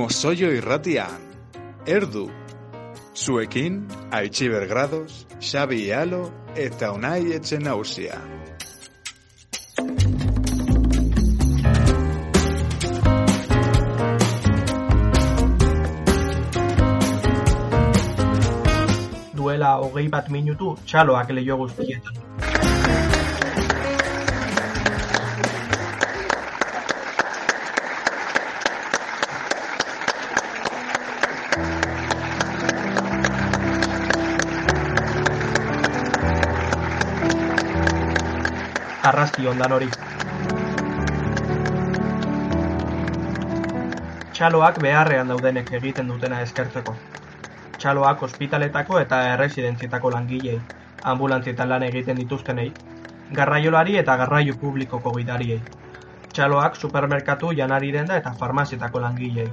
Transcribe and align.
Mozoio 0.00 0.48
irratian, 0.56 1.24
erdu. 1.84 2.30
Zuekin, 3.14 3.82
Aichiber 4.10 4.64
Grados, 4.66 5.26
Xabi 5.38 5.82
Ialo 5.90 6.22
eta 6.56 6.88
Unai 6.96 7.34
Etxen 7.36 7.66
Nausia. 7.68 8.16
Duela 19.36 19.76
hogei 19.84 20.08
bat 20.08 20.32
minutu 20.32 20.78
txaloak 20.86 21.36
leio 21.36 21.60
guztietan. 21.60 22.39
Arrasti 39.10 39.46
ondan 39.50 39.72
hori. 39.74 39.88
Txaloak 44.36 44.78
beharrean 44.84 45.32
daudenek 45.32 45.72
egiten 45.78 46.12
dutena 46.12 46.38
eskertzeko. 46.44 46.94
Txaloak 47.80 48.22
ospitaletako 48.28 49.00
eta 49.00 49.18
erresidentzietako 49.32 50.12
langilei, 50.14 50.56
ambulantzietan 51.12 51.68
lan 51.72 51.84
egiten 51.88 52.22
dituztenei, 52.22 52.68
garraiolari 53.40 53.98
eta 54.04 54.16
garraio 54.22 54.56
publikoko 54.62 55.12
gidariei. 55.18 55.60
Txaloak 56.30 56.78
supermerkatu 56.78 57.52
janari 57.60 57.92
denda 57.98 58.16
eta 58.22 58.32
farmazietako 58.42 59.04
langilei. 59.06 59.48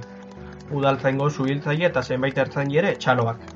Udaltzaingo 0.70 1.30
zuhiltzaile 1.30 1.88
eta 1.90 2.02
zenbait 2.02 2.38
ertzain 2.44 2.74
ere 2.82 2.94
txaloak. 3.04 3.46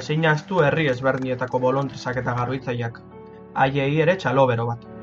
Ezin 0.00 0.26
astu 0.26 0.64
herri 0.66 0.90
ezberdinetako 0.92 1.62
bolontresak 1.68 2.24
eta 2.24 2.34
garbitzaileak. 2.40 2.98
Haiei 3.54 3.92
ere 4.06 4.18
txalo 4.20 4.50
bero 4.50 4.66
bat 4.72 4.93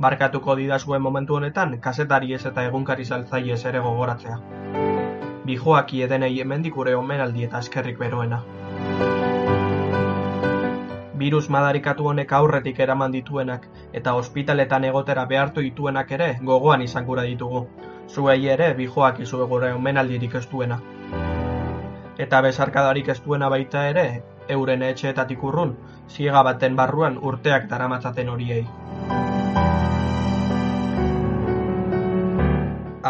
barkatuko 0.00 0.56
didazuen 0.56 1.02
momentu 1.02 1.34
honetan 1.36 1.74
kazetari 1.80 2.32
ez 2.34 2.44
eta 2.48 2.64
egunkari 2.68 3.04
saltzaile 3.04 3.52
ez 3.52 3.64
ere 3.70 3.80
gogoratzea. 3.84 4.38
Bijoaki 5.44 6.02
edenei 6.06 6.40
hemendik 6.40 6.76
ure 6.76 6.94
omenaldi 6.96 7.44
eta 7.44 7.58
eskerrik 7.58 7.98
beroena. 7.98 8.40
Virus 11.20 11.50
madarikatu 11.52 12.06
honek 12.08 12.32
aurretik 12.32 12.80
eraman 12.80 13.12
dituenak 13.12 13.66
eta 13.92 14.14
ospitaletan 14.22 14.84
egotera 14.88 15.26
behartu 15.32 15.60
dituenak 15.60 16.12
ere 16.16 16.30
gogoan 16.50 16.82
izan 16.82 17.04
gura 17.04 17.26
ditugu. 17.28 17.66
Zuei 18.08 18.48
ere 18.48 18.72
bijoak 18.74 19.20
izu 19.20 19.46
gure 19.52 19.72
omenaldirik 19.74 20.34
ez 20.34 20.46
duena. 20.52 20.80
Eta 22.18 22.40
besarkadarik 22.40 23.08
ez 23.08 23.20
duena 23.24 23.48
baita 23.48 23.86
ere, 23.88 24.06
euren 24.48 24.82
etxeetatik 24.82 25.44
urrun, 25.44 25.76
ziega 26.08 26.42
baten 26.42 26.76
barruan 26.76 27.18
urteak 27.32 27.68
daramatzaten 27.68 28.28
horiei. 28.28 28.64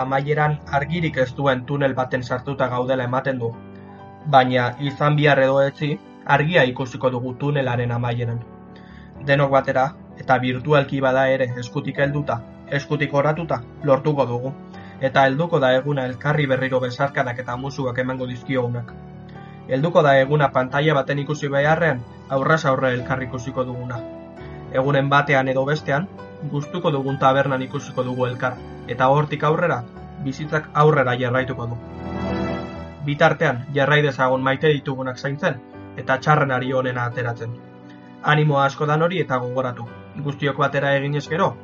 Amaieran 0.03 0.59
argirik 0.79 1.17
ez 1.25 1.31
duen 1.37 1.65
tunel 1.67 1.95
baten 1.95 2.23
sartuta 2.23 2.69
gaudela 2.69 3.05
ematen 3.05 3.39
du. 3.39 3.51
Baina 4.27 4.70
izan 4.91 5.17
bihar 5.17 5.41
edo 5.45 5.61
etzi, 5.62 5.91
argia 6.27 6.65
ikusiko 6.65 7.11
dugu 7.11 7.34
tunelaren 7.34 7.92
amaieran. 7.92 8.41
Denok 9.27 9.51
batera, 9.51 9.84
eta 10.20 10.39
virtualki 10.39 11.01
bada 11.01 11.27
ere 11.29 11.48
eskutik 11.62 11.98
helduta, 11.98 12.41
eskutik 12.81 13.15
oratuta, 13.15 13.62
lortuko 13.84 14.27
dugu. 14.27 14.53
Eta 15.01 15.25
helduko 15.27 15.61
da 15.61 15.73
eguna 15.75 16.05
elkarri 16.07 16.47
berriro 16.47 16.81
besarkadak 16.81 17.39
eta 17.45 17.57
musuak 17.57 17.98
emango 17.98 18.27
dizkiogunak. 18.29 18.92
Helduko 19.69 20.03
da 20.03 20.17
eguna 20.20 20.51
pantalla 20.53 20.95
baten 20.95 21.23
ikusi 21.23 21.48
beharrean, 21.48 22.03
aurraz 22.29 22.64
aurre 22.67 22.92
elkarri 22.97 23.30
ikusiko 23.30 23.64
duguna. 23.64 24.01
Egunen 24.73 25.08
batean 25.08 25.48
edo 25.48 25.64
bestean, 25.64 26.08
gustuko 26.48 26.90
dugun 26.90 27.18
tabernan 27.18 27.62
ikusiko 27.62 28.02
dugu 28.02 28.27
elkar, 28.27 28.56
eta 28.89 29.08
hortik 29.08 29.45
aurrera, 29.45 29.83
bizitzak 30.24 30.70
aurrera 30.74 31.17
jarraituko 31.20 31.67
du. 31.67 31.78
Bitartean, 33.05 33.64
jarrai 33.74 34.01
dezagun 34.02 34.42
maite 34.42 34.73
ditugunak 34.73 35.18
zaintzen, 35.18 35.61
eta 35.96 36.18
txarren 36.18 36.50
ari 36.50 36.73
honena 36.73 37.05
ateratzen. 37.11 37.56
Animo 38.23 38.61
asko 38.61 38.86
dan 38.86 39.02
hori 39.02 39.20
eta 39.20 39.39
gogoratu, 39.39 39.86
guztiok 40.24 40.56
batera 40.56 40.95
egin 40.96 41.18
gero, 41.29 41.55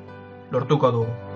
lortuko 0.50 0.90
dugu. 0.90 1.35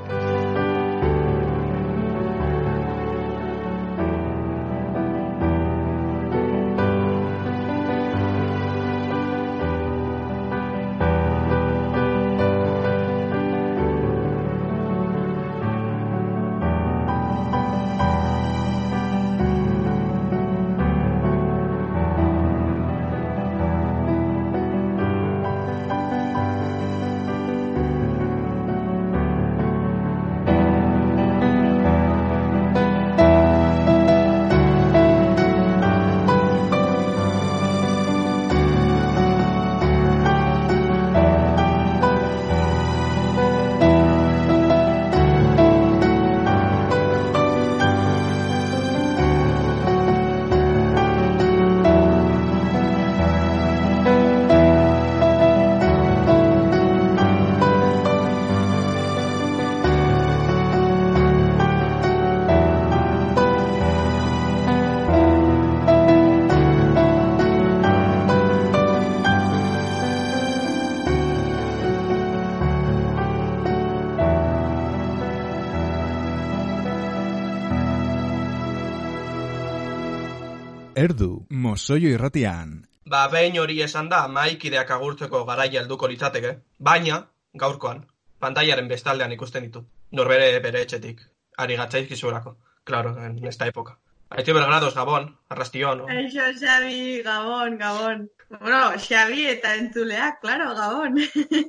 Erdu, 80.98 81.46
mozoio 81.50 82.10
irratian. 82.10 82.80
Ba, 83.06 83.28
behin 83.30 83.58
hori 83.62 83.76
esan 83.82 84.08
da, 84.10 84.24
maikideak 84.28 84.90
agurtzeko 84.90 85.44
garaia 85.46 85.82
helduko 85.82 86.08
litzateke, 86.10 86.50
baina, 86.78 87.20
gaurkoan, 87.62 88.02
pantaiaren 88.42 88.88
bestaldean 88.90 89.32
ikusten 89.32 89.68
ditu. 89.68 89.84
Norbere 90.18 90.58
bere 90.64 90.82
etxetik, 90.82 91.22
ari 91.58 91.76
gatzaizki 91.78 92.16
zuelako, 92.16 92.56
klaro, 92.84 93.14
en 93.22 93.38
esta 93.46 93.66
época. 93.66 93.98
Aitzi 94.30 94.52
belgrados, 94.52 94.94
Gabon, 94.94 95.30
arrastion. 95.48 95.98
No? 95.98 96.08
Eixo, 96.08 96.50
Xabi, 96.58 97.22
Gabon, 97.22 97.78
Gabon. 97.78 98.28
Bueno, 98.60 98.82
Xabi 98.98 99.46
eta 99.46 99.74
entzuleak, 99.74 100.40
claro, 100.40 100.74
Gabon. 100.74 101.18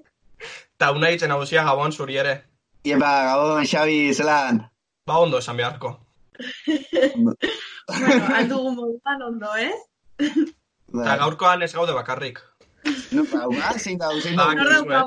Ta 0.77 0.91
una 0.91 1.09
hitzen 1.11 1.31
hausia 1.31 1.63
Gabon 1.63 1.91
zuri 1.91 2.17
ere. 2.17 2.35
Iepa, 2.83 3.11
Gabon, 3.29 3.65
Xabi, 3.65 4.13
zelan. 4.13 4.63
Ba 5.05 5.17
ondo 5.17 5.37
esan 5.37 5.57
beharko. 5.57 5.99
bueno, 7.99 8.35
aldugu 8.35 8.72
moduan 8.76 9.22
ondo, 9.28 9.55
eh? 9.58 9.73
Eta 10.22 11.17
gaurkoan 11.23 11.61
ez 11.64 11.73
gaude 11.73 11.93
bakarrik. 11.93 12.41
No, 13.11 13.23
ba, 13.32 13.46
ba, 13.47 13.73
zein 13.78 13.97
da, 13.97 14.09
zein 14.22 14.35
da. 14.35 14.47
Ba. 14.88 15.05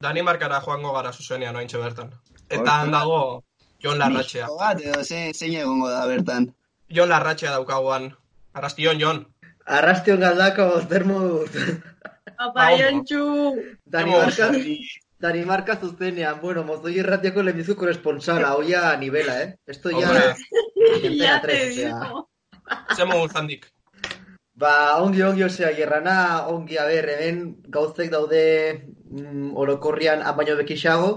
Danimarkara 0.00 0.60
joango 0.60 0.92
gara 0.92 1.12
zuzenean 1.12 1.56
ointxe 1.56 1.80
bertan. 1.80 2.12
Eta 2.48 2.80
han 2.80 2.92
dago 2.92 3.42
Jon 3.82 3.98
Larratxea. 3.98 4.48
Bat, 4.58 4.82
edo, 4.84 5.02
zein, 5.04 5.32
zein 5.34 5.56
egongo 5.62 5.88
da 5.90 6.04
bertan. 6.08 6.50
Jon 6.88 7.10
Larratxea 7.12 7.52
daukaguan. 7.56 8.10
Arrastion, 8.56 9.00
Jon. 9.00 9.24
Arrastion 9.66 10.20
galdako, 10.20 10.68
termut. 10.88 11.56
Apa, 12.38 12.70
Jontxu. 12.76 13.24
Danimarka, 13.84 14.52
Danimarka 15.26 15.76
zuzenean. 15.82 16.40
Bueno, 16.40 16.64
mozoi 16.64 16.94
irratiako 17.00 17.42
lehenbizu 17.42 17.76
koresponsala, 17.76 18.54
oia 18.56 18.90
a 18.92 18.96
nivela, 18.96 19.40
eh? 19.42 19.54
Esto 19.66 19.90
ya... 19.90 20.34
Ya 21.02 21.40
te 21.40 21.48
3, 21.48 21.70
osea. 21.72 22.00
digo. 22.00 22.28
zemo 22.96 23.18
guztandik. 23.20 23.66
Ba, 24.56 25.02
ongi, 25.04 25.22
ongi, 25.22 25.44
osea, 25.44 25.72
gerrana, 25.76 26.46
ongi, 26.48 26.78
a 26.80 26.86
ber, 26.88 27.08
hemen 27.12 27.40
gauzek 27.72 28.10
daude 28.12 28.44
mm, 29.10 29.50
orokorrian 29.62 30.24
baino 30.38 30.56
bekixago, 30.56 31.10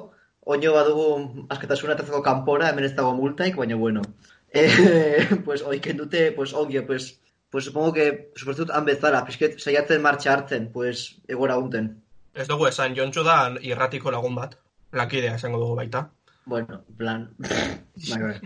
oino 0.44 0.74
badugu 0.76 1.46
askatasuna 1.56 1.96
eta 1.96 2.08
zeko 2.08 2.20
kanpora, 2.26 2.74
hemen 2.74 2.90
ez 2.90 2.96
dago 2.98 3.14
multaik, 3.16 3.56
baina 3.56 3.78
bueno. 3.80 4.04
Eh, 4.52 5.24
pues 5.46 5.64
oiken 5.64 5.98
dute, 5.98 6.32
pues 6.34 6.54
ongi, 6.54 6.82
pues, 6.82 7.22
pues 7.50 7.66
supongo 7.66 7.94
que, 7.94 8.32
supuestut, 8.36 8.72
han 8.76 8.86
bezala, 8.86 9.24
pixket, 9.26 9.60
saiatzen 9.60 10.02
martxa 10.02 10.34
hartzen, 10.34 10.72
pues, 10.74 11.22
egora 11.28 11.58
unten. 11.58 11.94
Ez 12.34 12.48
dugu 12.48 12.68
esan, 12.70 12.96
Jontxu 12.96 13.24
da 13.26 13.38
irratiko 13.62 14.12
lagun 14.12 14.36
bat. 14.36 14.58
Lankidea 14.94 15.36
esango 15.36 15.60
dugu 15.62 15.76
baita. 15.76 16.06
Bueno, 16.46 16.84
en 16.90 16.96
plan, 16.98 17.24
bai, 17.40 18.22
bai. 18.22 18.40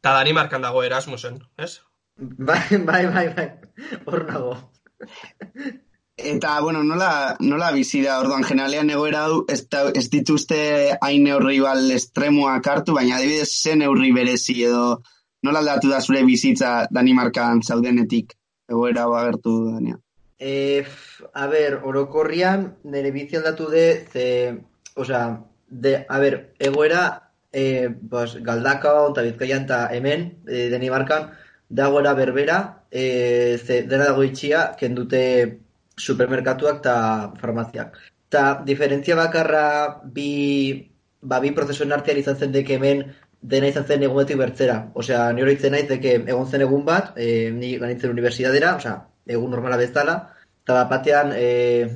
Ta 0.00 0.12
Danimarkan 0.18 0.62
dago 0.62 0.82
Erasmusen, 0.86 1.40
ez? 1.56 1.80
Bai, 2.18 2.60
bai, 2.86 3.06
bai, 3.06 3.26
bai, 3.34 3.48
hor 4.06 4.24
nago. 4.28 4.52
Eta, 6.18 6.60
bueno, 6.60 6.82
nola, 6.82 7.36
nola 7.40 7.70
bizi 7.72 8.00
da, 8.02 8.16
orduan, 8.20 8.42
generalean 8.46 8.90
egoera 8.90 9.24
hau, 9.28 9.44
ez, 9.48 9.60
da- 9.70 9.90
ez 9.94 10.08
dituzte 10.10 10.58
hain 11.00 11.22
neurri 11.24 11.60
bal 11.62 11.90
estremoak 11.94 12.66
hartu, 12.66 12.94
baina 12.96 13.16
adibidez 13.20 13.48
zen 13.62 13.78
neurri 13.84 14.10
berezi 14.16 14.56
edo 14.66 15.00
nola 15.46 15.60
aldatu 15.62 15.90
da 15.92 16.00
zure 16.02 16.24
bizitza 16.26 16.72
Danimarkan 16.90 17.62
zaudenetik 17.62 18.34
egoera 18.68 19.04
hau 19.06 19.14
agertu 19.14 19.52
f- 20.38 21.24
a 21.34 21.46
ber, 21.46 21.80
orokorrian, 21.84 22.76
nire 22.84 23.10
bizi 23.10 23.36
aldatu 23.36 23.68
de, 23.70 24.06
ze, 24.12 24.26
osea, 24.94 25.44
de, 25.68 26.06
a 26.08 26.18
ber, 26.18 26.54
egoera, 26.58 27.04
eh, 27.52 27.88
pues, 28.10 28.36
galdakao, 28.42 29.10
eta 29.12 29.22
bizkaian, 29.22 29.64
eta 29.64 29.88
hemen, 29.94 30.28
eh, 30.48 30.68
Danimarkan, 30.70 31.30
dagoera 31.68 32.14
berbera, 32.14 32.84
eh, 32.90 33.58
ze, 33.64 33.82
dena 33.82 34.04
dago 34.04 34.22
itxia, 34.24 34.74
kendute 34.78 35.60
supermerkatuak 35.96 36.78
eta 36.80 37.32
farmaziak. 37.40 37.96
Ta 38.28 38.62
diferentzia 38.64 39.16
bakarra 39.16 40.00
bi, 40.04 40.90
ba, 41.20 41.40
bi 41.40 41.50
prozesuen 41.52 41.92
artean 41.92 42.18
izan 42.18 42.36
zen 42.36 42.52
deke 42.52 42.76
hemen 42.76 43.04
dena 43.40 43.68
izan 43.68 43.86
zen 43.86 44.02
egunetik 44.02 44.36
bertzera. 44.38 44.90
Osea, 44.94 45.32
ni 45.32 45.42
hori 45.42 45.58
naiz 45.70 45.88
deke 45.88 46.14
egon 46.26 46.46
zen 46.46 46.62
egun 46.62 46.84
bat, 46.84 47.12
e, 47.16 47.50
ni 47.50 47.76
ganitzen 47.78 48.10
unibertsitatera, 48.10 48.76
osea, 48.76 49.07
egun 49.28 49.54
normala 49.54 49.78
bezala, 49.80 50.18
eta 50.64 50.74
bat 50.80 50.90
batean 50.90 51.32
e, 51.36 51.46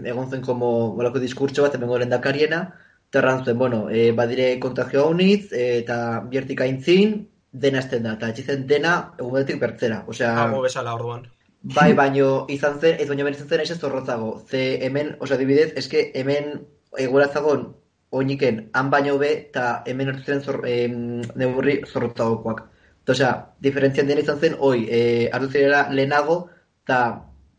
egon 0.08 0.30
zen 0.30 0.42
como 0.46 0.92
bolako 0.96 1.20
diskurtso 1.20 1.66
bat, 1.66 1.74
hemengo 1.74 1.98
lehendakariena, 1.98 2.62
eta 3.10 3.20
erran 3.20 3.44
zuen, 3.44 3.58
bueno, 3.58 3.88
e, 3.90 4.12
badire 4.16 4.54
kontagio 4.60 5.04
haunitz, 5.04 5.52
e, 5.52 5.78
eta 5.82 6.22
biertik 6.30 6.62
aintzin, 6.64 7.18
dena 7.52 7.82
esten 7.82 8.06
da, 8.06 8.14
eta 8.16 8.30
etxizen 8.32 8.66
dena 8.66 8.94
egunetik 9.20 9.60
bertzera. 9.60 10.02
Osea, 10.08 10.32
Hago 10.46 10.62
bezala 10.64 10.94
orduan. 10.96 11.26
Bai, 11.62 11.92
baino 11.94 12.46
izan 12.50 12.80
zen, 12.80 12.96
ez 12.98 13.06
baino 13.10 13.28
izan 13.28 13.48
zen 13.48 13.60
aiz 13.62 13.76
zorrotzago. 13.76 14.32
Ze 14.48 14.62
hemen, 14.86 15.16
osea, 15.20 15.36
adibidez, 15.36 15.68
eske 15.76 16.10
hemen 16.18 16.64
egoratzagon 16.98 17.68
oiniken 18.12 18.70
han 18.76 18.90
baino 18.90 19.18
be, 19.20 19.30
eta 19.50 19.82
hemen 19.86 20.10
hartu 20.10 20.24
ziren 20.24 20.42
zor, 20.42 20.62
em, 20.68 21.20
neurri 21.36 21.82
zorrotzagokoak. 21.86 22.64
Osea, 23.12 23.30
diferentzian 23.60 24.08
dena 24.08 24.24
izan 24.24 24.40
zen, 24.40 24.56
oi, 24.58 24.86
e, 24.88 25.02
hartu 25.32 25.52
zirela 25.52 25.86
lehenago, 25.90 26.48
eta 26.82 26.98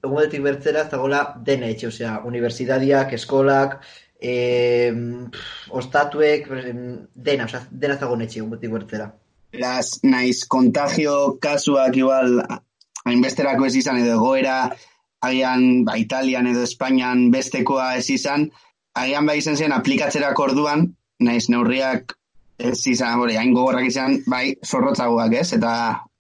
egunetik 0.04 0.44
bertzera 0.44 0.86
zagola 0.90 1.24
dena 1.48 1.70
etxe, 1.72 1.88
osea, 1.88 2.18
unibertsitadiak, 2.28 3.14
eskolak, 3.18 3.78
em, 4.20 5.30
pff, 5.32 5.70
ostatuek, 5.80 6.50
dena, 7.16 7.46
osea, 7.46 7.64
dena 7.72 7.98
zagon 7.98 8.26
etxe 8.26 8.42
egunetik 8.42 8.74
bertzera. 8.74 9.12
Beraz, 9.54 10.00
naiz 10.04 10.44
kontagio 10.50 11.38
kasuak 11.42 11.96
igual 11.96 12.42
hainbesterako 13.06 13.68
ez 13.68 13.76
izan 13.80 14.00
edo 14.02 14.18
egoera 14.18 14.58
agian 15.24 15.86
ba, 15.88 15.96
Italian 15.98 16.50
edo 16.52 16.64
Espainian 16.68 17.30
bestekoa 17.32 17.94
ez 18.00 18.10
izan, 18.12 18.50
agian 19.00 19.30
bai 19.30 19.38
izan 19.40 19.56
zen 19.56 19.76
aplikatzerako 19.76 20.50
orduan, 20.50 20.88
naiz 21.24 21.48
neurriak 21.50 22.18
ez 22.60 22.80
izan, 22.88 23.18
bore, 23.20 23.38
hain 23.40 23.54
gogorrak 23.56 23.88
izan, 23.88 24.20
bai, 24.30 24.56
zorrotzagoak 24.66 25.34
ez, 25.40 25.54
eta 25.58 25.72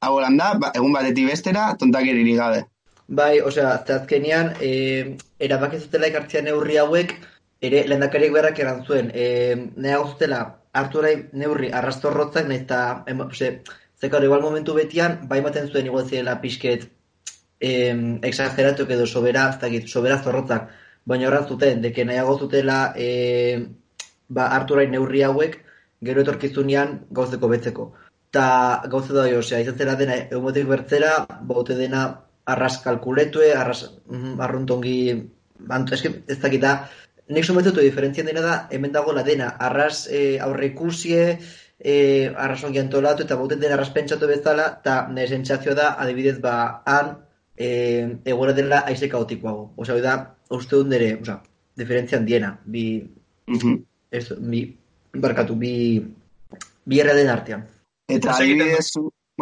hau 0.03 0.13
da, 0.21 0.53
ba, 0.59 0.71
egun 0.75 0.95
batetik 0.95 1.27
bestera, 1.29 1.73
tontakeririk 1.79 2.39
gabe. 2.39 2.63
Bai, 3.07 3.41
osea, 3.41 3.83
ze 3.85 3.93
azkenean, 3.93 4.53
e, 4.61 5.17
erabaki 5.39 5.79
zutela 5.79 6.07
ekartzea 6.07 6.41
neurri 6.41 6.77
hauek, 6.77 7.13
ere 7.61 7.83
lehendakariek 7.87 8.31
beharrak 8.31 8.59
eran 8.59 8.83
zuen. 8.85 9.11
E, 9.13 9.55
Nahiago 9.75 10.13
zutela, 10.13 10.39
hartu 10.73 10.99
orai 10.99 11.15
neurri 11.33 11.71
arrastorrotzak, 11.71 12.47
nahiz 12.47 12.63
eta, 12.63 13.03
ose, 13.27 13.51
zekaro, 13.99 14.25
igual 14.25 14.41
momentu 14.41 14.73
betian, 14.73 15.19
bai 15.27 15.39
ematen 15.43 15.69
zuen 15.71 15.85
igual 15.85 16.07
zirela 16.07 16.39
pixket 16.41 16.87
em, 17.59 18.19
exageratu 18.23 18.87
edo 18.89 19.05
sobera, 19.07 19.49
ez 19.49 19.59
dakit, 19.61 19.87
sobera 19.87 20.19
zorrotzak, 20.23 20.71
baina 21.05 21.27
horran 21.27 21.47
zuten, 21.47 21.81
deke 21.81 22.05
nahiago 22.05 22.37
zutela 22.39 22.93
e, 22.95 23.67
ba, 24.29 24.47
hartu 24.55 24.75
orai 24.75 24.87
neurri 24.91 25.23
hauek, 25.23 25.59
gero 26.03 26.23
etorkizunean 26.23 26.99
gauzeko 27.11 27.47
betzeko. 27.51 27.91
Ta 28.31 28.47
gauza 28.89 29.13
da, 29.13 29.27
osea, 29.37 29.59
izan 29.61 29.77
zera 29.77 29.95
dena, 29.95 30.15
egunetik 30.31 30.67
bertzera, 30.67 31.17
baute 31.47 31.75
dena 31.79 32.22
arras 32.45 32.77
kalkuletue, 32.83 33.53
arras 33.55 33.85
mm, 34.07 34.39
arruntongi, 34.41 34.97
bantu, 35.59 35.95
eske, 35.95 36.11
ez 36.27 36.39
dakita, 36.41 36.73
nik 37.29 37.45
sometetu 37.47 37.81
diferentzien 37.81 38.27
dena 38.27 38.41
da, 38.43 38.55
hemen 38.71 38.91
dagoela 38.91 39.23
dena, 39.23 39.53
arras 39.59 40.07
e, 40.11 40.39
aurre 40.43 40.71
ikusie, 40.73 41.39
e, 41.79 41.95
arras 42.35 42.63
ongi 42.67 42.81
antolatu, 42.81 43.23
eta 43.23 43.37
bauten 43.39 43.61
dena 43.63 43.77
arras 43.77 43.93
pentsatu 43.95 44.27
bezala, 44.27 44.67
eta 44.81 45.07
nire 45.11 45.31
sentsazio 45.31 45.75
da, 45.75 45.93
adibidez, 46.03 46.39
ba, 46.43 46.83
han, 46.85 47.15
e, 47.55 47.69
egoera 48.25 48.53
dela 48.53 48.83
aize 48.87 49.09
kaotikoago. 49.09 49.71
Hori 49.77 50.01
da, 50.03 50.17
uste 50.51 50.75
dut 50.75 50.91
nire, 50.91 51.13
osea, 51.21 51.39
diferentzia 51.79 52.19
handiena, 52.19 52.57
bi, 52.65 52.85
Mhm. 53.47 53.83
ez, 54.11 54.29
bi, 54.39 54.77
barkatu, 55.13 55.55
bi, 55.55 56.03
bi 56.85 56.99
erreden 56.99 57.29
artean. 57.29 57.65
Eta 58.07 58.35
adibidez, 58.35 58.91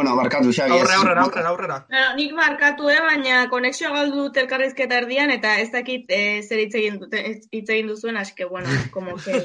bueno, 0.01 0.15
barkatu, 0.17 0.51
Xabi. 0.53 0.71
ez- 0.73 0.81
Aurre, 0.81 0.93
aurrera, 0.95 1.21
aurrera, 1.23 1.49
aurrera. 1.49 1.77
Bueno, 1.89 2.15
nik 2.15 2.33
markatu, 2.33 2.89
eh, 2.89 2.99
baina 3.05 3.47
konexioa 3.49 3.91
galdu 3.95 4.23
dut 4.25 4.37
elkarrizketa 4.37 4.97
erdian, 5.03 5.31
eta 5.31 5.59
ez 5.61 5.69
dakit 5.71 6.05
eh, 6.09 6.41
zer 6.43 6.59
hitz 6.65 6.75
egin, 6.75 6.99
dute, 6.99 7.21
ez- 7.31 7.47
hitz 7.51 7.69
egin 7.69 7.87
duzuen, 7.93 8.17
así 8.17 8.33
que, 8.35 8.45
bueno, 8.45 8.67
como 8.91 9.15
que... 9.15 9.39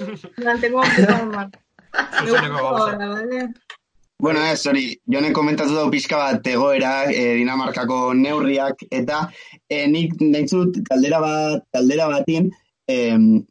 Mantengo 0.44 0.81
un 0.82 2.56
poco 2.58 2.76
¿vale? 2.97 3.49
Bueno, 4.19 4.41
ez, 4.47 4.67
hori, 4.67 4.99
jone 5.12 5.32
komentatu 5.37 5.75
dugu 5.75 5.91
pixka 5.93 6.17
bat 6.17 6.47
egoera, 6.49 7.05
e, 7.12 7.35
Dinamarkako 7.37 8.14
neurriak, 8.17 8.87
eta 8.91 9.26
e, 9.69 9.82
nik 9.93 10.14
nahitzut 10.23 10.79
galdera 10.88 11.20
bat, 11.20 11.67
galdera 11.76 12.06
batin, 12.08 12.49
e, 12.88 12.97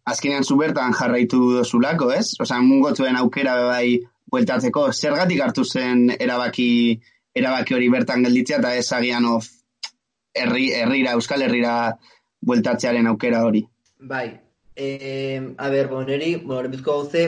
azkenean 0.09 0.43
zu 0.43 0.57
bertan 0.57 0.93
jarraitu 0.97 1.51
dozulako, 1.59 2.09
ez? 2.17 2.31
Osa, 2.41 2.57
mungotzuen 2.65 3.15
aukera 3.21 3.53
bai 3.67 3.99
bueltatzeko, 4.31 4.87
zergatik 4.93 5.41
hartu 5.41 5.65
zen 5.65 6.09
erabaki, 6.19 6.69
erabaki 7.35 7.75
hori 7.77 7.89
bertan 7.93 8.25
gelditzea, 8.25 8.59
eta 8.59 8.73
ez 8.75 8.87
agian 8.97 9.25
of, 9.29 9.47
herri, 10.35 10.69
herrira, 10.73 11.15
Euskal 11.19 11.45
Herrira 11.45 11.75
bueltatzearen 12.45 13.07
aukera 13.07 13.43
hori. 13.45 13.63
Bai, 13.99 14.27
eh, 14.75 15.41
a 15.57 15.69
ber, 15.69 15.87
bueno, 15.87 16.07
neri, 16.09 16.35
bueno, 16.35 16.61
lehenbizko 16.63 16.97
gauze, 16.99 17.25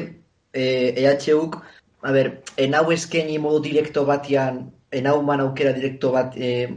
eh, 0.53 0.93
EHUk, 0.97 1.61
a 2.01 2.11
ber, 2.11 2.31
enau 2.57 2.91
eskaini 2.91 3.39
modu 3.39 3.63
direkto 3.69 4.05
batian, 4.05 4.65
enau 4.91 5.21
man 5.23 5.41
aukera 5.41 5.73
direkto 5.73 6.11
bat, 6.11 6.35
eh, 6.35 6.69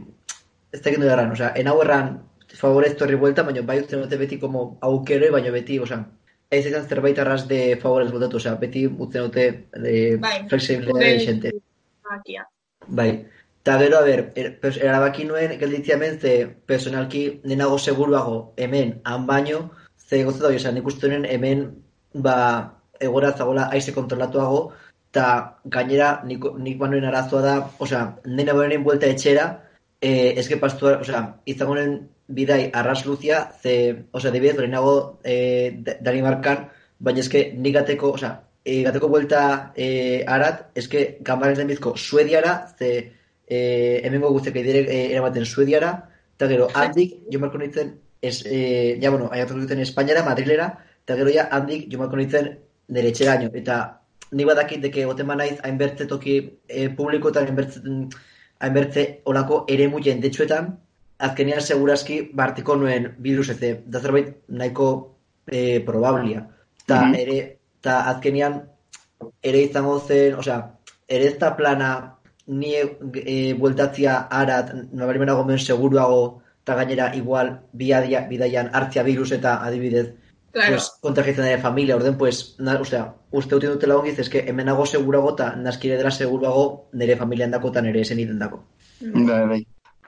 ez 0.71 0.81
dut 0.81 1.03
erran, 1.03 1.31
osea, 1.35 1.53
enau 1.55 1.81
erran 1.83 2.19
favorez 2.55 2.95
torri 2.97 3.15
buelta, 3.15 3.43
baina 3.43 3.61
bai 3.61 3.81
dute 3.81 4.17
beti 4.17 4.39
como 4.39 4.77
aukero, 4.81 5.31
baina 5.31 5.51
beti, 5.51 5.79
osea, 5.79 6.05
ez 6.51 6.65
izan 6.67 6.87
zerbait 6.87 7.17
arras 7.19 7.47
de 7.47 7.77
favorez 7.81 8.09
bueltatu, 8.11 8.37
osea, 8.37 8.55
beti 8.59 8.85
utzen 8.87 9.23
dute 9.29 9.45
eh, 9.85 10.17
Bai. 10.19 10.47
flexible 10.49 10.91
Bai. 10.97 11.13
xente. 11.25 11.53
Bai. 12.87 13.25
Ta 13.63 13.77
gero, 13.77 13.99
a 13.99 14.01
ber, 14.01 14.31
er, 14.35 14.59
pers- 14.59 14.79
erabaki 14.81 15.23
nuen 15.23 15.53
gelditzea 15.59 15.95
hemen, 15.95 16.19
ze 16.19 16.47
personalki 16.65 17.41
nenago 17.45 17.77
seguruago 17.79 18.53
hemen, 18.57 19.01
han 19.05 19.27
baino, 19.27 19.69
ze 19.97 20.23
gozatu 20.25 20.47
da, 20.49 20.53
esan, 20.55 20.73
nik 20.75 20.87
uste 20.89 21.07
nuen 21.07 21.25
hemen, 21.29 21.67
ba, 22.13 22.37
egora 22.99 23.31
zagola 23.37 23.69
aize 23.71 23.93
kontrolatuago, 23.93 24.71
eta 25.11 25.59
gainera 25.65 26.21
nik, 26.25 26.43
nik 26.57 26.79
banuen 26.79 27.05
arazoa 27.05 27.41
da, 27.41 27.55
osea, 27.79 28.01
nena 28.25 28.53
beren 28.57 28.83
buelta 28.83 29.05
etxera, 29.07 29.45
eh, 30.01 30.33
eske 30.41 30.57
pastua, 30.57 30.97
osea, 31.05 31.21
izagonen 31.45 32.09
bidai 32.37 32.69
arras 32.73 33.05
luzia, 33.05 33.51
ze, 33.61 34.05
osea, 34.11 34.31
debidez, 34.31 34.57
lehenago 34.57 35.19
eh, 35.23 35.77
Da- 35.85 35.97
Danimarkan, 36.01 36.69
baina 36.99 37.19
eske 37.19 37.51
nik 37.57 37.75
gateko, 37.75 38.13
osea, 38.17 38.35
e, 38.63 38.81
gateko 38.83 39.09
buelta 39.09 39.73
e, 39.75 40.23
arat, 40.27 40.69
eske 40.77 41.17
gambaren 41.21 41.57
lehenbizko 41.57 41.95
Suediara, 41.97 42.73
ze 42.77 42.91
e, 43.47 44.01
hemengo 44.05 44.31
guztiak 44.31 44.55
dire 44.55 44.85
e, 44.85 44.99
eramaten 45.13 45.45
Suediara, 45.45 45.91
eta 46.35 46.47
gero 46.47 46.67
handik, 46.73 47.17
jo 47.31 47.39
marko 47.39 47.57
nintzen, 47.61 47.95
es, 48.21 48.43
e, 48.45 48.99
ja, 49.01 49.09
bueno, 49.09 49.29
aiatu 49.31 49.57
nintzen 49.57 49.81
Espainiara, 49.81 50.23
Madrilera, 50.25 50.69
eta 51.03 51.17
gero 51.17 51.33
ja 51.33 51.47
handik, 51.51 51.87
jo 51.91 51.99
marko 51.99 52.19
nintzen 52.19 52.53
nire 52.91 53.11
etxeraino, 53.13 53.49
eta 53.57 53.81
ni 54.31 54.45
badakit 54.47 54.81
deke 54.81 55.05
goten 55.05 55.27
naiz 55.27 55.57
hainbertze 55.63 56.07
toki 56.07 56.37
e, 56.67 56.89
publikoetan 56.95 57.49
hainbertze, 57.49 57.81
hainbertze 58.61 59.05
olako 59.25 59.65
eremu 59.67 59.99
jendetsuetan, 60.05 60.71
azkenean 61.27 61.61
seguraski 61.61 62.21
bartiko 62.33 62.75
nuen 62.75 63.11
virus 63.19 63.49
eze, 63.53 63.75
da 63.85 63.99
zerbait 63.99 64.35
nahiko 64.49 64.87
e, 65.47 65.79
probablia. 65.85 66.47
Ta 66.85 67.05
Mhm. 67.05 67.15
ere, 67.15 67.57
ta 67.81 67.99
azkenean 68.09 68.61
ere 69.43 69.61
izango 69.61 69.99
zen, 69.99 70.35
osea, 70.35 70.59
ere 71.07 71.25
ez 71.27 71.37
da 71.39 71.55
plana 71.57 71.91
ni 72.47 72.73
e, 72.75 73.53
bueltatzia 73.53 74.27
arat, 74.29 74.73
nabarimena 74.93 75.33
gomen 75.33 75.59
seguruago, 75.59 76.41
eta 76.63 76.75
gainera 76.75 77.11
igual 77.15 77.61
biadia, 77.73 78.27
bidaian 78.29 78.69
hartzia 78.73 79.03
virus 79.03 79.31
eta 79.31 79.59
adibidez, 79.65 80.13
Claro. 80.51 80.71
pues, 80.75 80.89
kontagitzen 81.01 81.45
dira 81.45 81.61
familia, 81.61 81.95
orden, 81.95 82.17
pues, 82.17 82.55
na, 82.59 82.73
osea, 82.81 83.13
uste 83.31 83.55
uti 83.55 83.67
dutela 83.67 83.95
ongiz, 83.97 84.19
eske 84.19 84.43
hemenago 84.49 84.85
segurago 84.85 85.31
eta 85.33 85.55
naskire 85.55 85.97
dela 85.97 86.11
seguruago 86.11 86.89
nire 86.93 87.15
familian 87.15 87.51
dako 87.51 87.69
eta 87.69 87.81
nire 87.81 88.01
esen 88.01 88.37
dako. 88.39 88.63
Bai, 89.01 89.45
bai. 89.47 89.67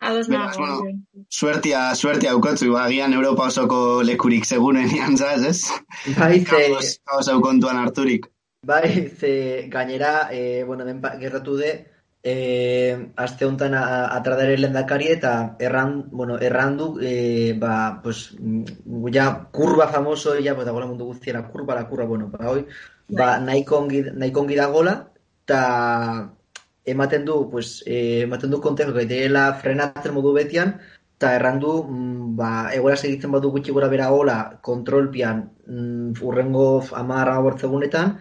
Ados 0.10 0.28
Beraz, 0.28 0.58
nago. 0.60 0.82
bueno, 0.82 1.00
Suertia, 1.30 1.96
suertia 1.96 2.32
aukotzu, 2.32 2.76
agian 2.78 3.14
Europa 3.14 3.48
osoko 3.48 4.04
lekurik 4.04 4.46
segurenean, 4.46 5.18
zaz, 5.22 5.42
ez? 5.52 5.62
Bai, 6.18 6.40
ze, 6.42 6.46
Kaos, 6.74 7.00
kaos 7.06 7.30
hau 7.32 7.40
kontuan 7.42 7.78
harturik. 7.78 8.28
bai, 8.66 9.10
ze 9.20 9.68
gainera, 9.72 10.30
e, 10.32 10.64
bueno, 10.64 10.84
hemen 10.84 11.02
pa- 11.02 11.18
gertatu 11.20 11.56
de, 11.58 11.72
e, 12.24 12.34
aste 13.16 13.46
honetan 13.46 13.74
a- 13.76 14.08
atradare 14.16 14.58
lehendakari 14.58 15.08
eta 15.12 15.56
erran, 15.60 16.06
bueno, 16.12 16.38
errandu, 16.40 16.98
e, 17.02 17.54
ba, 17.60 18.00
pues, 18.04 18.36
mm, 18.40 19.08
ja, 19.14 19.50
kurba 19.52 19.88
famoso, 19.88 20.36
ja, 20.42 20.56
pues, 20.56 20.66
dagoela 20.66 20.88
mundu 20.88 21.06
guztiera, 21.06 21.48
kurba, 21.52 21.76
la 21.76 21.88
kurba, 21.90 22.06
bueno, 22.06 22.30
ba, 22.32 22.50
hoi, 22.52 22.66
ba, 23.10 23.38
nahiko 23.40 23.80
ongi, 23.84 24.02
nahiko 24.14 24.42
ongi 24.46 24.56
dagoela, 24.56 24.96
eta 25.44 26.32
ematen 26.86 27.25
du, 27.25 27.50
pues, 27.50 27.84
eh, 27.86 28.24
ematen 28.24 28.52
du 28.52 28.60
kontejo, 28.62 28.94
gaitela 28.94 29.54
frenatzen 29.62 30.13
modu 30.13 30.34
betian, 30.34 30.80
eta 31.18 31.36
errandu, 31.38 31.84
mm, 31.88 32.36
ba, 32.36 32.70
egoera 32.75 32.98
segitzen 32.98 33.32
badu 33.32 33.52
gutxi 33.52 33.72
gora 33.72 33.88
bera 33.88 34.10
gola, 34.10 34.60
kontrolpian, 34.62 35.44
mm, 35.68 36.22
urrengo 36.22 36.84
amarra 36.94 37.40
bortzegunetan, 37.40 38.18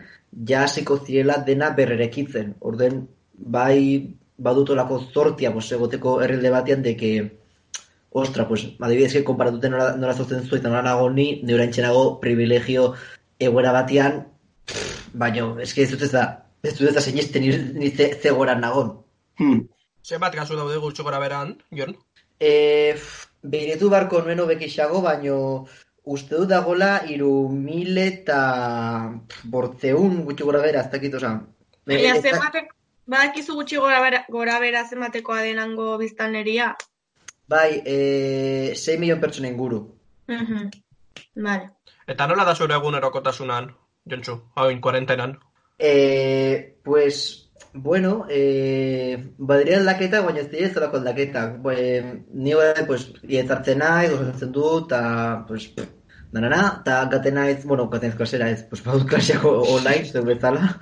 ja 0.48 0.62
hasiko 0.64 0.98
zirela 1.04 1.38
dena 1.46 1.70
berrerekitzen. 1.70 2.54
Orden, 2.60 3.08
bai 3.34 4.16
badutolako 4.38 5.00
zortia, 5.12 5.52
pues, 5.52 5.70
egoteko 5.72 6.20
herrilde 6.22 6.50
batean, 6.50 6.82
deke, 6.82 7.12
ostra, 8.10 8.46
pues, 8.48 8.66
adibidez, 8.78 9.24
konparatuten 9.24 9.72
nola, 9.72 9.96
nola 9.96 10.14
zotzen 10.14 10.44
zu, 10.44 10.56
eta 10.56 10.68
nola 10.68 10.82
nago 10.82 11.10
ni, 11.10 11.40
neura 11.42 11.66
nago 11.66 12.20
privilegio 12.20 12.94
egoera 13.38 13.72
batean, 13.72 14.26
baino, 15.12 15.58
eske 15.60 15.82
ez 15.82 15.90
dut 15.90 16.02
ez 16.02 16.12
da, 16.12 16.51
ez 16.62 16.74
dut 16.78 16.88
ez 16.88 16.94
da 16.94 17.00
sinisten 17.00 17.42
ni, 17.42 17.90
ze, 17.90 18.30
nagon. 18.60 19.04
Hmm. 19.38 19.68
Zenbat 20.04 20.34
kasu 20.34 20.56
daude 20.56 20.78
gutxo 20.78 21.04
gora 21.04 21.18
beran, 21.18 21.56
Jon? 21.70 21.96
E, 22.40 22.96
Beiretu 23.42 23.88
barko 23.90 24.20
nuen 24.22 24.40
hobekixago, 24.40 25.00
baino 25.02 25.66
uste 26.04 26.36
dut 26.36 26.48
dagola 26.48 27.02
iru 27.08 27.48
mil 27.48 27.98
eta 27.98 28.38
bortzeun 29.44 30.24
gutxi 30.24 30.44
gora 30.44 30.60
bera, 30.62 30.80
ez 30.80 30.90
dakit, 30.90 31.14
oza. 31.14 31.32
E, 31.86 31.94
Baina 31.94 32.16
ez 32.16 32.22
da- 32.22 32.30
zenbatek, 32.30 32.72
badakizu 33.06 33.54
gutxi 33.54 33.76
gora 33.76 34.00
bera, 34.00 34.24
gora 34.28 34.58
bera 34.60 34.84
zenbatekoa 34.88 35.42
denango 35.42 35.98
biztanleria. 35.98 36.74
Bai, 37.48 37.82
e, 37.84 38.74
6 38.74 38.98
milion 38.98 39.20
pertsona 39.20 39.48
inguru. 39.48 39.84
Mhm. 40.26 40.70
Vale. 41.36 41.70
Eta 42.06 42.26
nola 42.26 42.44
da 42.44 42.54
zure 42.54 42.74
egunerokotasunan, 42.74 43.72
Jontxu, 44.04 44.40
hauin 44.56 44.80
kuarentenan? 44.80 45.38
E, 45.78 46.78
pues, 46.84 47.50
bueno, 47.74 48.26
e, 48.28 49.32
badire 49.38 49.76
aldaketa, 49.76 50.20
baina 50.22 50.40
ez 50.40 50.50
dira 50.50 50.66
ez 50.66 50.74
zelako 50.74 50.98
aldaketa. 51.00 51.46
E, 51.76 51.86
ni 52.34 52.54
bai, 52.54 52.84
pues, 52.86 53.08
ietzartzen 53.22 53.78
naiz, 53.82 54.10
gozatzen 54.12 54.52
dut, 54.52 54.92
eta, 54.92 55.44
pues, 55.48 55.70
danana, 56.32 56.60
eta 56.80 56.98
gaten 57.12 57.34
naiz, 57.36 57.64
bueno, 57.64 57.88
gaten 57.92 58.10
naiz 58.10 58.18
klasera 58.18 58.50
ez, 58.50 58.62
pues, 58.68 58.82
badut 58.84 59.08
klaseako 59.08 59.50
online, 59.76 60.04
zeu 60.08 60.24
bezala, 60.24 60.78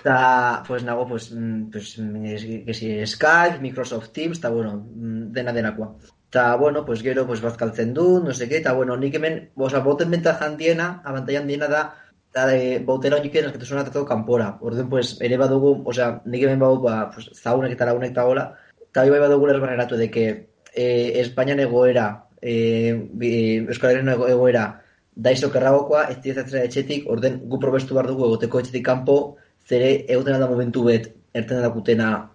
eta, 0.00 0.62
pues, 0.66 0.84
nago, 0.84 1.06
pues, 1.08 1.30
mm, 1.32 1.70
pues, 1.72 1.96
es- 1.98 3.10
Skype, 3.14 3.60
Microsoft 3.60 4.12
Teams, 4.12 4.38
eta, 4.38 4.50
bueno, 4.50 4.76
mm, 4.94 5.32
dena 5.32 5.52
denakoa. 5.52 5.94
Eta, 6.28 6.56
bueno, 6.56 6.84
pues, 6.84 7.02
gero, 7.02 7.26
pues, 7.26 7.40
bazkaltzen 7.40 7.94
du, 7.94 8.22
no 8.22 8.30
qué, 8.32 8.58
eta, 8.58 8.72
bueno, 8.74 8.96
nik 8.96 9.14
hemen, 9.14 9.50
oza, 9.56 9.80
boten 9.80 10.10
bentaja 10.10 10.44
handiena, 10.44 11.00
abantaila 11.04 11.40
handiena 11.40 11.68
da, 11.68 11.94
eta 12.30 12.54
e, 12.56 12.78
bautera 12.84 13.16
horiek 13.16 13.34
eskatu 13.40 13.78
atatu 13.78 14.04
kanpora. 14.06 14.58
Orduan, 14.60 14.88
pues, 14.88 15.16
ere 15.20 15.36
badugu, 15.36 15.82
osea, 15.88 16.20
nik 16.26 16.42
hemen 16.42 16.58
badu, 16.60 16.82
ba, 16.82 17.10
pues, 17.10 17.30
zaunek 17.42 17.72
eta 17.72 17.86
lagunek 17.86 18.10
eta 18.12 18.22
gola, 18.24 18.44
eta 18.90 19.04
bai 19.10 19.20
badugu 19.20 19.46
lerbaneratu 19.46 19.96
de 19.96 20.10
que 20.10 20.26
e, 20.74 21.20
Espainian 21.20 21.60
egoera, 21.60 22.24
e, 22.40 22.94
bi- 23.12 23.64
Euskal 23.66 23.90
Herrian 23.90 24.08
ego- 24.14 24.28
egoera, 24.28 24.82
daizo 25.16 25.50
kerragokoa, 25.50 26.04
ez 26.12 26.20
dizatzera 26.22 26.64
etxetik, 26.64 27.08
orden 27.10 27.40
gu 27.48 27.58
probestu 27.58 27.94
behar 27.94 28.06
dugu 28.06 28.26
egoteko 28.26 28.60
etxetik 28.60 28.84
kanpo, 28.84 29.36
zere 29.66 30.04
egoten 30.08 30.38
da 30.40 30.46
momentu 30.46 30.84
bet, 30.84 31.08
erten 31.34 31.62
dakutena 31.62 32.30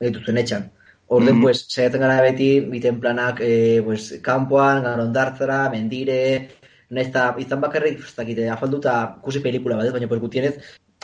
egituzuen 0.00 0.38
etxan. 0.38 0.70
Orden, 1.08 1.36
Mhm. 1.36 1.42
pues, 1.42 1.64
saiatzen 1.68 2.00
gara 2.04 2.20
beti, 2.20 2.60
biten 2.60 3.00
planak, 3.00 3.40
e, 3.40 3.80
pues, 3.82 4.20
kanpoan, 4.22 4.82
garondartzara, 4.84 5.70
mendire, 5.70 6.50
nahiz 6.90 7.08
eta 7.08 7.34
izan 7.38 7.60
bakarrik, 7.60 7.98
ez 8.00 8.14
dakite, 8.16 8.48
afalduta 8.50 9.18
kusi 9.22 9.40
pelikula 9.40 9.76
bat, 9.76 9.86
ez, 9.86 9.92
baina 9.92 10.08
pues 10.08 10.20
gutienez, 10.20 10.54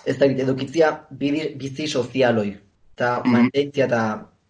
ez 0.04 0.18
dakite, 0.18 0.42
edukitzia 0.42 0.92
bizi, 1.10 1.54
bizi 1.56 1.86
sozialoi, 1.88 2.56
eta 2.94 3.20
Mhm. 3.24 3.32
mantentzia 3.32 3.84
eta 3.86 4.02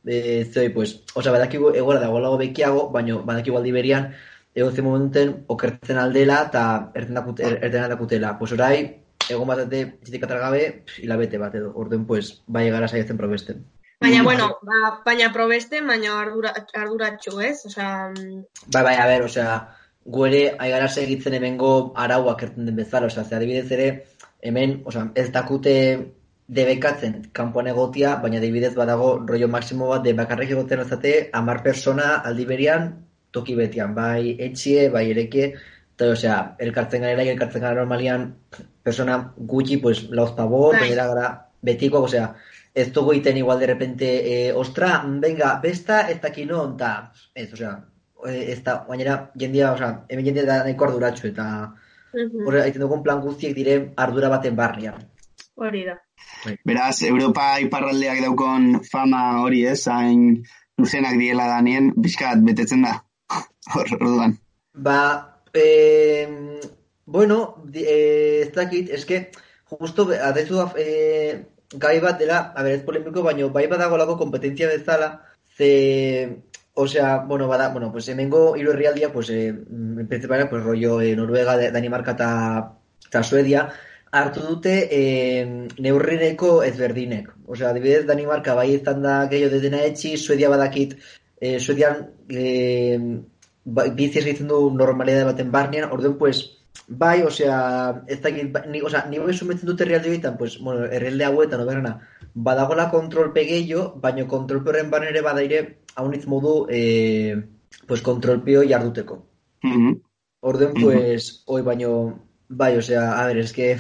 e, 0.06 0.44
zoi, 0.52 0.68
pues, 0.68 1.00
osea, 1.14 1.32
badakigu 1.32 1.70
egora 1.74 2.00
dagoelago 2.00 2.36
bekiago, 2.38 2.90
baina 2.90 3.16
badakigu 3.24 3.56
aldi 3.56 3.72
berian, 3.72 4.10
egotzen 4.54 4.84
momenten 4.84 5.44
okertzen 5.48 5.96
aldela 5.98 6.42
eta 6.48 6.90
erten 6.94 7.14
dakut, 7.14 7.40
er, 7.40 7.56
erten 7.64 7.88
dakutela. 7.90 8.38
Pues 8.38 8.52
orai, 8.52 9.00
egon 9.30 9.48
bat 9.48 9.64
ete, 9.64 9.98
txitik 10.04 10.26
gabe, 10.28 10.82
pff, 10.84 10.98
hilabete 11.02 11.38
bat 11.38 11.54
edo, 11.54 11.72
orden, 11.74 12.04
pues, 12.06 12.42
bai 12.46 12.68
gara 12.70 12.86
saiatzen 12.86 13.16
probesten. 13.16 13.64
Baina, 14.00 14.20
Mm. 14.20 14.24
bueno, 14.24 14.58
ba, 14.62 15.00
baina 15.04 15.32
probesten, 15.32 15.86
baina 15.86 16.20
ardura, 16.20 16.52
arduratxu, 16.74 17.40
ez? 17.40 17.64
Osea, 17.66 18.10
mm, 18.10 18.44
Bai, 18.72 18.82
bai, 18.82 18.96
a 18.96 19.06
ber, 19.06 19.22
osea, 19.22 19.68
gu 20.04 20.26
ere 20.26 20.42
aigara 20.58 20.88
segitzen 20.88 21.34
hemengo 21.34 21.70
arauak 21.96 22.42
erten 22.42 22.66
den 22.66 22.76
bezala, 22.76 23.06
osea, 23.06 23.24
ze 23.24 23.36
adibidez 23.36 23.70
ere, 23.72 23.88
hemen, 24.42 24.82
osea, 24.84 25.08
ez 25.14 25.30
dakute 25.32 25.74
debekatzen 26.46 27.30
kanpoan 27.32 27.70
egotia, 27.72 28.16
baina 28.20 28.38
adibidez 28.38 28.74
badago 28.76 29.14
rollo 29.26 29.48
maksimo 29.48 29.88
bat 29.88 30.02
de 30.04 30.12
bakarrik 30.12 30.50
egoten 30.56 30.82
azate, 30.84 31.14
amar 31.32 31.62
persona 31.62 32.16
aldi 32.30 32.44
berian, 32.44 32.90
toki 33.32 33.56
betian, 33.56 33.94
bai 33.94 34.36
etxie, 34.38 34.90
bai 34.90 35.06
erekie, 35.10 35.54
eta, 35.94 36.10
osea, 36.12 36.36
elkartzen 36.66 37.06
gara, 37.06 37.24
elkartzen 37.24 37.64
gara 37.64 37.80
normalian, 37.80 38.28
persona 38.84 39.16
gutxi, 39.36 39.78
pues, 39.78 40.04
lauz 40.10 40.34
pabor, 40.36 40.76
Bai. 40.76 40.92
gara, 40.94 41.30
betiko, 41.64 42.04
osea, 42.04 42.34
ez 42.74 42.90
dugu 42.92 43.14
iten 43.14 43.36
igual 43.40 43.58
de 43.60 43.66
repente, 43.66 44.12
eh, 44.34 44.52
ostra, 44.52 45.02
venga, 45.06 45.58
besta, 45.62 46.02
ez 46.10 46.20
daki 46.20 46.44
non, 46.44 46.74
eta, 46.74 47.12
ez, 47.34 47.52
osea, 47.52 47.78
eh, 48.28 48.52
ez 48.52 48.60
da, 48.66 48.78
gainera, 48.88 49.18
jendia, 49.40 49.72
osea, 49.74 49.90
hemen 50.08 50.28
jendia 50.28 50.46
da 50.48 50.62
nahiko 50.64 50.88
arduratxu, 50.88 51.28
eta 51.32 51.46
mhm, 52.14 52.46
horre, 52.46 52.64
egiten 52.64 52.86
dugun 52.86 53.04
plan 53.04 53.22
guztiek 53.24 53.54
dire 53.56 53.78
ardura 53.96 54.32
baten 54.32 54.56
barnean. 54.56 55.06
hori 55.54 55.84
da. 55.86 55.98
Beraz, 56.66 57.02
Europa 57.06 57.54
iparraldeak 57.62 58.20
daukon 58.24 58.80
fama 58.90 59.22
hori 59.42 59.64
ez, 59.70 59.80
hain 59.88 60.42
luzenak 60.78 61.18
diela 61.20 61.46
danien, 61.48 61.92
bizkat 61.96 62.42
betetzen 62.44 62.82
da. 62.86 62.98
Hor, 63.74 63.88
orduan. 63.96 64.36
Ba, 64.74 64.98
eh, 65.54 66.28
bueno, 67.06 67.62
eh, 67.72 68.42
ez 68.46 68.52
dakit, 68.52 68.90
eske, 68.98 69.20
justo, 69.70 70.08
adezu 70.12 70.60
eh, 70.76 71.44
gai 71.78 72.00
bat 72.00 72.18
dela, 72.18 72.40
a 72.54 72.62
ber, 72.62 72.78
ez 72.78 72.84
polemiko, 72.84 73.22
baino, 73.22 73.48
bai 73.54 73.66
badagolako 73.70 74.18
kompetentzia 74.18 74.68
bezala, 74.68 75.10
ze, 75.56 75.70
osea, 76.74 77.18
bueno, 77.26 77.48
bada, 77.48 77.68
bueno, 77.68 77.90
pues 77.92 78.08
hemengo 78.08 78.56
hiru 78.56 78.72
herrialdia, 78.72 79.12
pues, 79.12 79.30
eh, 79.30 79.48
en 79.48 80.06
principal, 80.08 80.48
pues, 80.48 80.62
rollo, 80.62 81.00
eh, 81.00 81.14
Noruega, 81.16 81.56
Danimarka 81.70 82.12
eta, 82.12 82.72
eta 83.06 83.22
Suedia, 83.22 83.68
hartu 84.10 84.40
dute 84.46 84.88
eh, 84.90 85.68
neurrineko 85.78 86.62
ezberdinek. 86.62 87.30
Osea, 87.46 87.70
adibidez, 87.70 88.06
Danimarka 88.06 88.54
bai 88.54 88.74
izan 88.74 89.02
da 89.02 89.26
gehiago 89.30 89.60
dena 89.60 89.82
etxi, 89.86 90.16
Suedia 90.16 90.50
badakit, 90.50 90.96
eh, 91.40 91.58
Suedian 91.60 92.10
eh, 92.28 92.98
ba, 93.64 93.86
bizi 93.94 94.20
egiten 94.20 94.48
du 94.48 94.70
normalidade 94.74 95.24
baten 95.30 95.50
barnean, 95.52 95.90
orduan, 95.92 96.18
pues, 96.18 96.42
bai, 96.88 97.22
osea, 97.22 98.02
ez 98.06 98.20
dakit, 98.22 98.50
ba- 98.52 98.64
ni, 98.66 98.82
osea, 98.82 99.06
ni 99.10 99.18
bai 99.18 99.34
sumetzen 99.34 99.66
dut 99.70 99.80
herrialde 99.80 100.08
horietan, 100.10 100.36
pues, 100.38 100.58
bueno, 100.58 100.86
herrialde 100.86 101.24
hauetan, 101.24 101.60
oberana, 101.60 102.00
badagola 102.34 102.90
kontrolpe 102.90 103.44
gehiago, 103.46 103.94
baino 104.02 104.26
kontrolpe 104.28 104.70
horren 104.70 104.90
barne 104.90 105.10
ere 105.14 105.22
badaire, 105.22 105.62
haunitz 105.96 106.26
modu, 106.26 106.66
eh, 106.70 107.42
pues, 107.86 108.02
kontrolpio 108.02 108.62
jarduteko. 108.62 109.26
Mhm. 109.62 110.00
Orduan, 110.40 110.72
Mhm. 110.74 110.82
pues, 110.82 111.42
hoi 111.46 111.62
baino, 111.62 112.20
bai, 112.48 112.76
osea, 112.76 113.20
a 113.20 113.26
ver, 113.26 113.38
eske, 113.38 113.78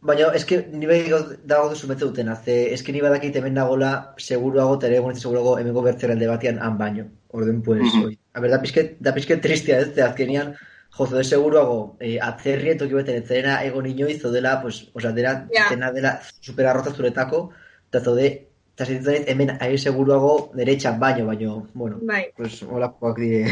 baina, 0.00 0.32
eske, 0.34 0.68
ni 0.72 0.86
bai 0.86 1.04
dago 1.44 1.68
duzu 1.70 1.86
metze 1.88 2.04
dutena, 2.04 2.34
ze, 2.36 2.72
eske 2.74 2.92
ni 2.92 3.00
badakit 3.00 3.36
hemen 3.36 3.54
nagola, 3.54 4.14
seguruago, 4.18 4.74
eta 4.76 4.86
ere 4.86 4.96
egonetze 4.96 5.20
seguruago, 5.22 5.58
hemengo 5.58 5.82
bertzeralde 5.82 6.26
batean 6.26 6.58
han 6.58 6.78
baino. 6.78 7.04
Orduan, 7.28 7.62
pues, 7.62 7.82
Mhm. 7.94 8.04
oi. 8.04 8.18
A 8.32 8.40
ver, 8.40 8.50
da 8.50 8.60
pizket, 8.60 8.98
da 9.00 9.12
pizket 9.14 9.40
tristia, 9.40 9.78
ez, 9.80 9.94
ze 9.94 10.02
azkenian, 10.02 10.54
jozo 10.90 11.16
de 11.16 11.24
seguruago, 11.24 11.96
eh, 12.00 12.18
atzerri 12.20 12.76
toki 12.76 12.94
beten, 12.94 13.22
ez 13.22 13.30
egon 13.30 13.86
inoiz, 13.86 14.20
zodela, 14.20 14.60
pues, 14.62 14.90
osea, 14.94 15.12
dela, 15.12 15.46
Ja. 15.54 15.68
dena 15.70 15.92
dela 15.92 16.20
super 16.40 16.66
arroza 16.66 16.90
zuretako, 16.92 17.50
eta 17.88 18.00
zode, 18.00 18.47
Eta 18.78 18.86
naiz, 18.86 19.24
hemen 19.26 19.56
ari 19.58 19.74
seguruago 19.74 20.52
derecha 20.54 20.92
baino, 20.92 21.26
baino, 21.26 21.66
bueno, 21.74 21.96
Bai. 22.00 22.28
pues 22.36 22.62
holakoak 22.62 23.16
dire, 23.18 23.50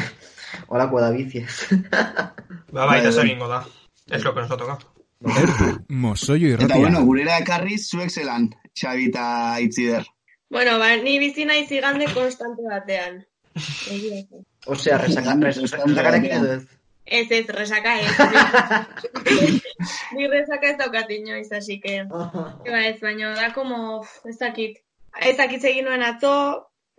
holako 0.68 1.00
da 1.00 1.10
biziez. 1.10 1.66
Ba, 2.70 2.84
bai, 2.86 3.00
eta 3.00 3.10
egingo 3.24 3.48
da. 3.50 3.64
Ez 4.06 4.22
lo 4.22 4.32
que 4.34 4.40
nos 4.40 4.50
ha 4.52 4.56
tocado. 4.56 4.94
Erdu, 5.42 5.84
mozoio 5.88 6.54
Eta 6.60 6.78
bueno, 6.78 7.02
gurera 7.02 7.40
ekarri 7.42 7.78
zuek 7.78 8.10
zelan, 8.10 8.52
Xabi 8.78 9.08
eta 9.10 9.58
Itzider. 9.66 10.06
Bueno, 10.48 10.78
ba, 10.78 10.94
ni 11.02 11.18
bizi 11.18 11.44
naiz 11.44 11.66
igande 11.74 12.06
konstante 12.14 12.62
batean. 12.70 13.24
Osea, 14.66 15.02
resaka, 15.02 15.34
res, 15.42 15.58
resakarekin 15.58 16.38
edo 16.38 16.52
ez. 16.60 16.64
Ez 17.06 17.26
ez, 17.30 17.46
resaka 17.50 17.98
ez. 17.98 18.10
Ni 20.14 20.30
resaka 20.30 20.70
ez 20.70 20.78
daukat 20.78 21.10
inoiz, 21.10 21.50
así 21.50 21.80
que... 21.80 22.02
Eba 22.02 22.86
ez, 22.86 22.98
baina 23.02 23.34
da 23.34 23.52
como, 23.54 24.04
ez 24.24 24.38
dakit. 24.38 24.85
Ez 25.20 25.36
dakit 25.36 25.64
egin 25.64 25.84
nuen 25.88 26.02
atzo, 26.02 26.32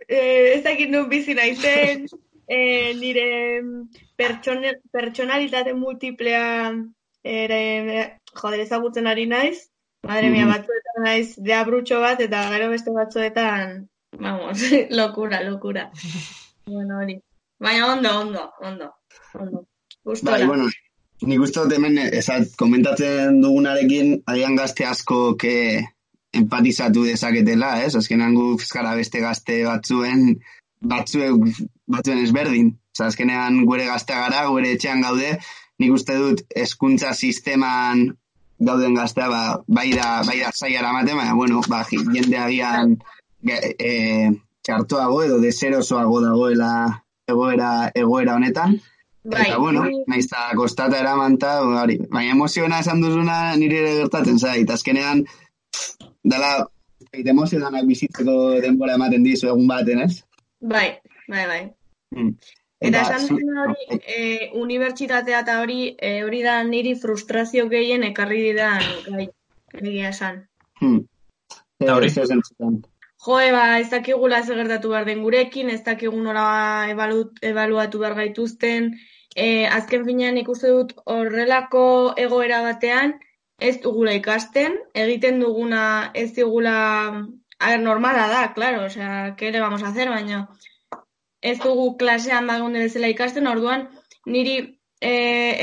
eh, 0.08 0.54
ez 0.56 0.62
dakit 0.64 0.90
nun 0.90 1.08
bizi 1.08 1.34
naizen, 1.34 2.06
eh, 2.48 2.94
nire 2.98 3.62
pertsone, 4.16 4.78
pertsonalitate 4.92 5.74
multiplea 5.74 6.72
ere, 7.24 8.18
joder, 8.34 8.60
ezagutzen 8.60 9.06
ari 9.06 9.26
naiz. 9.26 9.68
Madre 10.06 10.30
mia, 10.30 10.46
Mhm. 10.46 10.52
batzuetan 10.54 11.02
naiz 11.04 11.34
deabrutxo 11.36 12.00
bat, 12.00 12.20
eta 12.20 12.42
gero 12.52 12.68
beste 12.70 12.90
batzuetan, 12.94 13.88
vamos, 14.18 14.58
lokura, 14.98 15.42
lokura. 15.42 15.90
bueno, 16.66 16.98
hori. 17.02 17.18
Baina 17.58 17.92
ondo, 17.92 18.10
ondo, 18.20 18.50
ondo, 18.60 18.92
ondo. 19.34 19.64
Gustora. 20.04 20.38
Bai, 20.38 20.46
bueno, 20.46 20.68
nik 21.26 21.40
uste 21.42 21.60
dut 21.60 21.72
hemen, 21.74 21.98
ezat, 21.98 22.54
komentatzen 22.56 23.40
dugunarekin, 23.42 24.22
agian 24.26 24.54
gazte 24.56 24.86
asko 24.86 25.34
ke 25.36 25.82
empatizatu 26.32 27.04
dezaketela, 27.06 27.78
ez? 27.84 27.94
Azkenean 27.96 28.34
gu 28.36 28.58
fiskara 28.60 28.94
beste 28.98 29.20
gazte 29.24 29.62
batzuen, 29.64 30.38
batzuen, 30.80 31.40
batzuen 31.88 32.22
ezberdin. 32.24 32.74
Osa, 32.98 33.08
azkenean 33.12 33.62
gure 33.66 33.86
gaztea 33.86 34.24
gara, 34.26 34.46
gure 34.50 34.72
etxean 34.74 35.02
gaude, 35.04 35.36
nik 35.78 35.92
uste 35.94 36.16
dut 36.18 36.42
hezkuntza 36.56 37.14
sisteman 37.14 38.08
gauden 38.58 38.96
gaztea, 38.98 39.28
ba, 39.30 39.42
bai 39.68 39.92
da, 39.94 40.22
bai 40.26 40.40
da 40.40 40.50
zaiara 40.50 40.90
ematen, 40.90 41.16
baina, 41.16 41.34
bueno, 41.38 41.62
ba, 41.70 41.84
jende 41.86 42.38
agian 42.42 42.96
e, 43.46 43.92
txartoago 44.66 45.22
edo 45.28 45.38
deserosoago 45.42 46.20
dagoela 46.24 46.72
egoera, 47.30 47.70
egoera 47.94 48.34
honetan. 48.34 48.80
bai, 49.22 49.46
Eta, 49.46 49.58
bueno, 49.62 49.84
naiz 50.10 50.24
eta 50.26 50.48
kostata 50.58 50.98
eraman 50.98 51.38
ta, 51.38 51.60
hori, 51.62 52.00
baina 52.10 52.34
emoziona 52.34 52.80
esan 52.82 53.04
duzuna 53.04 53.54
nire 53.60 53.84
gertatzen 54.00 54.38
zait, 54.42 54.70
azkenean, 54.70 55.22
dala, 56.28 56.52
eta 57.12 57.30
emozionanak 57.30 57.86
bizitzeko 57.88 58.38
denbora 58.64 58.94
ematen 58.98 59.24
dizu 59.26 59.48
egun 59.52 59.68
baten, 59.68 60.02
ez? 60.06 60.22
bai, 60.60 60.88
bai, 61.28 61.46
bai. 61.46 61.62
Mm. 62.16 62.32
Eta 62.80 63.00
esan 63.02 63.26
zu- 63.26 63.38
hori, 63.62 64.00
e, 64.06 64.50
unibertsitatea 64.54 65.40
eta 65.40 65.60
hori, 65.62 65.96
e, 65.98 66.22
hori 66.24 66.42
da 66.42 66.62
niri 66.62 66.94
frustrazio 66.94 67.66
gehien 67.68 68.04
ekarri 68.06 68.42
didan 68.50 68.84
gai, 69.08 69.28
egia 69.80 70.12
esan. 70.14 70.44
Hmm. 70.80 71.00
Eta 71.80 71.96
hori? 71.96 72.06
Ez 72.06 72.18
esan 72.18 72.42
zuten. 72.46 72.78
Joe, 73.24 73.50
ba, 73.50 73.80
ez 73.80 73.90
dakigula 73.90 74.44
zer 74.44 74.60
gertatu 74.62 74.92
behar 74.92 75.06
den 75.08 75.24
gurekin, 75.26 75.70
ez 75.70 75.82
dakigu 75.82 76.20
nola 76.22 76.86
ebalu, 76.92 77.24
ebaluatu 77.42 77.98
behar 77.98 78.14
gaituzten. 78.14 78.92
E, 79.34 79.66
azken 79.66 80.04
finean 80.06 80.38
ikuste 80.38 80.70
dut 80.70 80.94
horrelako 81.04 82.14
egoera 82.16 82.62
batean, 82.62 83.18
ez 83.58 83.80
dugula 83.82 84.14
ikasten, 84.14 84.78
egiten 84.94 85.40
duguna 85.40 86.10
ez 86.14 86.32
digula, 86.34 86.76
a 87.58 87.70
ver, 87.70 87.80
normala 87.80 88.28
da, 88.28 88.52
claro, 88.54 88.84
osea, 88.86 89.34
¿qué 89.36 89.50
le 89.50 89.60
vamos 89.60 89.82
a 89.82 89.88
hacer, 89.88 90.08
baina 90.08 90.48
ez 91.40 91.58
dugu 91.62 91.96
klasean 91.98 92.46
bagunde 92.46 92.82
bezala 92.82 93.10
ikasten, 93.12 93.46
orduan 93.46 93.88
niri 94.26 94.56
e, 95.00 95.12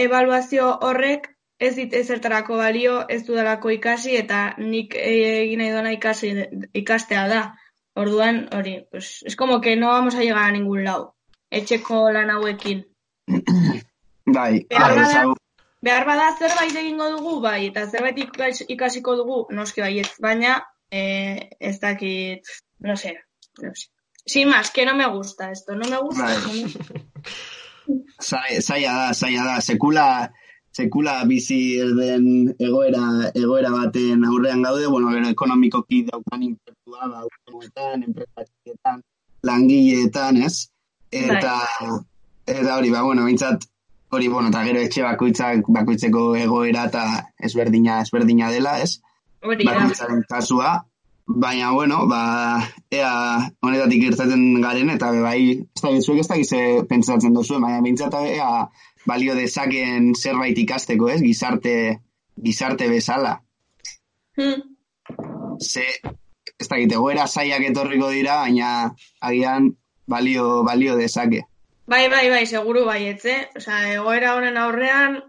ebaluazio 0.04 0.70
horrek 0.88 1.32
ez 1.60 1.76
dit 1.76 1.94
ezertarako 1.94 2.58
balio, 2.60 2.98
ez 3.10 3.24
dudalako 3.28 3.72
ikasi 3.76 4.16
eta 4.20 4.56
nik 4.58 4.96
e, 4.96 5.14
egin 5.44 5.64
nahi 5.64 5.72
duena 5.72 5.94
ikasi, 5.96 6.34
ikastea 6.74 7.28
da. 7.32 7.44
Orduan, 7.96 8.50
hori, 8.52 8.82
pues, 8.92 9.24
es 9.24 9.38
como 9.38 9.62
que 9.62 9.78
no 9.78 9.88
vamos 9.88 10.16
a 10.16 10.20
llegar 10.20 10.50
a 10.50 10.52
ningún 10.52 10.84
lado. 10.84 11.16
Etxeko 11.50 12.12
lan 12.12 12.30
hauekin. 12.30 12.84
Bai, 14.26 14.68
Behar 15.86 16.06
bai, 16.06 16.16
bada- 16.18 16.30
ezau- 16.30 16.40
Behar 16.40 16.52
bada 16.56 16.56
zerbait 16.56 16.76
egingo 16.84 17.10
dugu, 17.18 17.34
bai, 17.42 17.66
eta 17.68 17.86
zerbait 17.88 18.18
ikas- 18.18 18.66
ikasiko 18.76 19.16
dugu, 19.20 19.38
noski 19.54 19.82
baietz, 19.82 20.14
baina 20.20 20.56
eh, 20.92 21.50
ez 21.60 21.80
dakit, 21.80 22.42
no 22.80 22.96
sé, 22.98 23.14
no 23.62 23.70
sé. 23.74 23.90
Sin 24.28 24.50
más, 24.50 24.72
que 24.72 24.86
no 24.86 24.96
me 24.96 25.06
gusta 25.08 25.52
esto, 25.52 25.76
no 25.76 25.88
me 25.90 25.98
gusta. 26.02 26.24
Bai. 26.26 26.66
zai- 28.20 28.62
zaila 28.62 28.94
da, 28.94 29.14
zaila 29.14 29.44
da, 29.46 29.62
sekula, 29.62 30.32
sekula 30.72 31.24
bizi 31.26 31.78
den 32.00 32.56
egoera, 32.60 33.32
egoera 33.36 33.70
baten 33.70 34.26
aurrean 34.26 34.64
gaude, 34.64 34.88
bueno, 34.88 35.12
gero 35.14 35.28
ekonomikoki 35.30 36.04
daukan 36.10 36.44
inpertua, 36.44 37.08
ba, 37.12 37.22
autonomoetan, 37.26 38.04
enpresatietan, 38.10 39.04
langileetan, 39.44 40.38
ez? 40.42 40.68
Eta, 41.12 41.60
eta 42.48 42.78
hori, 42.78 42.90
ba, 42.90 43.04
bueno, 43.04 43.26
bintzat, 43.26 43.64
hori, 44.16 44.28
bueno, 44.32 44.50
eta 44.50 44.64
gero 44.68 44.82
etxe 44.82 45.04
bakoitzak, 45.06 45.70
bakoitzeko 45.78 46.26
egoera 46.40 46.88
eta 46.90 47.06
ezberdina, 47.50 48.02
ezberdina 48.06 48.52
dela, 48.54 48.80
ez? 48.82 48.98
Hori 49.44 49.68
da. 49.68 49.76
bakoitzaren 49.76 50.24
kasua, 50.30 50.74
baina, 51.26 51.72
bueno, 51.72 52.06
ba, 52.08 52.22
ea 52.92 53.12
honetatik 53.62 54.10
irteten 54.10 54.62
garen, 54.62 54.92
eta 54.94 55.12
bai, 55.22 55.40
ez 55.62 55.82
da, 55.82 55.94
zuek 56.02 56.22
ez 56.24 56.28
da 56.30 56.40
gize 56.42 56.62
pentsatzen 56.90 57.34
duzu, 57.36 57.60
baina 57.64 57.82
bintzat 57.86 58.18
ea 58.22 58.50
balio 59.06 59.36
dezaken 59.38 60.14
zerbait 60.16 60.58
ikasteko, 60.58 61.10
ez? 61.14 61.22
Gizarte, 61.22 61.76
gizarte 62.42 62.90
bezala. 62.90 63.40
Hmm. 64.38 64.62
Ze, 65.62 65.86
ez 66.60 66.68
da, 66.68 66.80
egoera 66.80 67.28
zaiak 67.28 67.68
etorriko 67.70 68.10
dira, 68.14 68.40
baina 68.46 68.72
agian 69.22 69.74
balio, 70.08 70.64
balio 70.64 70.98
dezake. 70.98 71.46
Bai, 71.88 72.08
bai, 72.10 72.30
bai, 72.32 72.46
seguru 72.50 72.84
baietz, 72.86 73.26
eh? 73.30 73.42
Osea, 73.60 73.80
egoera 73.96 74.32
honen 74.36 74.56
aurrean, 74.58 75.20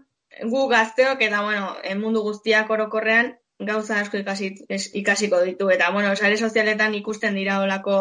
gu 0.53 0.63
gazteok 0.71 1.19
eta, 1.21 1.41
bueno, 1.45 1.67
mundu 1.99 2.23
guztiak 2.25 2.71
orokorrean 2.73 3.35
gauza 3.69 3.99
asko 4.01 4.17
ikasi, 4.21 4.49
es, 4.77 4.87
ikasiko 5.01 5.41
ditu. 5.45 5.69
Eta, 5.75 5.91
bueno, 5.93 6.15
sare 6.15 6.37
sozialetan 6.37 6.95
ikusten 6.97 7.37
dira 7.37 7.59
olako 7.61 7.99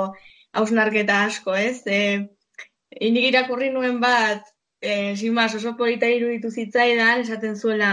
hausnarketa 0.56 1.18
asko, 1.26 1.54
ez? 1.56 1.82
E, 1.86 2.00
inik 3.10 3.28
irakurri 3.30 3.68
nuen 3.74 4.00
bat, 4.00 4.48
e, 4.80 5.14
más, 5.36 5.54
oso 5.60 5.76
polita 5.76 6.08
iruditu 6.08 6.50
zitzaidan, 6.50 7.26
esaten 7.26 7.56
zuela, 7.56 7.92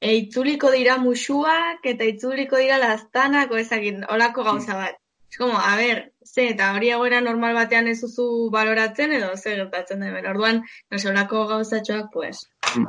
e, 0.00 0.14
itzuliko 0.22 0.72
dira 0.72 0.96
musuak 1.04 1.84
eta 1.92 2.08
itzuliko 2.14 2.56
dira 2.64 2.80
laztanak, 2.80 3.52
o 3.52 3.60
ezakit, 3.60 4.00
olako 4.16 4.48
gauza 4.52 4.80
bat. 4.80 4.96
Es 5.30 5.36
como, 5.36 5.58
a 5.58 5.76
ver, 5.76 6.14
ze, 6.38 6.48
eta 6.54 6.70
hori 6.76 6.90
egoera 6.94 7.20
normal 7.20 7.54
batean 7.58 7.88
ez 7.90 8.00
duzu 8.00 8.26
baloratzen 8.54 9.12
edo 9.12 9.30
ze 9.36 9.56
gertatzen 9.56 10.00
da. 10.00 10.12
Orduan, 10.30 10.62
no 10.90 10.98
sé, 10.98 11.08
olako 11.10 11.46
gauzatxoak, 11.50 12.12
pues, 12.12 12.44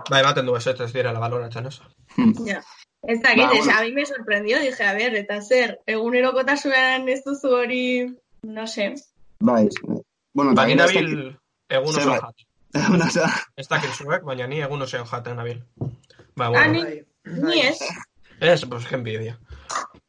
Bai, 0.10 0.22
ematen 0.22 0.46
du 0.46 0.56
ez 0.56 0.68
ez 0.68 0.94
direla 0.94 1.20
baloratzen, 1.20 1.66
ez? 1.68 1.80
ya. 2.46 2.62
Ez 3.08 3.22
dakit, 3.24 3.44
Ba, 3.46 3.50
bueno. 3.56 3.74
a 3.78 3.82
mí 3.84 3.92
me 3.94 4.06
sorprendió, 4.06 4.60
dije, 4.60 4.84
a 4.84 4.94
ver, 4.94 5.16
eta 5.16 5.42
zer, 5.42 5.80
egunerokotasunean 5.88 7.08
ez 7.10 7.22
duzu 7.24 7.48
hori, 7.56 8.16
no 8.44 8.68
sé. 8.68 8.94
Bai, 9.40 9.70
bueno, 10.34 10.54
Ba, 10.54 10.66
ni 10.68 10.76
nabil 10.76 11.38
egun 11.70 11.88
oso 11.96 12.10
bai. 12.10 12.20
jat. 12.20 12.36
Bueno, 12.90 13.06
oza, 13.06 13.30
Ez 13.56 13.68
dakit 13.70 13.90
zuek, 13.96 14.24
baina 14.24 14.48
ni 14.48 14.60
egun 14.62 14.82
oso 14.82 15.04
jaten 15.06 15.38
nabil. 15.38 15.64
Ba, 16.36 16.46
Ah, 16.46 16.50
bueno. 16.50 16.74
ni, 16.74 16.84
Bai. 16.84 17.04
ni 17.26 17.62
ez. 17.62 17.80
Ez, 18.42 18.66
pues, 18.66 18.86
que 18.86 18.96
envidia. 18.96 19.40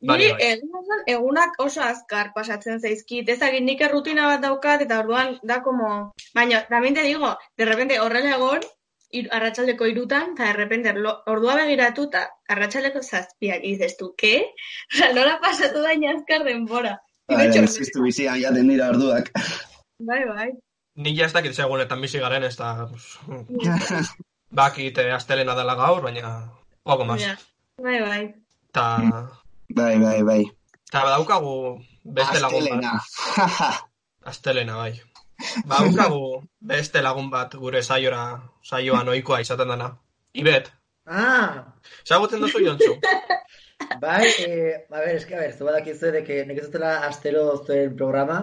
Bai, 0.01 0.16
Niri 0.16 0.33
bai. 0.33 0.46
egun 0.55 1.03
egunak 1.12 1.57
oso 1.61 1.83
azkar 1.85 2.33
pasatzen 2.35 2.81
zaizkit. 2.81 3.29
Ez 3.29 3.38
dakit, 3.40 3.64
nik 3.64 3.81
errutina 3.85 4.27
bat 4.31 4.44
daukat 4.44 4.85
eta 4.87 5.01
orduan 5.03 5.37
da 5.42 5.61
como... 5.62 6.12
Baina, 6.35 6.62
también 6.68 6.94
te 6.94 7.03
digo, 7.03 7.37
de 7.57 7.64
repente 7.68 8.01
horrela 8.01 8.37
egon, 8.37 8.64
ir, 9.11 9.29
arratsaldeko 9.33 9.87
irutan, 9.87 10.33
eta 10.33 10.46
de 10.49 10.53
repente 10.55 10.94
lo, 10.94 11.14
ordua 11.27 11.57
begiratu 11.61 12.09
eta 12.09 12.25
arratsaldeko 12.49 13.03
zazpiak. 13.03 13.61
Y 13.62 13.77
dices 13.77 13.96
tú, 13.99 14.14
¿qué? 14.16 14.46
O 14.92 14.96
sea, 14.96 15.12
nola 15.12 15.38
pasatu 15.40 15.83
da 15.83 15.92
azkar 16.14 16.44
denbora. 16.44 17.01
Bai, 17.29 17.46
hecho, 17.49 17.62
existu 17.62 18.03
bizian 18.03 18.40
jaten 18.40 18.68
dira 18.68 18.88
orduak. 18.90 19.31
bai, 19.99 20.25
bai. 20.27 20.51
Ni 20.96 21.14
ja 21.16 21.27
ez 21.27 21.33
dakit 21.33 21.55
segunetan 21.55 22.01
bizi 22.01 22.18
garen, 22.18 22.44
ez 22.44 22.57
da... 22.57 22.88
Pues, 22.88 24.09
bakit 24.51 24.99
eh, 24.99 25.12
astelena 25.12 25.55
dela 25.55 25.77
gaur, 25.77 26.03
baina... 26.03 26.51
Poco 26.83 27.05
más. 27.05 27.23
Bai, 27.77 28.01
bai. 28.01 28.35
Ta, 28.73 28.87
Bai, 29.76 29.98
bai, 29.98 30.22
bai. 30.22 30.42
ta 30.90 31.04
badaukagu 31.04 31.54
beste 32.04 32.40
lagun 32.40 32.66
bat. 32.66 32.72
Astelena. 32.72 32.92
Astelena, 34.30 34.76
bai. 34.76 34.92
Badaukagu 35.66 36.42
beste 36.61 37.02
lagun 37.02 37.30
bat 37.30 37.54
gure 37.54 37.83
saiora, 37.83 38.24
saioan 38.62 39.09
ohikoa 39.09 39.40
izaten 39.40 39.68
dena. 39.72 39.94
Ibet, 40.35 40.70
Ah, 41.11 41.74
ezagutzen 42.04 42.42
duzu 42.44 42.61
jontzu? 42.62 42.94
Bai, 44.02 44.26
eh, 44.46 44.87
a 44.90 45.00
ver, 45.00 45.16
eske, 45.16 45.35
a 45.35 45.40
ver, 45.40 45.54
zuba 45.56 45.72
dakizu 45.72 46.12
de 46.12 46.22
que 46.22 46.44
dutela 46.44 47.06
astero 47.06 47.64
zuen 47.64 47.96
programa, 47.96 48.37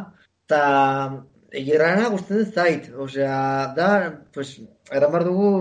eta 0.46 1.24
egirrana 1.52 2.10
gustatzen 2.10 2.52
zait, 2.52 2.90
osea, 3.06 3.38
da, 3.78 3.90
pues, 4.34 4.58
erran 4.92 5.14
behar 5.14 5.26
dugu 5.30 5.52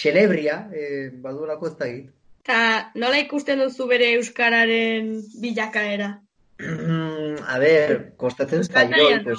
xelebria, 0.00 0.56
eh, 0.72 1.10
badulako 1.22 1.68
ez 1.68 1.76
dakit. 1.76 2.10
Ta 2.46 2.90
nola 2.94 3.18
ikusten 3.20 3.58
duzu 3.60 3.86
bere 3.90 4.12
euskararen 4.16 5.14
bilakaera? 5.42 6.14
a 6.58 7.58
ver, 7.62 8.14
kostatzen 8.16 8.64
zaio, 8.64 8.88
Herrian 8.90 9.24
pues, 9.24 9.38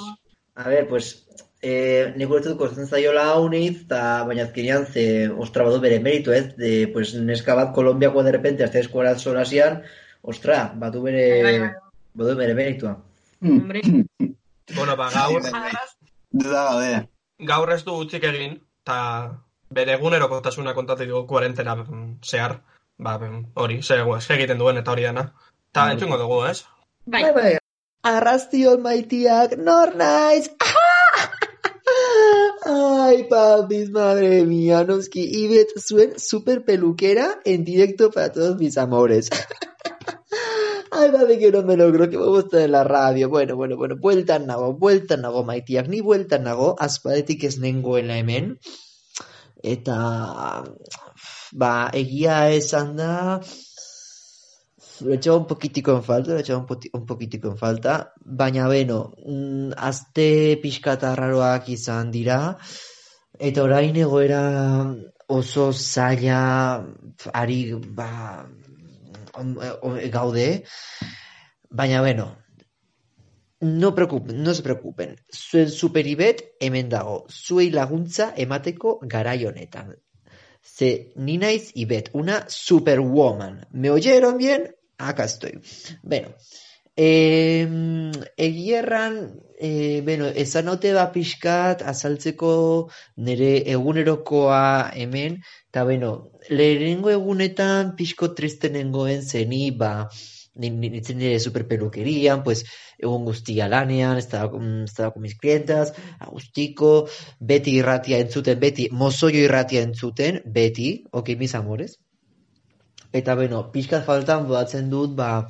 a 0.54 0.68
ver, 0.68 0.86
pues, 0.88 1.26
eh, 1.60 2.12
nik 2.16 2.28
dut 2.30 2.56
kostatzen 2.56 2.86
zaiola 2.88 3.26
haunitz, 3.34 3.82
eta 3.82 4.24
baina 4.24 4.46
azkenean 4.48 4.86
ze, 4.86 5.28
ostra, 5.28 5.64
badu 5.68 5.80
bere 5.80 5.98
meritu, 6.00 6.32
ez? 6.32 6.56
De, 6.56 6.88
pues, 6.94 7.12
neska 7.14 7.54
bat 7.54 7.74
Kolombiako 7.74 8.22
de 8.22 8.32
repente, 8.32 8.64
azte 8.64 8.80
eskuara 8.80 9.18
solasian, 9.18 9.82
ostra, 10.22 10.72
batu 10.76 11.02
bere, 11.02 11.26
Bai, 11.42 11.42
bai, 11.42 11.58
bai. 11.66 11.70
badu 12.14 12.36
bere 12.36 12.54
meritua. 12.54 12.96
Hombre, 13.42 13.82
Bueno, 14.76 14.96
ba, 14.96 15.10
gaur, 15.10 15.42
Duda 16.30 16.62
gabe. 16.64 17.08
gaur 17.38 17.72
ez 17.74 17.82
du 17.84 17.96
utzik 17.98 18.22
egin, 18.24 18.60
eta 18.84 18.98
bere 19.74 19.96
egunerokotasuna 19.96 20.74
kontatu 20.76 21.04
dugu 21.08 21.26
kuarentena 21.26 21.74
mm, 21.74 22.20
zehar. 22.24 22.60
Ba, 23.00 23.16
mm, 23.18 23.52
hori, 23.54 23.80
ze, 23.82 23.96
ze 24.20 24.34
egiten 24.34 24.58
duen 24.58 24.76
eta 24.76 24.92
hori 24.92 25.08
dena. 25.08 25.32
Ta 25.72 25.90
entzungo 25.92 26.18
dugu, 26.20 26.44
ez? 26.50 26.64
bai, 27.06 27.22
Bai, 27.22 27.32
bai. 27.32 27.52
Arrastion 28.10 28.82
maitiak, 28.82 29.56
nor 29.56 29.94
naiz? 29.96 30.50
Ay, 32.72 33.24
papis, 33.30 33.88
madre 33.90 34.44
mía, 34.44 34.84
noski, 34.84 35.24
Ibet 35.42 35.72
zuen 35.80 36.18
super 36.18 36.64
peluquera 36.64 37.40
en 37.44 37.64
directo 37.64 38.10
para 38.10 38.32
todos 38.32 38.58
mis 38.58 38.76
amores. 38.78 39.30
Ay, 40.92 41.10
babe, 41.10 41.38
que 41.38 41.50
no 41.52 41.62
me 41.62 41.76
logro, 41.76 42.10
que 42.10 42.18
me 42.18 42.26
gusta 42.26 42.62
en 42.64 42.72
la 42.72 42.84
radio. 42.84 43.28
Bueno, 43.30 43.56
bueno, 43.56 43.76
bueno, 43.76 43.96
bueltan 43.96 44.46
nago, 44.46 44.74
bueltan 44.74 45.22
nago, 45.22 45.44
maitiak, 45.44 45.88
ni 45.88 46.00
bueltan 46.00 46.44
nago, 46.44 46.74
azpadetik 46.78 47.44
ez 47.44 47.58
nengoela 47.58 48.18
hemen. 48.18 48.58
Eta, 49.62 50.64
ba, 51.52 51.90
egia 51.92 52.50
esan 52.54 52.96
da, 52.96 53.40
lo 55.00 55.36
un 55.36 55.46
poquitico 55.46 55.96
en 55.96 56.02
falta, 56.02 56.32
lo 56.34 56.38
echaba 56.38 56.60
un, 56.60 56.66
poti- 56.66 56.90
un 56.92 57.06
poquitico 57.06 57.48
en 57.48 57.56
falta, 57.58 58.12
baina 58.24 58.68
beno, 58.68 59.14
mm, 59.26 59.72
azte 59.76 60.58
pixkata 60.62 61.14
raroak 61.16 61.68
izan 61.68 62.10
dira, 62.10 62.56
eta 63.38 63.62
orain 63.64 63.96
egoera 63.96 64.42
oso 65.28 65.72
zaila 65.72 66.84
ari 67.32 67.72
ba, 67.74 68.44
on- 69.34 69.56
on- 69.82 70.10
gaude, 70.10 70.64
baina 71.70 72.02
beno, 72.02 72.36
no, 73.60 73.94
preocupen, 73.94 74.42
no 74.42 74.54
se 74.54 74.62
preocupen, 74.62 75.16
zuen 75.32 75.70
superibet 75.70 76.44
hemen 76.60 76.88
dago, 76.88 77.26
zuei 77.28 77.70
laguntza 77.70 78.32
emateko 78.36 78.98
garai 79.02 79.44
honetan. 79.46 79.96
Ze 80.62 81.12
ni 81.16 81.38
naiz 81.38 81.70
Ibet, 81.74 82.10
una 82.12 82.44
superwoman. 82.48 83.66
¿Me 83.72 83.90
oyeron 83.90 84.38
bien? 84.38 84.74
Acá 84.98 85.24
estoy. 85.24 85.60
Bueno, 86.02 86.34
eh, 86.96 87.66
egierran, 88.36 89.40
eh, 89.58 90.02
bueno, 90.04 90.26
esan 90.26 90.68
ote 90.68 90.92
ba 90.92 91.12
pixkat 91.12 91.82
azaltzeko 91.82 92.90
nire 93.16 93.70
egunerokoa 93.72 94.90
hemen, 94.94 95.40
eta 95.70 95.84
bueno, 95.84 96.30
lehenengo 96.48 97.10
egunetan 97.10 97.94
pixko 97.96 98.34
triste 98.34 98.68
nengoen 98.70 99.22
zeni, 99.22 99.70
ba, 99.70 100.10
nintzen 100.54 101.18
nire 101.18 101.38
superperukerian, 101.40 102.42
pues, 102.42 102.64
egun 102.98 103.24
guztia 103.24 103.68
lanean, 103.68 104.16
mm, 104.16 104.18
estaba 104.18 105.12
con 105.12 105.22
mis 105.22 105.36
clientas, 105.38 105.92
agustiko, 106.18 107.08
beti 107.38 107.76
irratia 107.78 108.18
entzuten, 108.18 108.58
beti 108.60 108.88
mozoio 108.90 109.44
irratia 109.44 109.82
entzuten, 109.82 110.42
beti, 110.44 111.04
ok, 111.10 111.36
mis 111.38 111.54
amores. 111.54 111.98
Eta, 113.12 113.34
bueno, 113.34 113.70
pixkat 113.72 114.04
faltan 114.04 114.46
bodatzen 114.48 114.90
dut, 114.90 115.14
ba, 115.16 115.48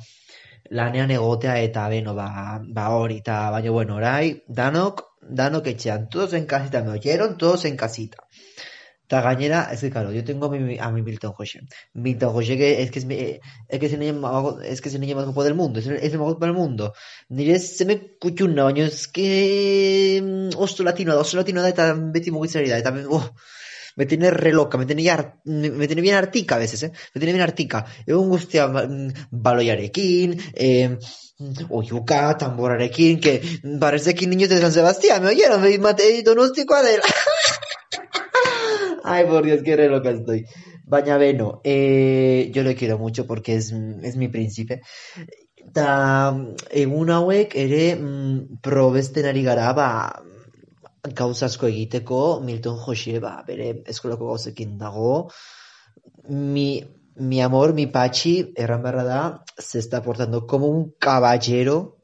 lanean 0.69 1.11
egotea 1.11 1.59
eta, 1.61 1.87
beno, 1.89 2.15
ba, 2.15 2.59
ba 2.61 2.89
hori, 2.95 3.17
eta, 3.17 3.49
baina, 3.51 3.71
bueno, 3.71 3.95
orai, 3.95 4.43
danok, 4.47 5.03
danok 5.21 5.67
etxean, 5.67 6.09
todos 6.09 6.33
en 6.33 6.45
casita, 6.45 6.83
me 6.83 6.91
oyeron, 6.91 7.37
todos 7.37 7.65
en 7.65 7.77
casita. 7.77 8.17
Eta 9.11 9.19
gainera, 9.19 9.67
es 9.73 9.81
que 9.81 9.89
claro, 9.91 10.13
yo 10.13 10.23
tengo 10.23 10.45
a 10.45 10.49
mi, 10.51 10.79
a 10.79 10.89
mi 10.89 11.01
Milton 11.01 11.33
José. 11.33 11.59
Milton 11.93 12.31
José 12.31 12.55
que 12.55 12.81
es 12.81 12.91
que 12.91 12.99
es, 12.99 13.05
mi- 13.05 13.15
es 13.67 13.79
que 13.79 13.85
es 13.87 13.91
el 13.91 13.99
niño 13.99 14.57
es 14.63 14.79
que 14.79 14.87
es 14.87 14.95
el 14.95 15.01
niño 15.01 15.17
más 15.17 15.25
guapo 15.25 15.43
del 15.43 15.53
mundo, 15.53 15.79
es 15.81 15.87
el, 15.87 15.97
es 15.97 16.13
el 16.13 16.19
más 16.19 16.29
guapo 16.29 16.45
del 16.45 16.53
mundo. 16.55 16.93
Nire 17.27 17.59
zeme 17.59 17.97
kutxuna, 18.21 18.63
baina 18.69 18.85
ez 18.87 19.09
que 19.09 20.21
mm, 20.23 20.55
oso 20.57 20.83
latino 20.87 21.19
oso 21.19 21.35
latino 21.35 21.61
da 21.61 21.67
eta 21.73 21.91
beti 21.93 22.31
mugitzari 22.31 22.69
da, 22.71 22.77
eta 22.79 22.93
oh, 23.09 23.33
me 23.97 24.05
tiene 24.05 24.31
re 24.31 24.53
loca, 24.53 24.77
me 24.77 24.85
tiene, 24.85 25.03
ya, 25.03 25.15
har- 25.15 25.33
me 25.43 25.87
tiene 25.87 26.01
bien 26.01 26.15
artika 26.15 26.55
a 26.55 26.59
veces, 26.59 26.83
eh? 26.83 26.91
Me 27.13 27.19
tiene 27.19 27.33
bien 27.33 27.43
artika. 27.43 27.85
Egun 28.07 28.29
guztia 28.29 28.69
mm, 28.69 29.11
baloiarekin, 29.31 30.39
eh, 30.55 30.97
oiuka, 31.69 32.37
tamborarekin, 32.37 33.19
que 33.19 33.41
parezekin 33.79 34.29
niños 34.29 34.47
de 34.49 34.61
San 34.61 34.71
Sebastián, 34.71 35.21
me 35.23 35.29
oyeron, 35.35 35.59
me 35.61 35.77
mate 35.79 36.23
donostikoa 36.23 36.81
dela. 36.83 37.03
Ay, 39.11 39.25
por 39.25 39.45
Dios, 39.45 39.61
qué 39.63 39.75
re 39.75 39.89
loca 39.89 40.09
estoy. 40.11 40.45
Baina 40.85 41.17
beno, 41.17 41.61
eh, 41.63 42.49
yo 42.53 42.63
le 42.63 42.75
quiero 42.75 42.97
mucho 42.97 43.25
porque 43.27 43.55
es, 43.55 43.71
es 43.71 44.15
mi 44.17 44.27
príncipe. 44.27 44.81
Eta 45.61 46.33
egun 46.71 47.11
hauek 47.13 47.53
ere 47.55 47.95
mm, 47.95 48.61
probesten 48.65 49.27
ari 49.29 49.43
gara, 49.45 49.69
ba, 49.77 49.89
gauza 51.19 51.47
asko 51.47 51.69
egiteko, 51.69 52.41
Milton 52.45 52.77
José, 52.77 53.19
ba, 53.19 53.37
bere 53.47 53.71
eskolako 53.93 54.31
gauzekin 54.33 54.77
dago. 54.77 55.29
Mi, 56.29 56.83
mi 57.15 57.41
amor, 57.41 57.73
mi 57.73 57.87
Pachi, 57.87 58.35
erran 58.55 58.83
beharra 58.83 59.03
da, 59.03 59.21
se 59.57 59.79
está 59.79 60.01
portando 60.01 60.45
como 60.47 60.67
un 60.67 60.93
caballero. 60.99 61.97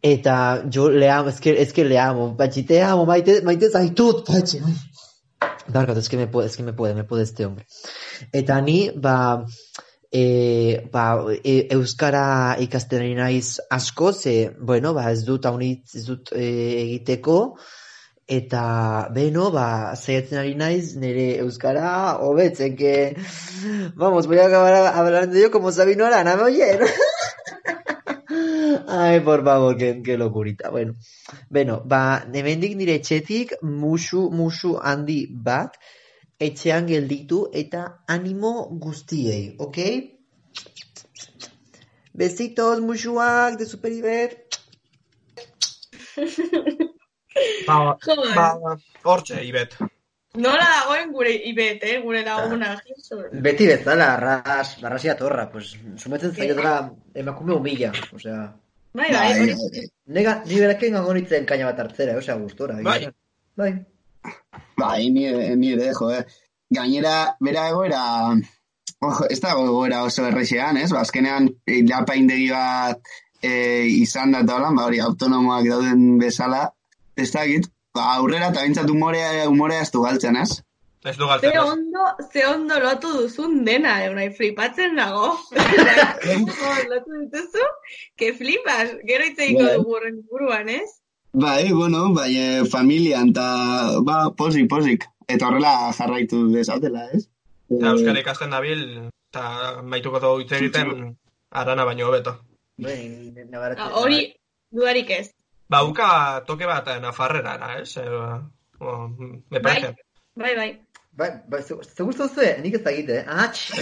Eta 0.00 0.64
yo 0.70 0.88
le 0.90 1.10
amo, 1.10 1.28
es 1.28 1.40
que, 1.40 1.60
es 1.60 1.72
que 1.72 1.84
le 1.84 1.98
amo, 1.98 2.36
Pachi, 2.36 2.62
te 2.62 2.82
amo, 2.82 3.06
maite, 3.06 3.42
maite 3.42 3.70
zaitut, 3.70 4.24
Pachi. 4.26 4.60
Barkatu, 5.72 6.00
que 6.08 6.16
me 6.16 6.28
que 6.30 6.62
me 6.62 6.72
puede, 6.72 6.94
me 6.94 7.04
puede 7.04 7.22
este 7.24 7.46
hombre. 7.46 7.66
Eta 8.32 8.60
ni, 8.60 8.90
ba, 8.94 9.44
e, 10.10 10.88
ba, 10.92 11.24
e, 11.44 11.68
euskara 11.70 12.56
ikasten 12.60 13.04
ari 13.04 13.14
naiz 13.14 13.60
asko, 13.70 14.12
ze, 14.12 14.54
bueno, 14.58 14.94
ba, 14.94 15.10
ez 15.12 15.24
dut 15.24 15.46
haunitz, 15.46 15.94
ez 15.94 16.06
dut 16.06 16.32
e, 16.32 16.46
egiteko, 16.84 17.58
eta, 18.28 19.08
beno, 19.14 19.50
ba, 19.52 19.94
zaiatzen 19.96 20.40
ari 20.40 20.54
naiz, 20.56 20.96
nire 20.96 21.28
euskara 21.44 22.18
hobetzen, 22.24 22.76
que, 22.76 23.16
vamos, 23.94 24.26
voy 24.26 24.38
a 24.38 24.46
acabar 24.46 24.92
hablando 24.94 25.38
yo 25.38 25.50
como 25.50 25.72
Sabino 25.72 26.06
Arana, 26.06 26.36
¿me 26.36 26.42
oyen? 26.42 26.80
Ay, 28.90 29.20
por 29.20 29.44
favor, 29.44 29.76
qué, 29.76 30.00
qué 30.02 30.16
locurita. 30.16 30.70
Bueno, 30.70 30.94
beno, 31.50 31.82
ba, 31.84 32.24
hemendik 32.32 32.74
nire 32.74 32.94
etxetik 32.96 33.50
musu, 33.60 34.30
musu 34.32 34.78
handi 34.80 35.26
bat, 35.28 35.74
etxean 36.40 36.86
gelditu 36.88 37.42
eta 37.52 37.82
animo 38.08 38.52
guztiei, 38.84 39.50
ok? 39.60 39.78
Besitos, 42.16 42.80
musuak, 42.80 43.58
de 43.58 43.66
Superibet. 43.66 44.56
Ba, 47.66 47.98
ba, 48.38 48.46
hortxe, 49.04 49.42
ibet. 49.50 49.76
Nola 50.40 50.64
dagoen 50.64 51.12
gure 51.12 51.34
ibet, 51.50 51.84
eh? 51.84 51.98
Gure 52.00 52.22
laguna. 52.24 52.72
Jesus. 52.86 53.28
Beti 53.44 53.68
bezala, 53.68 54.14
arras, 54.14 54.78
arrasia 54.80 55.18
torra, 55.20 55.44
pues, 55.52 55.74
sumetzen 56.00 56.32
zaiotela 56.32 56.74
emakume 57.14 57.52
humila, 57.58 57.92
osea, 58.16 58.40
Bai, 58.94 59.10
bai, 59.12 59.32
Bai, 59.38 59.54
hori. 59.54 59.86
nega, 60.16 60.42
ni 60.46 60.58
beraken 60.60 60.92
gango 60.98 61.14
nintzen 61.14 61.46
kaina 61.46 61.68
bat 61.70 61.80
hartzera, 61.84 62.16
osea, 62.18 62.36
gustora. 62.40 62.78
Bai. 62.82 63.08
Bai. 63.56 63.72
Bai, 64.78 65.10
ni, 65.10 65.26
ni 65.60 65.72
ere, 65.74 65.92
jo, 65.94 66.10
eh. 66.14 66.24
Gainera, 66.74 67.34
bera 67.40 67.68
egoera, 67.70 68.02
ojo, 69.00 69.28
ez 69.30 69.38
dago 69.40 69.64
egoera 69.66 70.02
oso 70.04 70.26
errexean, 70.28 70.76
ez? 70.80 70.90
Ba, 70.92 71.02
azkenean, 71.06 71.48
ilapaindegi 71.66 72.50
bat 72.52 73.00
e, 73.42 73.52
izan 74.02 74.34
da 74.34 74.42
eta 74.44 74.56
holan, 74.58 74.76
ba, 74.76 74.86
hori, 74.88 75.00
autonomoak 75.04 75.68
dauden 75.68 76.18
bezala, 76.20 76.66
ez 77.16 77.30
dakit, 77.32 77.70
ba, 77.96 78.14
aurrera 78.16 78.50
eta 78.52 78.64
bintzat 78.66 78.90
umorea, 78.92 79.48
umorea 79.48 79.84
ez 79.84 79.90
du 79.94 80.02
galtzen, 80.04 80.36
ez? 80.42 80.62
Ez 81.04 81.16
du 81.16 81.24
Ze 81.24 81.28
galtzen, 81.28 81.52
ez? 81.52 81.60
ondo, 81.62 82.04
ze 82.32 82.46
ondo 82.46 82.78
lotu 82.80 83.12
duzun 83.20 83.64
dena, 83.64 84.04
eh, 84.04 84.10
unai, 84.10 84.30
flipatzen 84.34 84.94
nago. 84.98 85.36
lotu 86.90 87.12
dituzu, 87.20 87.64
que 88.16 88.32
flipas. 88.34 88.90
Gero 89.06 89.24
itzeiko 89.30 89.62
Bai. 89.62 89.76
dugu 89.76 89.94
horren 89.96 90.18
buruan, 90.30 90.68
ez? 90.68 90.90
Bai, 91.32 91.70
bueno, 91.72 92.12
bai, 92.14 92.32
e, 92.36 92.64
familian, 92.66 93.30
eta, 93.30 94.00
ba, 94.02 94.30
posik, 94.36 94.66
posik. 94.68 95.04
Eta 95.28 95.48
horrela 95.50 95.92
jarraitu 95.92 96.46
dezatela, 96.50 97.04
ez? 97.14 97.28
Ja, 97.68 97.92
Euskara 97.92 98.18
ikasten 98.24 98.50
dabil, 98.50 98.82
eta 99.30 99.82
maituko 99.84 100.18
dugu 100.24 100.40
hitz 100.42 100.52
egiten 100.56 101.16
arana 101.52 101.84
baino 101.84 102.08
hobeto. 102.08 102.38
Bai. 102.80 102.98
Ah, 103.76 103.90
Hori, 104.00 104.22
dudarik 104.72 105.10
ez. 105.10 105.26
Bauka 105.68 106.42
toke 106.48 106.66
bat 106.66 106.86
nafarrera, 107.02 107.58
ez? 107.78 107.96
Eh, 108.00 108.08
o, 108.80 109.08
me 109.08 109.60
Bai, 109.60 109.60
parece. 109.62 109.86
bai, 110.34 110.54
bai. 110.56 110.56
Bai, 110.56 110.70
bai, 111.18 111.62
ze 111.62 111.74
ze 111.82 112.02
gustu 112.06 112.28
zue? 112.28 112.58
Nik 112.62 112.74
ez 112.78 112.82
dakit, 112.82 113.08
eh? 113.10 113.24
Ats! 113.26 113.72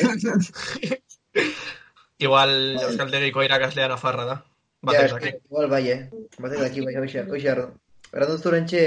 Igual 2.25 2.51
Euskaldegiko 2.81 3.42
irakaslea 3.44 3.88
nafarra 3.92 4.25
da. 4.25 4.37
Batek 4.87 5.11
daki. 5.12 5.29
igual 5.51 5.68
bai, 5.68 5.85
eh? 5.90 6.09
Batek 6.40 6.61
daki, 6.64 6.81
bai, 6.87 6.94
hoxe, 6.96 7.27
hoxe 7.29 7.49
ardo. 7.53 7.66
Errandu 8.12 8.38
zurentxe... 8.38 8.81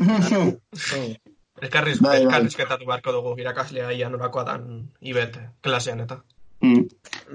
Oh. 0.00 0.56
Elkarriz, 1.60 1.98
Bai, 2.00 2.14
bai. 2.14 2.20
elkarrizketatu 2.24 2.86
beharko 2.88 3.12
dugu 3.12 3.34
irakaslea 3.42 3.90
ia 3.92 4.08
norakoa 4.08 4.44
dan 4.48 4.62
ibet 5.04 5.36
klasean 5.60 6.00
eta. 6.06 6.16
Mm. 6.64 6.86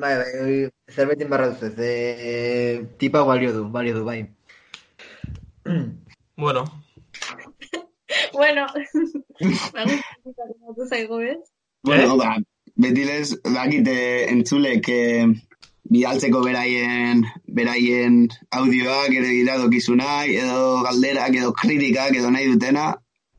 Bai, 0.02 0.14
bai, 0.18 0.32
zerbetin 0.90 1.30
barra 1.30 1.52
duzu, 1.52 1.66
ez, 1.70 1.78
eh, 1.78 2.82
tipa 2.98 3.22
balio 3.28 3.52
du, 3.54 3.68
balio 3.70 3.94
du, 4.00 4.04
bai. 4.06 4.26
Bueno, 6.38 6.66
Bueno, 8.36 8.68
ez? 11.32 11.40
Bueno, 11.84 12.18
ba, 12.18 12.38
betilez, 12.76 13.36
bakite 13.44 14.30
entzulek 14.32 14.90
eh, 14.90 15.26
bidaltzeko 15.90 16.42
beraien, 16.44 17.24
beraien 17.48 18.26
audioak, 18.52 19.14
edo 19.14 19.32
iradokizunak, 19.40 20.28
edo 20.34 20.82
galderak, 20.84 21.36
edo 21.40 21.54
kritikak, 21.54 22.16
edo 22.20 22.32
nahi 22.34 22.50
dutena, 22.52 22.90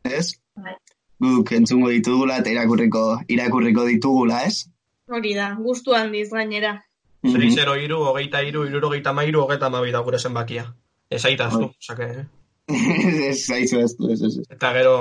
ez? 0.04 0.38
Bai. 0.56 0.76
Guk 1.20 1.52
entzungo 1.56 1.90
ditugula 1.92 2.40
eta 2.42 2.52
irakurriko, 2.52 3.04
irakurriko 3.32 3.86
ditugula, 3.88 4.42
ez? 4.48 4.66
Hori 5.12 5.34
da, 5.36 5.52
gustu 5.60 5.94
handiz 5.96 6.30
gainera. 6.32 6.76
Mhm. 7.22 7.36
6 7.42 7.54
0 7.58 7.76
iru, 7.82 8.00
hogeita 8.12 8.42
iru, 8.46 8.64
irurogeita 8.70 9.12
mairu, 9.12 9.44
hogeita 9.44 9.70
mabi 9.70 9.92
da 9.92 10.04
gure 10.06 10.18
zenbakia. 10.18 10.68
Ez 11.10 11.24
aitaztu, 11.24 11.70
osake, 11.78 12.10
eh? 12.22 12.26
Ez, 12.68 13.38
zaizu 13.48 13.80
ez, 13.80 13.94
ez, 14.00 14.20
ez, 14.20 14.36
ez. 14.40 14.46
Eta 14.50 14.72
gero, 14.74 14.96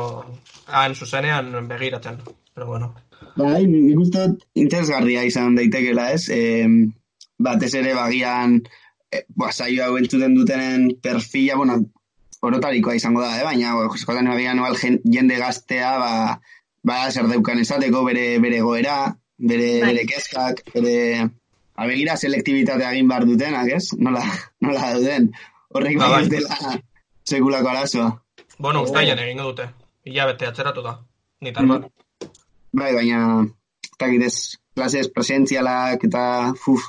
han 0.67 0.95
zuzenean 0.95 1.51
begiratzen. 1.67 2.19
Pero 2.53 2.67
bueno. 2.67 2.93
Bai, 3.35 3.65
nik 3.67 3.99
uste 3.99 4.27
dut 4.29 4.45
interesgarria 4.55 5.23
izan 5.27 5.55
daitekela, 5.57 6.11
ez? 6.15 6.29
E, 6.31 6.67
batez 7.37 7.73
ere 7.75 7.93
bagian, 7.97 8.61
e, 9.11 9.25
ba, 9.35 9.51
saio 9.51 9.83
hau 9.85 9.97
entzuten 9.99 10.35
dutenen 10.37 10.85
perfila, 11.03 11.57
bueno, 11.59 11.79
orotarikoa 12.45 12.95
izango 12.95 13.23
da, 13.23 13.33
eh? 13.39 13.43
baina 13.43 13.73
bo, 13.75 13.89
eskolan 13.95 14.29
bagian 14.31 14.61
jen- 14.79 15.01
jende 15.11 15.39
gaztea, 15.41 15.91
ba, 15.99 16.11
ba, 16.85 16.99
zer 17.11 17.27
deukan 17.27 17.59
esateko 17.59 18.05
bere, 18.07 18.37
bere 18.39 18.61
goera, 18.61 18.99
bere, 19.37 19.71
Bai. 19.81 19.89
bere 19.93 20.05
kezkak, 20.13 20.63
bere... 20.75 21.29
Abegira 21.75 22.13
selektibitatea 22.15 22.93
egin 22.93 23.09
behar 23.11 23.25
dutenak, 23.27 23.67
ez? 23.67 23.89
Nola, 23.99 24.21
nola 24.63 24.93
dauden. 24.93 25.25
Horrek 25.75 25.97
Ba, 25.99 26.07
bai 26.13 26.21
bai. 26.21 26.29
dela 26.37 26.77
sekulako 27.27 27.69
arazoa. 27.69 28.21
Bueno, 28.59 28.79
Oh. 28.79 28.83
ustaian 28.83 29.19
egingo 29.19 29.43
dute. 29.51 29.69
Hilabete 30.05 30.45
atzeratu 30.47 30.81
da. 30.81 30.99
Ni 31.41 31.51
tarbat. 31.51 31.83
Bai, 32.73 32.93
baina, 32.95 33.43
ez 33.83 33.97
dakit 33.99 34.21
ez, 34.23 34.57
klasez 34.75 35.07
presentzialak 35.13 36.03
eta, 36.03 36.53
fuf, 36.63 36.81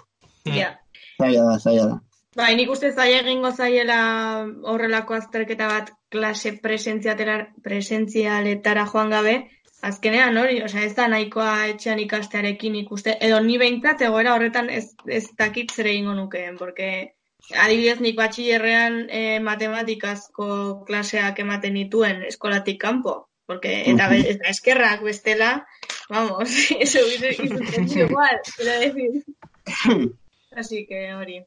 Mm. 0.47 0.53
Ja. 0.59 0.79
zaila 1.19 1.43
da, 1.51 1.59
zaila 1.59 1.85
da. 1.87 2.01
Bai, 2.37 2.55
nik 2.57 2.71
uste 2.71 2.93
zaila 2.93 3.19
egingo 3.25 3.51
zaiela 3.53 4.47
horrelako 4.63 5.15
azterketa 5.15 5.67
bat 5.67 5.91
klase 6.11 6.53
presentzialetara 6.63 8.87
joan 8.93 9.11
gabe, 9.11 9.51
azkenean 9.83 10.37
hori, 10.37 10.63
osea, 10.63 10.83
ez 10.85 10.95
da 10.97 11.09
nahikoa 11.09 11.67
etxean 11.73 11.99
ikastearekin 12.01 12.75
ikuste, 12.77 13.17
edo 13.21 13.41
ni 13.41 13.59
behintzat 13.59 14.01
egoera 14.03 14.35
horretan 14.35 14.71
ez, 14.71 14.95
ez 15.07 15.25
dakit 15.39 15.71
zer 15.73 15.87
egingo 15.87 16.15
nukeen, 16.15 16.57
porque 16.59 17.15
adibidez 17.55 18.01
nik 18.01 18.17
batxillerrean 18.19 19.07
eh, 19.11 19.39
matematikazko 19.41 20.85
klaseak 20.89 21.39
ematen 21.45 21.75
nituen 21.75 22.23
eskolatik 22.27 22.81
kanpo, 22.81 23.29
porque 23.47 23.83
eta, 23.93 24.09
be- 24.11 24.25
eta 24.33 24.49
eskerrak 24.51 25.03
bestela, 25.03 25.67
vamos, 26.09 26.51
eso 26.81 26.99
igual, 28.07 28.41
quiero 28.57 28.81
decir. 28.81 29.25
Así 30.57 30.87
que 30.89 31.13
hori. 31.15 31.43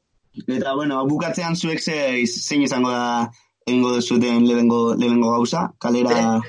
Eta, 0.48 0.74
bueno, 0.76 1.02
bukatzean 1.08 1.56
zuek 1.58 1.80
ze, 1.82 2.26
zein 2.28 2.62
izango 2.62 2.92
da 2.92 3.32
egingo 3.66 3.96
duzuten 3.96 4.46
lehengo, 4.48 4.96
lehengo 4.96 5.32
gauza, 5.32 5.72
kalera... 5.80 6.40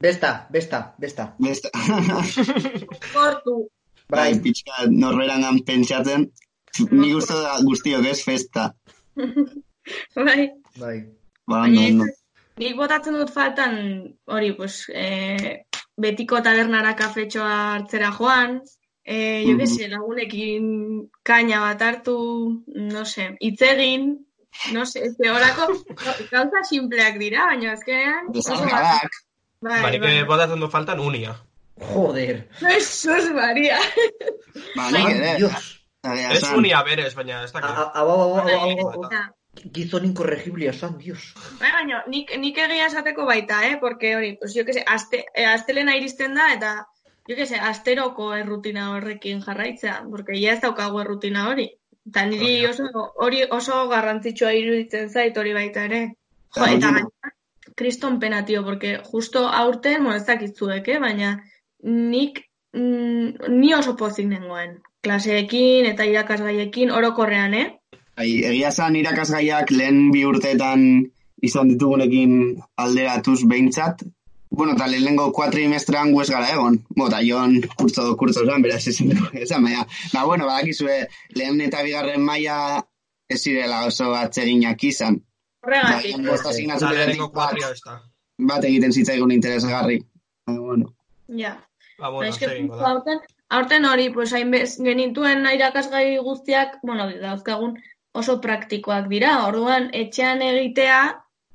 Besta, 0.00 0.46
besta, 0.50 0.94
besta. 0.98 1.34
Besta. 1.38 1.70
Kortu. 3.12 3.68
bai, 4.08 4.38
pixka 4.40 4.86
norberangan 4.90 5.58
pentsatzen, 5.66 6.28
nik 6.90 7.16
uste 7.18 7.34
da 7.34 7.56
guztiok 7.66 8.06
ez 8.06 8.20
festa. 8.24 8.68
Bai. 10.14 10.50
bai. 10.78 10.96
Ba, 11.48 11.66
no, 11.66 11.80
no. 11.96 12.04
nik 12.58 12.74
botatzen 12.76 13.14
dut 13.16 13.30
faltan, 13.32 13.76
hori, 14.26 14.52
pues, 14.52 14.82
eh, 14.92 15.62
betiko 15.96 16.42
tabernara 16.42 16.94
kafetxoa 16.98 17.74
hartzera 17.76 18.10
joan, 18.12 18.60
eh, 19.04 19.44
jo 19.46 19.54
Mhm. 19.56 19.66
se, 19.66 19.88
lagunekin 19.88 20.66
kaina 21.22 21.60
bat 21.60 21.82
hartu, 21.82 22.16
no 22.66 23.04
se, 23.04 23.30
hitz 23.40 23.62
egin, 23.62 24.18
no 24.74 24.84
se, 24.86 25.04
ez 25.06 25.14
horako 25.22 25.68
gauza 26.32 26.64
simpleak 26.68 27.18
dira, 27.18 27.46
baina 27.46 27.72
azkenean... 27.72 28.26
bat- 28.26 28.34
Desargadak. 28.34 29.10
Bai, 29.60 29.82
Barik 29.82 30.02
bai. 30.02 30.24
botatzen 30.24 30.60
du 30.60 30.68
faltan 30.68 31.00
unia. 31.00 31.36
Joder. 31.94 32.48
Jesus 32.60 33.30
Maria. 33.32 33.78
Ba, 34.76 34.90
nik 34.90 35.08
ere. 35.14 35.36
Dios. 35.38 35.77
Ez 36.14 36.42
unia 36.56 36.82
berez, 36.82 37.14
baina 37.14 37.42
ez 37.44 37.52
dakit. 37.52 37.70
a- 37.70 37.90
Hau, 37.94 38.08
hau, 38.08 38.20
hau, 38.20 38.34
hau, 38.36 38.48
hau, 38.48 38.90
hau. 38.92 39.04
Eta, 39.06 39.26
Gizon 39.74 40.04
inkorregiblia 40.04 40.70
esan, 40.70 40.98
Dios. 40.98 41.32
Bai, 41.58 41.72
baina, 41.72 42.04
nik, 42.06 42.30
nik 42.38 42.58
egia 42.62 42.86
esateko 42.86 43.24
baita, 43.26 43.64
eh? 43.66 43.76
Porque 43.80 44.14
hori, 44.16 44.36
pues, 44.38 44.54
jo 44.54 44.64
que 44.64 44.72
se, 44.72 44.84
aste, 44.86 45.24
eh, 45.34 45.46
astelena 45.46 45.96
iristen 45.96 46.34
da, 46.34 46.52
eta, 46.54 46.86
jo 47.28 47.34
que 47.34 47.46
se, 47.46 47.56
asteroko 47.56 48.34
errutina 48.36 48.92
horrekin 48.94 49.40
jarraitzea, 49.42 50.04
porque 50.10 50.38
ja 50.40 50.52
ez 50.52 50.60
daukagu 50.60 51.00
errutina 51.00 51.48
hori. 51.48 51.66
Eta 52.08 52.24
niri 52.26 52.66
oso, 52.66 52.84
hori 53.16 53.42
oso 53.50 53.88
garrantzitsua 53.88 54.52
iruditzen 54.54 55.10
zait 55.10 55.36
hori 55.36 55.52
baita 55.52 55.84
ere. 55.84 56.04
Jo, 56.54 56.64
Eta 56.64 56.92
gainera, 56.92 57.32
kriston 57.74 58.20
pena, 58.20 58.44
tio, 58.44 58.64
porque 58.64 58.98
justo 59.10 59.48
aurten, 59.48 60.04
bueno, 60.04 60.16
ez 60.16 60.24
dakitzuek, 60.26 60.86
eh? 60.88 60.98
Baina, 60.98 61.34
nik, 61.82 62.44
mm, 62.72 63.50
ni 63.58 63.74
oso 63.74 63.96
pozik 63.96 64.26
nengoen. 64.26 64.78
Klaseekin 65.06 65.86
eta 65.86 66.04
irakasgaiekin 66.04 66.90
orokorrean, 66.90 67.54
eh? 67.54 67.66
Bai, 68.18 68.28
egia 68.50 68.72
esan 68.74 68.96
irakasgaiak 68.98 69.70
lehen 69.70 70.08
bi 70.10 70.24
urteetan 70.26 70.80
izan 71.48 71.68
ditugunekin 71.70 72.32
alderatuz 72.84 73.44
behintzat. 73.46 74.02
Bueno, 74.50 74.74
eta 74.74 74.88
lehenengo 74.90 75.28
kuatrimestrean 75.36 76.10
gu 76.12 76.22
ez 76.24 76.30
gara 76.32 76.48
egon. 76.50 76.80
Bo, 76.96 77.06
eta 77.06 77.20
jon 77.22 77.54
kurtzo, 77.76 78.08
kurtzo 78.18 78.42
esan, 78.42 78.64
beraz, 78.64 78.82
esan, 78.90 79.12
esan, 79.44 79.68
baina. 79.68 79.86
Ba, 80.14 80.24
bueno, 80.26 80.48
badakizue, 80.50 80.98
lehen 81.38 81.60
eta 81.68 81.84
bigarren 81.86 82.24
maila 82.24 82.58
ez 83.28 83.38
zirela 83.42 83.84
oso 83.86 84.10
atseginak 84.18 84.82
izan. 84.90 85.20
Horregatik. 85.62 86.18
Lehenengo 86.90 87.30
bat, 87.38 88.64
egiten 88.64 88.92
zitzaigun 88.92 89.36
interesgarri. 89.36 90.00
Baina, 90.46 90.60
bueno. 90.60 90.94
Ja. 91.38 91.54
Ba, 91.98 92.10
Ba, 92.10 92.10
bueno, 92.10 93.04
da. 93.06 93.20
Aurten 93.48 93.84
hori, 93.84 94.10
pues, 94.10 94.32
hainbez, 94.32 94.76
genituen 94.84 95.46
irakasgai 95.54 96.18
guztiak, 96.24 96.78
bueno, 96.82 97.08
dauzkagun 97.22 97.78
oso 98.12 98.38
praktikoak 98.44 99.08
dira. 99.08 99.32
Orduan, 99.46 99.90
etxean 99.92 100.42
egitea, 100.42 101.00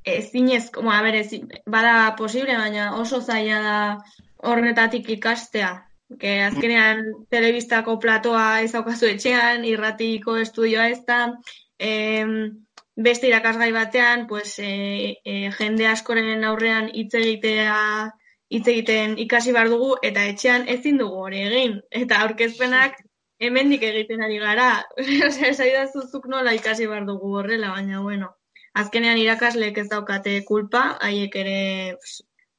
ezinez, 0.04 0.70
como, 0.72 0.92
a 0.92 1.02
ber, 1.06 1.16
ezin, 1.22 1.48
bada 1.66 2.16
posible, 2.16 2.58
baina 2.58 2.94
oso 2.98 3.22
zaila 3.22 3.60
da 3.62 3.80
horretatik 4.50 5.10
ikastea. 5.18 5.74
Que 6.20 6.42
azkenean 6.46 7.06
telebistako 7.34 7.98
platoa 8.00 8.62
ez 8.62 8.72
daukazu 8.74 9.08
etxean, 9.10 9.64
irratiko 9.66 10.36
estudioa 10.38 10.90
ez 10.94 11.00
da, 11.08 11.22
em, 11.80 12.36
beste 12.96 13.30
irakasgai 13.30 13.72
batean, 13.74 14.28
pues, 14.28 14.60
e, 14.60 15.18
e, 15.24 15.50
jende 15.58 15.88
askoren 15.90 16.44
aurrean 16.44 16.92
hitz 16.94 17.14
egitea 17.18 17.78
hitz 18.54 18.68
egiten 18.74 19.18
ikasi 19.24 19.54
behar 19.56 19.72
dugu 19.72 19.90
eta 20.10 20.24
etxean 20.32 20.68
ezin 20.76 21.00
dugu 21.02 21.24
hori 21.26 21.42
egin. 21.48 21.80
Eta 22.04 22.22
aurkezpenak 22.26 23.00
hemendik 23.40 23.84
egiten 23.90 24.22
ari 24.26 24.38
gara. 24.44 24.70
Osea, 25.30 25.50
esaidazu 25.50 26.06
zuk 26.12 26.30
nola 26.34 26.54
ikasi 26.60 26.88
behar 26.92 27.08
dugu 27.10 27.34
horrela, 27.40 27.74
baina 27.78 28.02
bueno. 28.06 28.30
Azkenean 28.82 29.20
irakasleek 29.22 29.78
ez 29.78 29.90
daukate 29.90 30.40
kulpa, 30.48 30.84
haiek 31.08 31.36
ere 31.44 31.58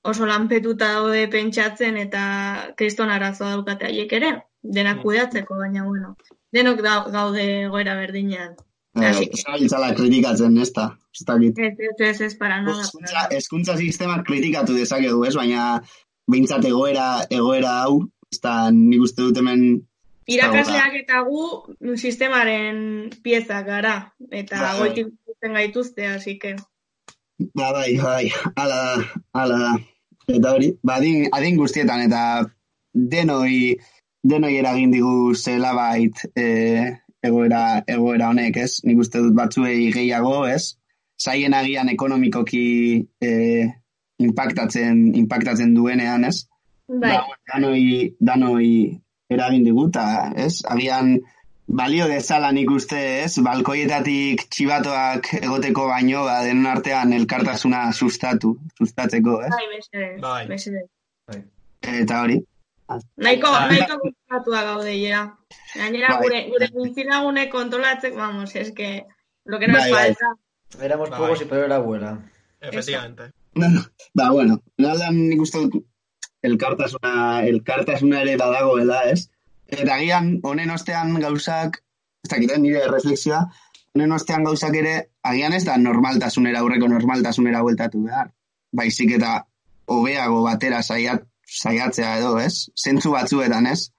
oso 0.04 0.26
lanpetuta 0.28 0.92
daude 0.98 1.24
pentsatzen 1.32 1.96
eta 1.96 2.24
kriston 2.78 3.10
arazoa 3.10 3.54
daukate 3.56 3.88
haiek 3.88 4.12
ere, 4.20 4.30
denak 4.62 4.98
Mm. 4.98 5.02
kudeatzeko, 5.02 5.56
baina 5.62 5.84
bueno. 5.88 6.16
Denok 6.52 6.82
da, 6.86 6.94
gaude 7.16 7.46
goera 7.72 7.96
berdinean. 7.98 8.54
Eh, 8.94 9.06
Así. 9.06 9.30
Zabiltzala 9.34 9.94
kritikatzen, 9.94 10.58
ez 10.58 10.70
da. 10.72 10.92
Ez. 11.14 11.24
Ez, 11.26 11.56
ez, 11.58 11.94
ez, 11.98 12.20
ez, 12.20 12.34
para 12.38 12.60
nada. 12.62 12.82
nada. 13.00 13.28
hezkuntza 13.30 13.76
sistema 13.76 14.22
kritikatu 14.22 14.74
dezakegu, 14.74 15.24
ez? 15.26 15.34
Baina 15.34 15.80
behintzat 16.30 16.64
egoera, 16.64 17.08
egoera 17.30 17.74
hau, 17.82 18.04
ez 18.30 18.38
da 18.42 18.70
nik 18.70 19.02
uste 19.02 19.22
dut 19.22 19.38
hemen 19.38 19.82
irakasleak 20.30 20.94
eta 21.02 21.22
gu 21.26 21.96
sistemaren 21.96 23.10
piezak 23.24 23.66
gara, 23.66 23.96
eta 24.30 24.60
Bai. 24.62 24.76
goitik 24.78 25.10
ikusten 25.12 25.58
gaituzte, 25.58 26.06
así 26.06 26.38
que... 26.38 26.54
Ba, 27.52 27.72
bai, 27.74 27.96
bai, 27.98 28.30
ala 28.54 28.78
da, 28.78 29.22
ala 29.42 29.58
da. 29.58 29.72
Eta 30.30 30.54
hori, 30.54 30.70
ba, 30.82 30.96
adin, 31.00 31.26
adin 31.34 31.58
guztietan, 31.60 32.06
eta 32.06 32.46
denoi, 32.94 33.74
denoi 34.24 34.54
eragin 34.56 34.94
digu 34.94 35.34
zela 35.34 35.74
bait 35.76 36.24
e, 36.32 36.46
egoera, 37.24 37.82
egoera 37.90 38.30
honek, 38.32 38.58
ez? 38.64 38.80
Nik 38.84 39.00
uste 39.04 39.22
dut 39.24 39.34
batzuei 39.36 39.90
gehiago, 39.94 40.44
ez? 40.50 40.74
Zaien 41.20 41.54
agian 41.54 41.88
ekonomikoki 41.92 42.64
e, 43.22 43.30
impactatzen, 44.24 45.06
impactatzen 45.20 45.74
duenean, 45.76 46.26
ez? 46.30 46.44
Bai, 46.88 47.14
Ba, 47.14 47.38
danoi, 47.52 48.14
danoi 48.20 48.68
eragin 49.32 49.64
digu, 49.64 49.88
eta, 49.88 50.32
ez? 50.36 50.58
Agian 50.68 51.14
balio 51.66 52.06
dezala 52.10 52.50
nik 52.52 52.70
uste, 52.70 53.00
ez? 53.24 53.38
Balkoietatik 53.44 54.46
txibatoak 54.52 55.30
egoteko 55.40 55.86
baino, 55.88 56.26
ba, 56.28 56.42
denon 56.44 56.68
artean 56.70 57.14
elkartasuna 57.16 57.86
sustatu, 57.92 58.56
sustatzeko, 58.78 59.40
ez? 59.46 59.52
bai, 59.54 59.68
mesedez, 59.76 60.18
Bai. 60.20 60.42
mesedez. 60.50 60.88
Eta 61.84 62.20
hori. 62.24 62.42
Nahiko, 63.16 63.50
Bai. 63.50 63.68
nahiko 63.70 63.98
kontratua 63.98 64.62
gaude, 64.62 64.94
ja. 65.00 65.22
Gainera, 65.74 66.08
Bai. 66.14 66.22
gure, 66.22 66.40
gure 66.50 66.68
bintzilagune 66.74 67.48
kontrolatzek, 67.50 68.14
vamos, 68.14 68.54
es 68.56 68.72
que 68.72 69.06
lo 69.44 69.58
que 69.58 69.68
nos 69.68 69.78
Bai, 69.82 69.92
bai. 69.92 70.14
falta. 70.14 70.84
Éramos 70.84 71.10
Bai. 71.10 71.20
pocos 71.20 71.42
y 71.42 71.44
peor 71.46 71.64
era 71.64 71.76
abuela. 71.76 72.18
Efectivamente. 72.60 73.30
Ba, 74.14 74.30
bueno, 74.30 74.60
naldan 74.78 75.16
nik 75.28 75.40
uste 75.40 75.58
dut 75.58 75.84
elkartasuna, 76.42 77.44
elkartasuna 77.46 78.22
ere 78.22 78.36
badagoela, 78.36 79.02
ez? 79.10 79.28
Eta 79.66 79.94
agian, 79.94 80.40
honen 80.42 80.70
ostean 80.70 81.14
gauzak, 81.20 81.78
ez 82.24 82.30
dakiten 82.30 82.62
nire 82.62 82.86
reflexioa, 82.88 83.44
honen 83.94 84.12
ostean 84.12 84.44
gauzak 84.44 84.74
ere, 84.76 84.94
agian 85.22 85.54
ez 85.56 85.64
da 85.64 85.76
normaltasunera, 85.78 86.60
aurreko 86.60 86.88
normaltasunera 86.88 87.62
bueltatu 87.62 88.02
behar. 88.04 88.32
Baizik 88.72 89.14
eta 89.16 89.46
hobeago 89.86 90.42
batera 90.44 90.82
saiat, 90.82 91.22
saiatzea 91.62 92.18
edo, 92.18 92.38
ez? 92.38 92.68
Zentzu 92.84 93.10
batzuetan, 93.14 93.66
ez? 93.66 93.90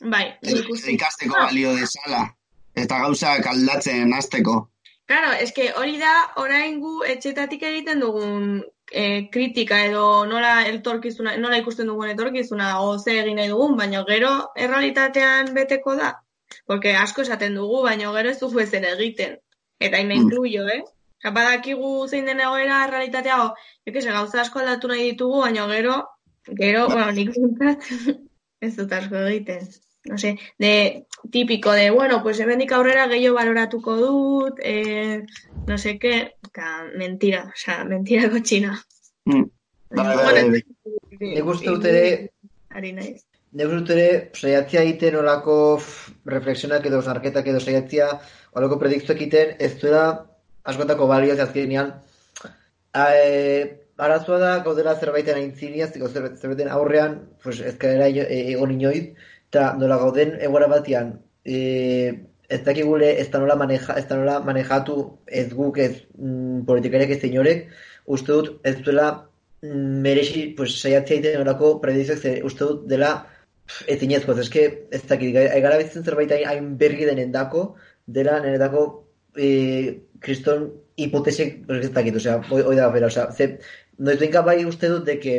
Bai, 0.00 0.24
nik 0.42 0.70
uste. 0.70 0.90
Ikasteko 0.92 1.36
Ah. 1.38 1.44
balio 1.46 1.74
dezala. 1.74 2.22
Eta 2.74 2.98
gauzak 2.98 3.46
aldatzen 3.46 4.12
hasteko. 4.14 4.68
Claro, 5.06 5.32
es 5.38 5.52
que 5.52 5.72
hori 5.76 5.98
da 6.00 6.14
orain 6.36 6.80
gu 6.80 7.02
etxetatik 7.04 7.62
egiten 7.62 8.00
dugun 8.00 8.62
eh, 8.92 9.28
kritika 9.32 9.78
edo 9.84 10.24
nola 10.26 10.66
etorkizuna, 10.68 11.36
nola 11.38 11.58
ikusten 11.58 11.86
dugun 11.86 12.08
etorkizuna 12.10 12.80
o 12.80 12.98
ze 12.98 13.18
egin 13.20 13.36
nahi 13.36 13.48
dugun, 13.48 13.76
baina 13.76 14.02
gero 14.08 14.30
errealitatean 14.56 15.54
beteko 15.54 15.94
da. 15.96 16.10
Porque 16.66 16.94
asko 16.96 17.22
esaten 17.22 17.54
dugu, 17.54 17.82
baina 17.82 18.10
gero 18.12 18.30
ez 18.30 18.38
dugu 18.40 18.60
ezer 18.60 18.84
egiten. 18.84 19.38
Eta 19.80 19.98
ime 20.00 20.14
Mm. 20.14 20.22
incluyo, 20.22 20.68
eh? 20.68 20.82
Badakigu 21.32 22.06
zein 22.08 22.26
den 22.26 22.40
egoera 22.40 22.84
errealitatea, 22.86 23.44
o, 23.44 23.54
jo 23.86 24.00
gauza 24.12 24.40
asko 24.42 24.58
aldatu 24.60 24.88
nahi 24.88 25.10
ditugu, 25.12 25.40
baina 25.40 25.66
gero, 25.68 25.94
gero, 26.46 26.86
bueno, 26.88 27.10
nik 27.12 27.32
bintzat, 27.34 27.88
ez 28.60 28.76
dut 28.76 28.92
asko 28.92 29.26
egiten. 29.28 29.66
No 30.04 30.18
sé, 30.18 30.38
de 30.58 31.06
típico 31.30 31.72
de, 31.72 31.88
bueno, 31.90 32.22
pues 32.22 32.38
hemendik 32.38 32.72
aurrera 32.72 33.08
gehiago 33.08 33.36
baloratuko 33.38 33.96
dut, 33.96 34.58
eh, 34.62 35.22
no 35.66 35.78
sé 35.78 35.98
qué, 35.98 36.34
eta 36.44 36.84
mentira, 36.94 37.44
o 37.48 37.56
sea, 37.56 37.84
mentira 37.84 38.28
kotxina. 38.30 38.76
Mm. 39.24 39.44
Bai, 39.96 40.16
bai, 40.16 40.50
bai. 40.50 40.62
Nik 41.20 41.46
uste 41.46 41.70
dut 41.70 41.86
ere, 41.88 42.32
Ari 42.74 42.92
naiz. 42.92 43.24
nik 43.54 43.70
uste 43.70 43.78
dut 43.78 43.94
ere, 43.96 44.08
saiatzia 44.34 44.82
egiten 44.82 45.16
olako 45.16 45.56
reflexionak 46.26 46.84
edo 46.90 47.00
zarketak 47.00 47.48
edo 47.48 47.60
saiatzia 47.60 48.10
olako 48.52 48.78
predikzioak 48.82 49.22
egiten, 49.22 49.56
ez 49.58 49.78
duela 49.80 50.04
askotako 50.64 51.06
balio 51.08 51.32
azkenean. 51.40 51.94
E, 52.92 53.83
arazoa 53.98 54.38
da, 54.38 54.58
gaudela 54.64 54.94
zerbaiten 54.98 55.36
aintziniaz, 55.36 55.92
edo 55.96 56.08
zer- 56.08 56.36
zerbaiten 56.36 56.68
aurrean, 56.68 57.18
pues, 57.42 57.60
ezkaera 57.60 58.08
ino- 58.08 58.26
e, 58.28 58.38
egon 58.52 58.70
inoiz, 58.74 59.04
eta 59.50 59.72
nola 59.78 59.96
gauden 59.98 60.38
egoera 60.40 60.66
batean, 60.68 61.20
e, 61.44 62.24
ez 62.48 62.60
dakigule 62.64 63.20
ez 63.20 63.30
da 63.30 63.38
nola, 63.38 63.54
maneja, 63.56 63.94
ez 63.98 64.06
da 64.08 64.16
nola 64.16 64.40
manejatu 64.40 65.18
ez 65.26 65.46
guk 65.54 65.78
ez 65.78 65.92
mm, 66.18 66.64
politikariak 66.66 67.10
ez 67.10 67.22
inorek, 67.24 67.68
uste 68.06 68.32
dut 68.32 68.60
ez 68.66 68.76
duela 68.82 69.28
mm, 69.62 70.00
merexi, 70.04 70.48
pues, 70.56 70.74
saiatzea 70.80 71.16
egiten 71.16 71.40
orako 71.40 71.78
predizioak 71.80 72.18
ze 72.20 72.40
uste 72.44 72.64
dut 72.64 72.86
dela 72.90 73.26
ez 73.88 74.02
inezko, 74.02 74.32
ez 74.32 74.38
eske, 74.44 74.64
ez 74.92 75.02
dakit, 75.08 75.32
gai- 75.34 75.60
gara 75.62 75.78
bizitzen 75.78 76.04
zerbait 76.04 76.30
hain- 76.30 76.46
hain 76.46 76.76
berri 76.78 77.06
denen 77.08 77.32
dako, 77.32 77.74
dela 78.06 78.40
niretako 78.44 78.82
e, 79.36 80.00
kriston 80.20 80.66
hipotesik, 80.96 81.64
pues, 81.66 81.86
ez 81.86 81.92
dakit, 81.92 82.14
osea, 82.16 82.36
hoi 82.50 82.76
da 82.76 82.90
bera, 82.92 83.06
osea, 83.06 83.30
ze, 83.32 83.58
noiz 83.98 84.18
behinka 84.18 84.42
bai 84.42 84.64
uste 84.64 84.88
dut, 84.88 85.04
deke, 85.04 85.36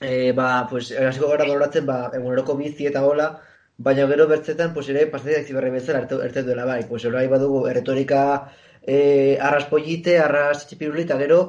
e, 0.00 0.32
ba, 0.32 0.66
pues, 0.70 0.92
hasiko 0.92 1.30
gara 1.32 1.44
baloratzen, 1.44 1.86
ba, 1.86 1.98
eguneroko 2.14 2.56
bizi 2.56 2.86
eta 2.90 3.04
hola, 3.06 3.30
baina 3.78 4.06
gero 4.10 4.28
bertzetan, 4.28 4.72
pues, 4.74 4.88
ere, 4.92 5.06
pasatzen 5.12 5.46
ziberre 5.46 5.70
bezala, 5.70 6.04
erte, 6.04 6.42
duela 6.42 6.64
bai, 6.64 6.82
pues, 6.88 7.04
orai 7.04 7.26
badugu, 7.32 7.66
erretorika, 7.68 8.22
e, 8.82 9.38
arras 9.40 9.66
pollite, 9.72 10.18
arras 10.18 10.66
txipiruli, 10.66 11.02
eta 11.08 11.18
gero, 11.18 11.40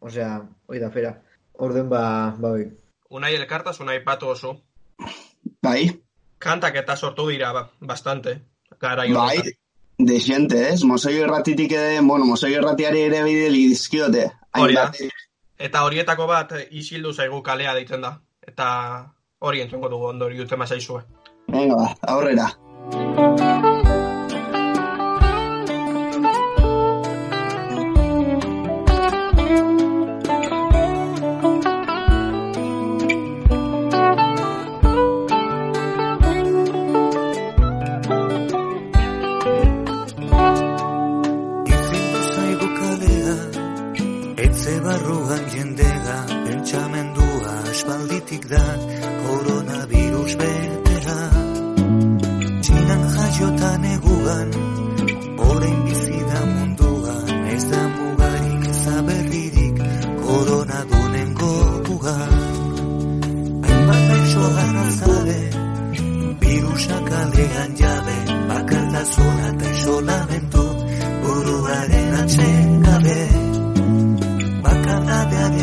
osea, 0.00 0.34
hoi 0.66 0.78
da, 0.82 0.90
fera, 0.90 1.16
orden, 1.54 1.88
ba, 1.88 2.04
ba, 2.38 2.54
oi. 2.58 2.68
Unai 3.10 3.34
elkartasuna 3.34 3.96
aipatu 3.96 4.28
oso. 4.36 4.54
Bai, 5.62 5.90
Kantak 6.40 6.78
eta 6.80 6.96
sortu 6.96 7.26
dira, 7.28 7.52
ba, 7.52 7.66
bastante. 7.80 8.38
Gara 8.80 9.04
bai, 9.12 9.42
de 9.98 10.20
gente, 10.20 10.60
ez? 10.70 10.82
Mosoi 10.88 11.18
erratitik 11.20 11.74
ere, 11.76 11.98
bueno, 12.00 12.24
mosoi 12.24 12.54
erratiari 12.56 13.02
ere 13.10 13.20
bide 13.26 13.50
dizkiote. 13.52 14.22
Hori 14.56 14.78
da. 14.78 14.86
Hainbat, 14.86 15.18
Eta 15.60 15.84
horietako 15.84 16.26
bat 16.30 16.52
eh, 16.56 16.66
isildu 16.80 17.12
zaigu 17.12 17.42
kalea 17.44 17.74
deitzen 17.76 18.06
da. 18.06 18.14
Eta 18.52 18.70
hori 19.44 19.60
entzungo 19.66 19.92
dugu 19.92 20.08
ondori 20.14 20.40
dute 20.40 20.56
mazaizue. 20.56 21.04
Venga, 21.52 21.94
aurrera. 22.14 22.50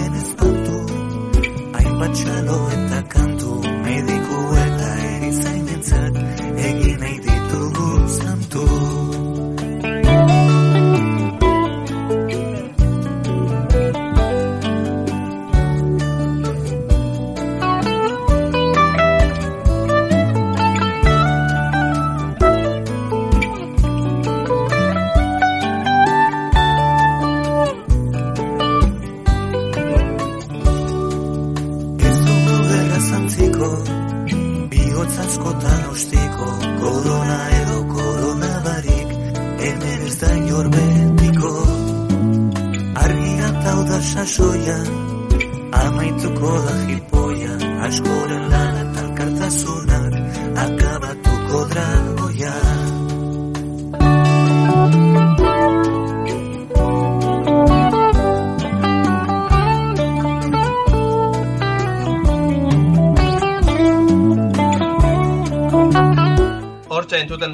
Bakaladearen 0.07 0.15
ezpautu, 0.23 0.77
hainbat 1.75 2.13
txalo 2.15 2.57
eta 2.75 2.99
kantu, 3.11 3.51
mediku 3.83 4.37
eta 4.51 4.56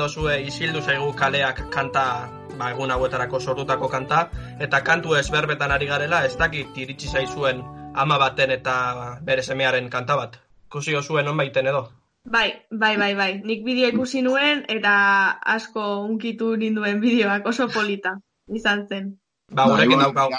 dozue 0.03 0.41
isildu 0.43 0.81
zaigu 0.83 1.13
kaleak 1.15 1.69
kanta 1.71 2.05
ba, 2.57 2.69
egun 2.73 2.91
hauetarako 2.91 3.39
sortutako 3.39 3.89
kanta, 3.89 4.27
eta 4.59 4.81
kantu 4.83 5.15
ezberbetan 5.19 5.71
ari 5.71 5.87
garela, 5.87 6.23
ez 6.27 6.35
dakit 6.37 6.77
iritsi 6.77 7.07
zaizuen 7.07 7.63
ama 7.95 8.19
baten 8.19 8.51
eta 8.51 8.75
bere 9.25 9.43
semearen 9.43 9.89
kanta 9.89 10.17
bat. 10.19 10.39
Kusi 10.71 10.95
zuen 11.01 11.27
on 11.27 11.37
baiten 11.37 11.67
edo. 11.67 11.83
Bai, 12.25 12.49
bai, 12.71 12.95
bai, 12.97 13.13
bai. 13.15 13.31
Nik 13.43 13.63
bideo 13.65 13.89
ikusi 13.91 14.21
nuen 14.21 14.63
eta 14.67 14.93
asko 15.55 16.05
unkitu 16.07 16.55
ninduen 16.55 17.01
bideoak 17.03 17.45
oso 17.45 17.67
polita 17.67 18.15
izan 18.47 18.87
zen. 18.87 19.11
Ba, 19.51 19.67
gurekin 19.69 19.99
Bai, 19.99 20.05
daukau. 20.05 20.29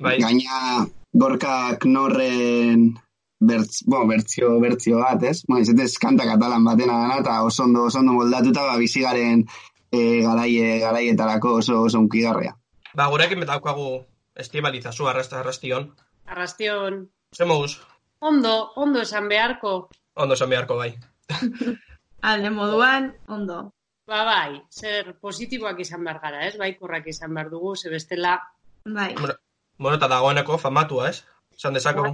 Bai. 0.00 0.16
Gaina 0.22 0.86
gorkak 1.12 1.84
norren 1.84 2.94
bertz, 3.40 3.82
bueno, 3.86 4.06
bertzio, 4.06 4.60
bertzio 4.60 4.98
bat, 5.00 5.22
ez? 5.24 5.42
Bueno, 5.48 5.62
izetez 5.64 5.94
kanta 5.98 6.26
katalan 6.28 6.64
batena 6.64 6.98
dana, 7.02 7.18
eta 7.22 7.42
oso 7.42 7.64
ondo, 7.64 7.84
oso 7.88 7.98
ondo 7.98 8.12
moldatuta, 8.12 8.66
ba, 8.68 8.76
bizigaren 8.78 9.46
e, 9.90 10.22
garaie, 10.22 10.78
garaietarako 10.82 11.54
oso, 11.62 11.80
oso 11.88 11.98
unkigarria. 11.98 12.54
Ba, 12.94 13.06
gurekin 13.08 13.44
daukagu 13.46 14.04
estibaliza 14.36 14.92
zu 14.92 15.08
arrasta 15.08 15.40
arrastion. 15.40 15.94
Arrastion, 16.26 17.08
Ze 17.34 17.44
moduz? 17.44 17.80
ondo, 18.20 18.72
ondo 18.76 19.00
esan 19.00 19.28
beharko. 19.28 19.88
Ondo 20.14 20.34
esan 20.34 20.50
beharko 20.50 20.76
bai. 20.76 20.94
Alde 22.30 22.50
moduan, 22.50 23.14
ondo. 23.28 23.72
Ba 24.10 24.24
bai, 24.26 24.60
zer 24.70 25.14
positiboak 25.22 25.78
izan 25.80 26.04
behar 26.04 26.18
gara, 26.20 26.46
ez? 26.48 26.56
Baikorrak 26.58 27.06
izan 27.06 27.34
behar 27.34 27.48
dugu, 27.50 27.76
ze 27.76 27.88
bestela... 27.88 28.40
Bai. 28.84 29.14
Bueno, 29.14 29.34
bueno, 29.78 29.96
eta 29.96 30.08
dagoeneko 30.08 30.58
famatua, 30.58 31.10
ez? 31.10 31.24
Esan 31.60 31.74
dezakegu. 31.76 32.10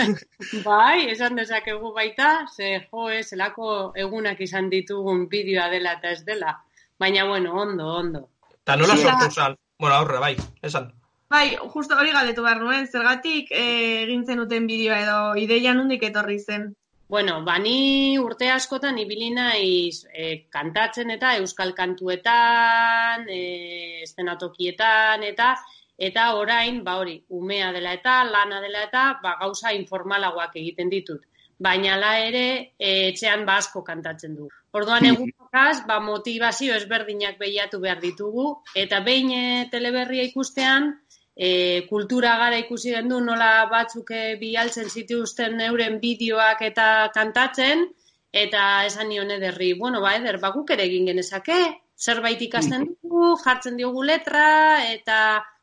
bai, 0.64 1.10
esan 1.12 1.36
dezakegu 1.36 1.90
baita, 1.92 2.46
ze 2.56 2.70
jo, 2.86 3.10
ez, 3.12 3.26
zelako 3.34 3.92
egunak 4.00 4.38
izan 4.40 4.70
ditugun 4.72 5.26
bideoa 5.28 5.66
dela 5.68 5.92
eta 5.98 6.14
ez 6.16 6.22
dela. 6.24 6.54
Baina, 6.98 7.26
bueno, 7.28 7.52
ondo, 7.52 7.90
ondo. 7.98 8.22
Eta 8.62 8.76
nola 8.80 8.96
Sí. 8.96 9.02
sortu 9.02 9.28
zan? 9.30 9.58
Bueno, 9.78 9.96
aurre, 9.96 10.18
bai, 10.24 10.36
esan. 10.62 10.88
Bai, 11.28 11.58
justo 11.74 11.98
hori 12.00 12.12
galdetu 12.16 12.46
behar 12.46 12.62
nuen, 12.62 12.88
zergatik 12.88 13.52
eh, 13.52 14.04
egin 14.06 14.24
zenuten 14.24 14.66
bideoa 14.66 15.02
edo 15.02 15.18
ideia 15.36 15.74
nundik 15.76 16.08
etorri 16.08 16.38
zen. 16.40 16.70
Bueno, 17.12 17.42
bani 17.44 18.16
urte 18.16 18.48
askotan 18.48 18.96
ibili 18.96 19.28
naiz 19.36 20.06
e, 20.08 20.46
kantatzen 20.48 21.10
eta 21.12 21.34
euskal 21.42 21.74
kantuetan, 21.76 23.28
e, 23.28 24.00
estenatokietan 24.06 25.26
eta 25.28 25.50
eta 25.98 26.34
orain, 26.34 26.82
ba 26.84 26.96
hori, 27.00 27.18
umea 27.28 27.72
dela 27.72 27.92
eta 27.92 28.22
lana 28.24 28.60
dela 28.60 28.84
eta 28.88 29.20
ba 29.22 29.36
gauza 29.40 29.72
informalagoak 29.72 30.56
egiten 30.56 30.90
ditut. 30.90 31.22
Baina 31.58 31.96
la 31.96 32.18
ere 32.18 32.74
e, 32.78 33.08
etxean 33.10 33.46
ba 33.46 33.56
asko 33.62 33.84
kantatzen 33.84 34.34
du. 34.34 34.48
Orduan 34.72 35.06
egunokaz, 35.06 35.84
ba 35.88 36.00
motivazio 36.00 36.74
ezberdinak 36.74 37.38
behiatu 37.38 37.80
behar 37.80 38.00
ditugu 38.00 38.48
eta 38.74 39.00
behin 39.00 39.30
e, 39.30 39.44
teleberria 39.70 40.24
ikustean 40.30 40.90
e, 41.36 41.86
kultura 41.88 42.36
gara 42.38 42.58
ikusi 42.58 42.92
gendu 42.96 43.20
nola 43.20 43.66
batzuk 43.70 44.10
e, 44.10 44.22
bialtzen 44.40 44.90
zituzten 44.90 45.60
euren 45.68 45.98
bideoak 46.00 46.62
eta 46.68 46.86
kantatzen, 47.14 47.86
eta 48.32 48.84
esan 48.88 49.10
nion 49.12 49.30
ederri, 49.30 49.72
bueno, 49.78 50.00
ba, 50.00 50.16
eder, 50.16 50.38
ba, 50.40 50.50
guk 50.56 50.70
ere 50.72 50.86
egin 50.88 51.08
genezake, 51.10 51.58
zerbait 52.00 52.40
ikasten 52.40 52.86
dugu, 52.88 53.36
jartzen 53.44 53.76
diogu 53.76 54.02
letra, 54.02 54.46
eta 54.92 55.18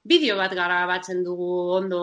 bideo 0.05 0.35
bat 0.37 0.53
gara 0.55 0.85
batzen 0.87 1.23
dugu 1.23 1.49
ondo 1.79 2.01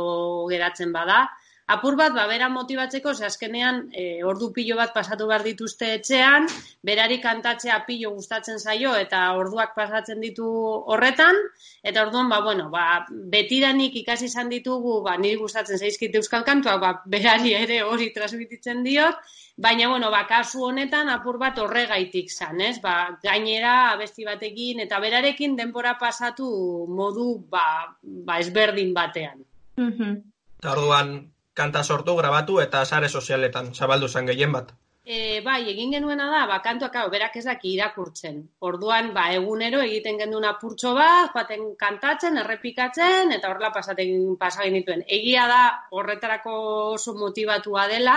geratzen 0.50 0.92
bada. 0.92 1.26
Apur 1.66 1.96
bat, 1.98 2.12
ba, 2.14 2.28
bera 2.30 2.46
motibatzeko, 2.46 3.10
ze 3.18 3.24
azkenean 3.26 3.80
e, 3.90 4.02
ordu 4.22 4.52
pilo 4.54 4.76
bat 4.78 4.92
pasatu 4.94 5.26
behar 5.26 5.42
dituzte 5.42 5.88
etxean, 5.96 6.46
berari 6.86 7.16
kantatzea 7.24 7.80
pilo 7.88 8.12
gustatzen 8.14 8.60
zaio 8.62 8.92
eta 8.94 9.22
orduak 9.34 9.74
pasatzen 9.74 10.22
ditu 10.22 10.46
horretan, 10.46 11.40
eta 11.82 12.06
orduan, 12.06 12.30
ba, 12.30 12.38
bueno, 12.46 12.68
ba, 12.70 12.84
betidanik 13.10 13.98
ikasi 13.98 14.30
izan 14.30 14.54
ditugu, 14.54 15.00
ba, 15.02 15.16
niri 15.18 15.42
gustatzen 15.42 15.82
zaizkit 15.82 16.14
euskal 16.22 16.46
kantuak, 16.46 16.78
ba, 16.86 16.94
berari 17.16 17.56
ere 17.58 17.82
hori 17.82 18.12
transmititzen 18.14 18.86
diot, 18.86 19.18
baina, 19.58 19.90
bueno, 19.90 20.14
ba, 20.14 20.22
kasu 20.30 20.68
honetan 20.70 21.10
apur 21.10 21.42
bat 21.42 21.58
horregaitik 21.58 22.30
zan, 22.30 22.62
ez? 22.62 22.76
Ba, 22.78 23.18
gainera 23.26 23.76
abesti 23.90 24.22
batekin 24.22 24.86
eta 24.86 25.02
berarekin 25.02 25.58
denbora 25.58 25.98
pasatu 25.98 26.46
modu, 26.86 27.32
ba, 27.50 27.90
ba 28.02 28.38
ezberdin 28.38 28.94
batean. 28.94 29.42
Mhm. 29.82 30.20
Eta 30.60 30.78
orduan 30.78 31.16
kanta 31.56 31.82
sortu, 31.82 32.16
grabatu 32.16 32.60
eta 32.62 32.84
sare 32.84 33.08
sozialetan 33.08 33.72
zabaldu 33.74 34.08
zen 34.08 34.28
gehien 34.32 34.52
bat. 34.52 34.74
E, 35.06 35.38
bai, 35.38 35.60
egin 35.70 35.92
genuena 35.94 36.24
da, 36.32 36.40
ba, 36.50 36.56
kantuak 36.64 36.96
hau, 36.98 37.04
berak 37.12 37.36
ez 37.38 37.44
daki 37.46 37.76
irakurtzen. 37.76 38.40
Orduan, 38.68 39.12
ba, 39.14 39.28
egunero 39.36 39.78
egiten 39.84 40.18
genduen 40.18 40.48
apurtxo 40.48 40.96
bat, 40.96 41.30
joaten 41.30 41.68
kantatzen, 41.78 42.40
errepikatzen, 42.42 43.30
eta 43.36 43.52
horrela 43.52 43.70
pasaten 43.76 44.34
pasagin 44.40 44.80
dituen. 44.80 45.04
Egia 45.18 45.46
da, 45.52 45.60
horretarako 45.94 46.56
oso 46.96 47.14
motivatua 47.20 47.86
dela, 47.92 48.16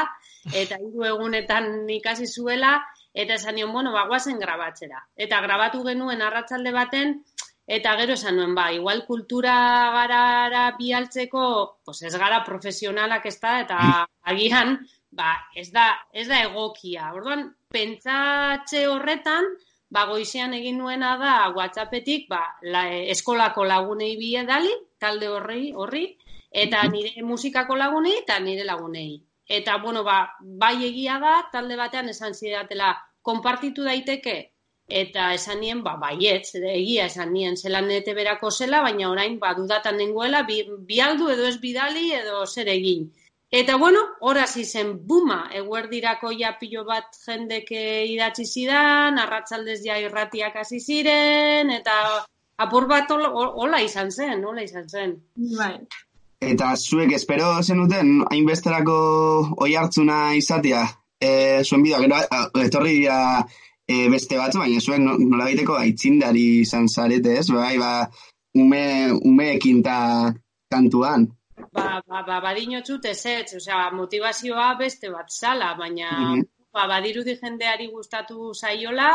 eta 0.49 0.81
hiru 0.81 1.05
egunetan 1.11 1.85
ikasi 1.99 2.25
zuela, 2.25 2.79
eta 3.13 3.37
esan 3.37 3.59
nion, 3.59 3.69
bueno, 3.71 3.93
ba, 3.93 4.07
guazen 4.09 4.41
grabatzera. 4.41 5.05
Eta 5.27 5.43
grabatu 5.45 5.85
genuen 5.85 6.25
arratsalde 6.25 6.73
baten, 6.73 7.19
Eta 7.70 7.91
gero 7.99 8.15
esan 8.17 8.39
nuen, 8.39 8.55
ba, 8.57 8.72
igual 8.74 9.03
kultura 9.05 9.55
garara 9.93 10.63
bialtzeko, 10.78 11.41
pues 11.86 12.01
ez 12.01 12.15
gara 12.17 12.39
profesionalak 12.47 13.28
ez 13.30 13.36
da, 13.43 13.51
eta 13.61 13.78
agian, 14.32 14.80
ba, 15.13 15.36
ez 15.53 15.67
da, 15.76 15.84
ez 16.11 16.26
da 16.32 16.39
egokia. 16.47 17.11
Orduan, 17.13 17.45
pentsatze 17.70 18.88
horretan, 18.89 19.51
ba, 19.93 20.07
goizean 20.09 20.57
egin 20.57 20.82
nuena 20.82 21.13
da 21.22 21.36
WhatsAppetik, 21.53 22.26
ba, 22.34 22.41
la, 22.65 22.88
eskolako 23.13 23.70
lagunei 23.70 24.15
biedali, 24.17 24.74
talde 24.97 25.30
horri, 25.30 25.70
horri, 25.78 26.05
eta 26.49 26.82
nire 26.89 27.22
musikako 27.22 27.78
lagunei 27.78 28.17
eta 28.24 28.39
nire 28.41 28.65
lagunei. 28.65 29.20
Eta, 29.45 29.78
bueno, 29.78 30.03
ba, 30.03 30.24
bai 30.41 30.76
egia 30.89 31.22
da, 31.22 31.38
talde 31.53 31.78
batean 31.78 32.09
esan 32.09 32.34
zidatela, 32.34 32.95
konpartitu 33.22 33.86
daiteke, 33.86 34.39
eta 34.89 35.33
esan 35.33 35.59
nien, 35.61 35.83
ba, 35.83 35.95
baietz, 36.01 36.55
egia 36.55 37.05
esan 37.05 37.31
nien, 37.33 37.55
zelan 37.57 37.87
nete 37.87 38.13
berako 38.17 38.51
zela, 38.51 38.81
baina 38.81 39.11
orain, 39.11 39.37
ba, 39.39 39.53
dudatan 39.57 39.97
nengoela, 40.01 40.43
bi, 40.43 40.63
bialdu 40.89 41.29
edo 41.29 41.47
ez 41.47 41.59
bidali 41.61 42.11
edo 42.17 42.45
zer 42.47 42.67
egin. 42.73 43.07
Eta, 43.51 43.77
bueno, 43.81 44.01
hor 44.21 44.37
hasi 44.37 44.63
zen 44.65 44.91
buma, 45.07 45.47
eguerdirako 45.53 46.31
ja 46.37 46.51
pilo 46.59 46.83
bat 46.85 47.15
jendek 47.25 47.71
idatzi 47.73 48.45
zidan, 48.45 49.17
arratzaldez 49.17 49.79
ja 49.85 49.97
irratiak 49.97 50.59
hasi 50.61 50.79
ziren, 50.79 51.71
eta 51.73 51.95
apur 52.61 52.85
bat 52.89 53.09
hola, 53.09 53.31
hola 53.33 53.81
izan 53.81 54.11
zen, 54.11 54.45
hola 54.45 54.61
izan 54.61 54.85
zen. 54.89 55.15
Bai. 55.57 55.73
Eta 56.39 56.75
zuek 56.77 57.11
espero 57.17 57.55
zenuten 57.63 58.19
hainbesterako 58.29 58.99
oi 59.65 59.73
hartzuna 59.75 60.35
izatea, 60.37 60.85
e, 61.19 61.31
zuen 61.65 61.83
bidea, 61.83 61.99
gero 62.05 62.63
etorri 62.63 62.93
dira 63.01 63.17
e, 63.89 64.05
beste 64.13 64.37
batzu, 64.37 64.61
baina 64.61 64.79
zuek 64.79 65.01
no, 65.01 65.17
nola 65.17 65.47
baiteko 65.49 65.79
aitzindari 65.81 66.45
izan 66.61 66.87
zarete, 66.87 67.39
ez? 67.41 67.47
Bai, 67.49 67.77
ba, 67.81 67.91
ume, 68.55 68.83
umeekin 69.25 69.81
ta 69.83 69.97
kantuan. 70.69 71.25
Ba, 71.73 71.99
ba, 72.07 72.21
ba, 72.27 72.37
badinotzut 72.45 73.05
ez 73.09 73.19
ez, 73.25 73.55
osea, 73.57 73.89
motivazioa 73.97 74.75
beste 74.79 75.09
bat 75.11 75.27
zala, 75.29 75.73
baina 75.77 76.09
Mhm. 76.11 76.45
ba, 76.73 76.85
badirudi 76.87 77.35
jendeari 77.41 77.89
gustatu 77.91 78.53
zaiola, 78.53 79.09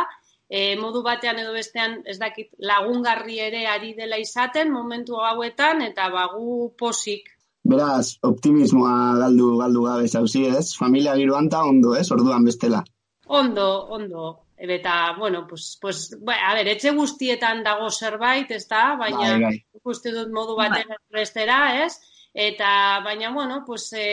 e, 0.50 0.76
modu 0.76 1.02
batean 1.02 1.38
edo 1.38 1.52
bestean 1.54 2.02
ez 2.04 2.18
dakit 2.18 2.50
lagungarri 2.58 3.38
ere 3.40 3.66
ari 3.66 3.94
dela 3.94 4.18
izaten 4.18 4.72
momentu 4.72 5.16
hauetan, 5.16 5.82
eta 5.82 6.10
bagu 6.10 6.74
posik. 6.76 7.30
Beraz, 7.64 8.18
optimismoa 8.22 9.16
galdu, 9.18 9.56
galdu 9.56 9.82
gabe 9.86 10.08
zauzi, 10.08 10.44
ez? 10.46 10.74
Familia 10.76 11.14
giroan 11.16 11.48
ta 11.48 11.64
ondo, 11.64 11.94
ez? 11.96 12.10
Orduan 12.12 12.44
bestela. 12.44 12.84
Ondo, 13.26 13.86
ondo. 13.88 14.43
Eta, 14.56 15.14
bueno, 15.18 15.46
pues, 15.46 15.78
pues, 15.80 16.16
ba, 16.22 16.34
a 16.48 16.54
ber, 16.54 16.68
etxe 16.68 16.92
guztietan 16.94 17.62
dago 17.64 17.90
zerbait, 17.90 18.50
ez 18.50 18.66
da? 18.68 18.94
Baina, 18.96 19.18
Bai, 19.18 19.40
bai. 19.42 19.54
ikuste 19.74 20.12
dut 20.14 20.30
modu 20.32 20.54
batera 20.56 20.96
bestera, 21.10 21.84
ez? 21.84 21.96
Eta, 22.32 23.00
baina, 23.04 23.30
bueno, 23.30 23.62
pues, 23.66 23.92
e, 23.92 24.04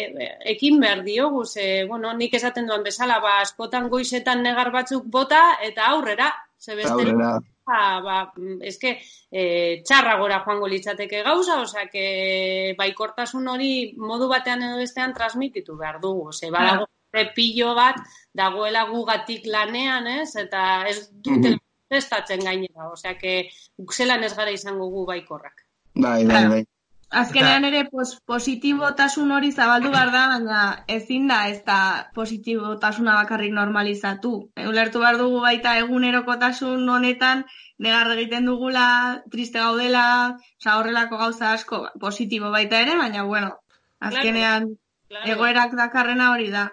e, 0.00 0.28
ekin 0.52 0.80
behar 0.80 1.02
diogu, 1.04 1.44
ze, 1.46 1.84
bueno, 1.84 2.12
nik 2.14 2.34
esaten 2.34 2.66
duan 2.66 2.82
bezala, 2.82 3.18
ba, 3.20 3.40
askotan 3.40 3.88
goizetan 3.88 4.42
negar 4.42 4.70
batzuk 4.74 5.06
bota, 5.06 5.58
eta 5.62 5.86
aurrera, 5.86 6.32
ze 6.58 6.74
bestela, 6.74 6.94
Aurrera. 7.02 7.32
ba, 7.66 8.00
ba, 8.02 8.18
eske, 8.62 9.00
e, 9.30 9.82
txarra 9.86 10.18
gora 10.18 10.42
joango 10.44 10.68
litzateke 10.68 11.22
gauza, 11.22 11.60
osea, 11.62 11.88
que 11.90 12.74
baikortasun 12.78 13.48
hori 13.48 13.94
modu 13.98 14.28
batean 14.28 14.62
edo 14.62 14.76
bestean 14.78 15.14
transmititu 15.14 15.76
behar 15.76 16.00
dugu, 16.00 16.32
ze 16.32 16.50
badago 16.50 16.86
repillo 17.12 17.74
bat 17.74 17.96
dagoela 18.34 18.84
gugatik 18.90 19.46
lanean, 19.46 20.06
ez? 20.06 20.36
Eta 20.36 20.84
ez 20.88 21.10
dute 21.12 21.50
Mhm. 21.50 21.58
prestatzen 21.88 22.40
gainera, 22.40 22.88
osea 22.90 23.16
que 23.18 23.50
zelan 23.92 24.24
ez 24.24 24.34
gara 24.36 24.50
izango 24.50 24.88
gu 24.90 25.06
baikorrak. 25.06 25.66
Bai, 25.94 26.24
bai, 26.26 26.48
bai. 26.48 26.64
Azkenean 27.08 27.64
ere 27.64 27.84
pos, 27.84 28.20
positibotasun 28.26 29.30
hori 29.30 29.52
zabaldu 29.52 29.92
behar 29.92 30.10
da, 30.10 30.26
baina 30.28 30.84
ezin 30.88 31.28
da 31.28 31.48
ez 31.48 31.62
da 31.64 32.10
positibotasuna 32.14 33.14
bakarrik 33.22 33.52
normalizatu. 33.52 34.50
Ulertu 34.56 34.98
behar 34.98 35.16
dugu 35.16 35.40
baita 35.40 35.76
egunerokotasun 35.78 36.88
honetan, 36.88 37.44
negar 37.78 38.10
egiten 38.10 38.44
dugula, 38.44 39.22
triste 39.30 39.60
gaudela, 39.60 40.36
oza, 40.58 40.76
horrelako 40.80 41.16
gauza 41.16 41.52
asko, 41.52 41.88
positibo 42.00 42.50
baita 42.50 42.80
ere, 42.80 42.96
baina 42.96 43.22
bueno, 43.22 43.54
azkenean 44.00 44.76
Claro. 45.08 45.30
egoerak 45.30 45.72
dakarrena 45.78 46.32
hori 46.32 46.50
da. 46.50 46.72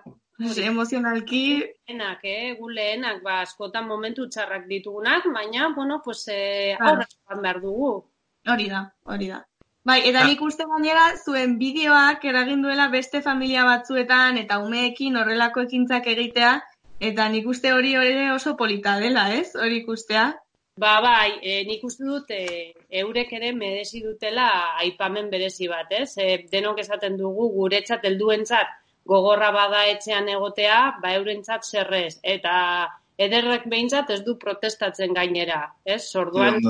Emozionalki, 0.66 1.64
lehenak, 1.88 2.20
eh, 2.24 2.56
gu 2.60 2.70
lehenak, 2.70 3.22
ba, 3.24 3.41
askotan 3.41 3.88
momentu 3.88 4.28
txarrak 4.30 4.68
ditugunak, 4.68 5.26
baina, 5.34 5.74
bueno, 5.76 6.02
pues, 6.04 6.28
eh, 6.28 6.76
aurra 6.80 7.08
behar 7.41 7.62
dugu. 7.62 8.04
hori 8.48 8.68
da, 8.70 8.94
hori 9.06 9.28
da. 9.30 9.46
Bai, 9.86 10.02
eta 10.10 10.22
Ah. 10.22 10.28
nik 10.28 10.41
uste 10.41 10.64
gainera 10.66 11.16
zuen 11.26 11.58
bideoak 11.60 12.24
eragin 12.26 12.62
duela 12.62 12.88
beste 12.89 13.22
familia 13.22 13.64
batzuetan 13.66 14.38
eta 14.38 14.60
umeekin 14.60 15.16
horrelako 15.18 15.62
ekintzak 15.62 16.08
egitea, 16.08 16.62
eta 17.00 17.30
nik 17.30 17.48
uste 17.48 17.72
hori 17.74 17.94
ere 17.96 18.32
oso 18.32 18.56
polita 18.58 18.98
dela, 19.00 19.34
ez? 19.34 19.56
Hori 19.56 19.78
ikustea. 19.84 20.34
Ba, 20.78 21.02
bai, 21.02 21.39
e, 21.41 21.64
nik 21.66 21.84
uste 21.84 22.04
dut 22.04 22.32
e, 22.32 22.74
eurek 22.89 23.34
ere 23.34 23.52
merezi 23.54 24.02
dutela 24.02 24.76
aipamen 24.80 25.30
berezi 25.30 25.68
bat, 25.68 25.91
ez? 25.91 26.18
E, 26.18 26.46
denok 26.52 26.80
esaten 26.80 27.18
dugu 27.18 27.50
guretzat 27.54 28.04
helduentzat 28.04 28.68
gogorra 29.06 29.51
bada 29.51 29.86
etxean 29.91 30.30
egotea, 30.30 30.97
ba 31.01 31.14
eurentzat 31.18 31.66
zerrez. 31.66 32.20
Eta 32.24 32.88
ederrek 33.18 33.68
behintzat 33.70 34.10
ez 34.10 34.22
du 34.24 34.38
protestatzen 34.39 35.14
gainera, 35.14 35.74
ez? 35.86 36.04
Orduan, 36.16 36.62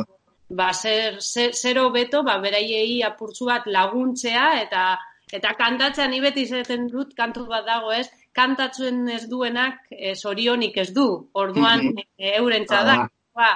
ba, 0.49 0.71
zer, 0.73 1.19
zer, 1.21 1.53
zero 1.53 1.89
beto, 1.91 2.23
ba, 2.23 2.37
beraiei 2.43 3.01
apurtzu 3.03 3.45
bat 3.45 3.65
laguntzea, 3.65 4.61
eta 4.61 4.97
eta 5.33 5.53
kantatzea 5.57 6.07
ni 6.07 6.19
beti 6.21 6.43
izaten 6.45 6.87
dut 6.91 7.15
kantu 7.17 7.47
bat 7.49 7.65
dago, 7.65 7.91
ez? 7.91 8.07
Kantatzen 8.37 9.07
ez 9.09 9.23
duenak 9.29 9.79
e, 9.89 10.13
zorionik 10.15 10.77
ez 10.77 10.91
du. 10.93 11.29
Orduan, 11.33 11.79
Mhm. 11.87 11.97
e, 12.17 12.35
eurentzat 12.37 12.85
da. 12.85 12.93
Hala. 12.93 13.09
Ba, 13.33 13.49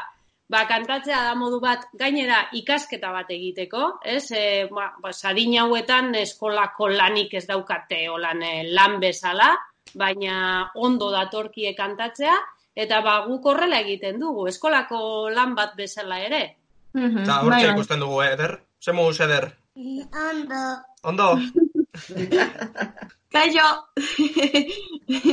ba, 0.49 0.63
kantatzea 0.67 1.23
da 1.29 1.35
modu 1.35 1.59
bat, 1.63 1.87
gainera 1.99 2.41
ikasketa 2.55 3.11
bat 3.15 3.31
egiteko, 3.33 3.97
ez? 4.03 4.25
E, 4.31 4.43
ba, 4.71 4.91
ba, 5.03 5.13
sarin 5.13 5.57
hauetan 5.61 6.13
eskolako 6.15 6.89
lanik 6.93 7.33
ez 7.39 7.45
daukate 7.47 8.05
olan 8.09 8.43
e, 8.43 8.53
lan 8.71 8.99
bezala, 9.03 9.53
baina 9.97 10.69
ondo 10.75 11.11
datorkie 11.11 11.73
kantatzea, 11.75 12.37
eta 12.75 13.01
ba, 13.05 13.19
guk 13.27 13.45
horrela 13.51 13.81
egiten 13.83 14.19
dugu, 14.23 14.47
eskolako 14.51 15.29
lan 15.33 15.55
bat 15.57 15.75
bezala 15.77 16.21
ere. 16.23 16.43
Eta 16.97 17.23
bai, 17.27 17.43
hortxe 17.43 17.67
bai. 17.67 17.73
ikusten 17.75 18.03
dugu, 18.03 18.21
eh, 18.23 18.33
eder? 18.33 18.57
Ze 18.81 18.93
moduz 18.93 19.19
eder? 19.25 19.51
Ondo. 19.77 20.63
Ondo? 21.03 21.27
Kaixo! 23.33 23.67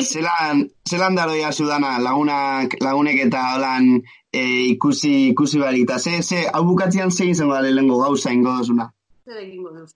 Zelan, 0.03 0.65
zelan 0.89 1.15
daroia 1.17 1.53
sudana 1.53 1.95
lagunak, 2.03 2.75
lagunek 2.83 3.21
eta 3.29 3.45
holan 3.55 4.03
e, 4.41 4.43
ikusi, 4.75 5.13
ikusi 5.31 5.63
barita. 5.63 5.99
Ze, 5.99 6.21
ze, 6.23 6.45
hau 6.53 6.65
bukatzean 6.67 7.11
zein 7.15 7.31
izango 7.31 7.55
da 7.55 7.63
lehengo 7.63 8.01
gauza 8.03 8.33
ingo 8.35 8.57
dozuna. 8.59 8.91
Zer 9.25 9.41
egingo 9.45 9.71
duzu? 9.77 9.95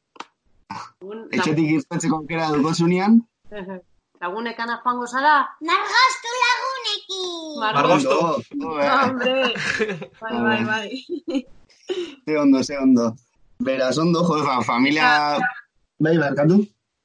Lagun, 0.69 1.23
Etxetik 1.33 1.71
irtetzeko 1.79 2.23
aukera 2.23 2.51
dukozunean, 2.55 3.21
lagunekana 4.21 4.81
joango 4.83 5.07
zara? 5.07 5.35
Margaztu 5.71 6.35
lagunekin. 6.43 7.39
Margostu. 7.63 8.19
Eh, 8.81 8.91
Hombre! 9.03 9.55
Bai, 10.21 10.37
bai, 10.43 10.65
bai. 10.65 11.47
ze 12.27 12.39
ondo, 12.39 12.63
ze 12.63 12.79
ondo. 12.79 13.15
Beraz, 13.59 13.99
ondo, 13.99 14.23
jo, 14.25 14.45
fa, 14.45 14.61
familia... 14.63 15.39
Bai, 15.99 16.17
barkatu? 16.19 16.61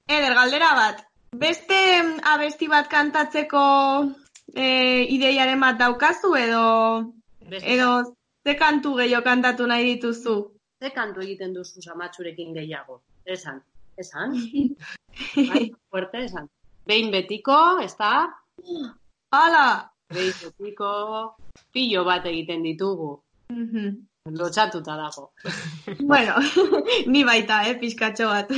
Eder, 0.07 0.33
galdera 0.37 0.73
bat. 0.75 1.05
Beste 1.33 1.79
mm, 2.03 2.19
abesti 2.33 2.67
bat 2.69 2.89
kantatzeko 2.91 3.63
e, 4.53 4.65
ideiaren 5.15 5.59
bat 5.63 5.79
daukazu 5.79 6.35
edo 6.37 6.65
Beste, 7.53 7.69
edo 7.69 7.89
ze 8.47 8.57
kantu 8.57 8.95
gehiago 8.97 9.23
kantatu 9.29 9.69
nahi 9.69 9.93
dituzu? 9.93 10.35
ze 10.83 10.89
kantu 10.91 11.21
egiten 11.23 11.53
duzu 11.55 11.81
zamatzurekin 11.81 12.53
gehiago? 12.53 13.01
Esan, 13.25 13.61
esan. 13.97 14.33
Bai, 15.49 15.71
fuerte, 15.89 16.23
esan. 16.27 16.49
Behin 16.87 17.11
betiko, 17.13 17.59
ez 17.83 17.93
da? 17.99 18.13
Hala! 19.31 19.67
Behin 20.13 20.33
betiko, 20.41 20.89
pillo 21.71 22.03
bat 22.09 22.27
egiten 22.31 22.65
ditugu. 22.67 23.13
Mhm. 23.53 23.93
Lotxatuta 24.39 24.97
dago. 24.99 25.29
Bueno, 26.11 26.35
ni 27.13 27.23
baita, 27.27 27.61
eh, 27.69 27.77
pizkatxo 27.79 28.27
bat. 28.27 28.51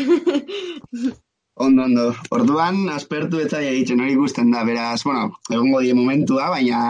Ondo, 1.65 1.83
ondo. 1.83 2.07
Orduan, 2.37 2.83
aspertu 2.95 3.39
eta 3.43 3.61
egiten 3.61 4.01
hori 4.01 4.13
ikusten 4.17 4.51
da, 4.53 4.65
beraz, 4.65 5.03
bueno, 5.03 5.29
egongo 5.51 5.81
die 5.85 5.93
momentua, 5.97 6.49
baina, 6.53 6.81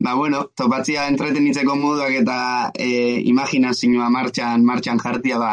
ba, 0.00 0.14
bueno, 0.14 0.50
topatzia 0.56 1.06
entretenitzeko 1.08 1.76
moduak 1.76 2.12
eta 2.22 2.38
e, 2.74 3.20
imaginazioa 3.32 4.08
martxan, 4.10 4.64
martxan 4.64 4.98
jartia, 5.02 5.38
ba, 5.38 5.52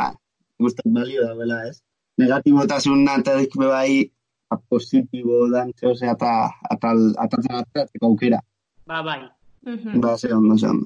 gustat 0.60 0.86
balio 0.88 1.28
da, 1.28 1.36
bela, 1.36 1.62
ez? 1.70 1.80
Negatibotasun 2.22 3.08
eta 3.10 3.38
be 3.38 3.68
bai, 3.68 4.12
ba, 4.50 4.60
positibo 4.70 5.48
dan, 5.52 5.72
zehose, 5.80 6.10
eta 6.12 6.34
atal, 6.70 7.14
atatzen 7.18 7.56
ateratzeko 7.62 8.12
aukera. 8.12 8.40
Ba, 8.86 9.02
bai. 9.02 9.22
Mhm. 9.66 10.02
Ba, 10.02 10.18
ze 10.18 10.34
ondo, 10.34 10.58
ze 10.58 10.68
ondo. 10.68 10.86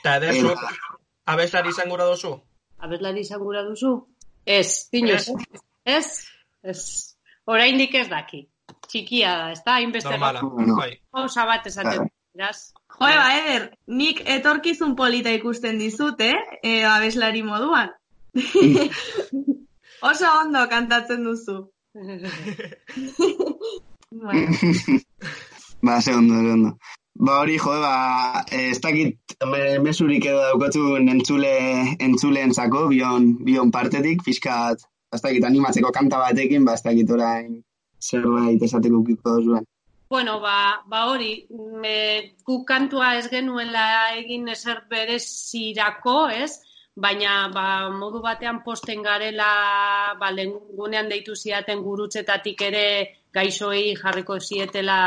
Eta 0.00 0.16
Eta, 0.18 0.70
abeslari 1.26 1.70
izan 1.70 1.88
gura 1.88 2.04
dozu? 2.04 2.34
Abeslari 2.78 3.20
izan 3.20 3.40
gura 3.40 3.62
duzu? 3.64 3.94
Ez, 4.44 4.88
inoz. 4.92 5.30
Ez? 5.84 6.26
Ez. 6.62 6.82
Oraindik 7.46 7.94
ez 7.94 8.08
daki. 8.10 8.48
Txikia 8.90 9.30
da, 9.38 9.50
ez 9.54 9.62
da? 9.64 9.76
Hainbeste 9.78 10.10
Normala, 10.10 10.42
bai. 10.76 10.90
gauza 11.14 11.44
bat 11.46 11.66
esaten 11.66 11.92
Claro. 11.92 12.08
beraz. 12.34 12.72
Jo, 12.96 13.06
ba, 13.12 13.26
Eder, 13.36 13.64
nik 13.92 14.22
etorkizun 14.24 14.94
polita 14.96 15.32
ikusten 15.36 15.78
dizut, 15.78 16.20
eh? 16.24 16.36
E, 16.64 16.82
abeslari 16.88 17.42
moduan. 17.44 17.90
Oso 20.10 20.26
ondo 20.42 20.66
kantatzen 20.70 21.24
duzu. 21.24 21.58
Bueno, 24.16 24.48
ba, 25.82 26.00
ze 26.00 26.14
ondo, 26.14 26.34
ze 26.40 26.52
ondo. 26.52 26.70
Ba, 27.18 27.40
hori, 27.40 27.58
jo, 27.58 27.72
ba, 27.82 28.44
eh, 28.50 28.70
ez 28.70 28.78
dakit 28.80 29.18
me- 29.50 29.78
mesurik 29.82 30.24
edo 30.30 30.40
daukatu 30.44 30.96
entzule, 30.96 31.50
entzuleentzako, 32.00 32.86
bion, 32.88 33.26
bion 33.44 33.70
partetik, 33.74 34.22
fiskat, 34.24 34.86
ez 35.12 35.20
dakit 35.20 35.44
animatzeko 35.44 35.90
kanta 35.92 36.18
batekin, 36.22 36.64
ba, 36.64 36.74
ez 36.78 36.84
dakit 36.86 37.10
orain 37.10 37.58
zerbait 38.00 38.62
esateko 38.62 39.02
kiko 39.04 39.36
zuen. 39.42 39.66
Bueno, 40.08 40.38
ba, 40.40 40.84
ba 40.86 41.06
hori, 41.10 41.46
me, 41.50 42.36
guk 42.46 42.64
kantua 42.68 43.16
ez 43.18 43.26
genuela 43.30 44.14
egin 44.14 44.46
ezer 44.48 44.84
berezirako, 44.90 46.28
ez? 46.30 46.60
Baina, 46.94 47.48
ba, 47.52 47.64
modu 47.90 48.20
batean 48.22 48.62
posten 48.62 49.02
garela, 49.02 49.48
ba, 50.20 50.30
gunean 50.78 51.10
deitu 51.10 51.34
ziaten 51.34 51.82
gurutzetatik 51.82 52.62
ere 52.68 52.84
gaixoei 53.34 53.96
jarriko 53.98 54.38
zietela 54.40 54.98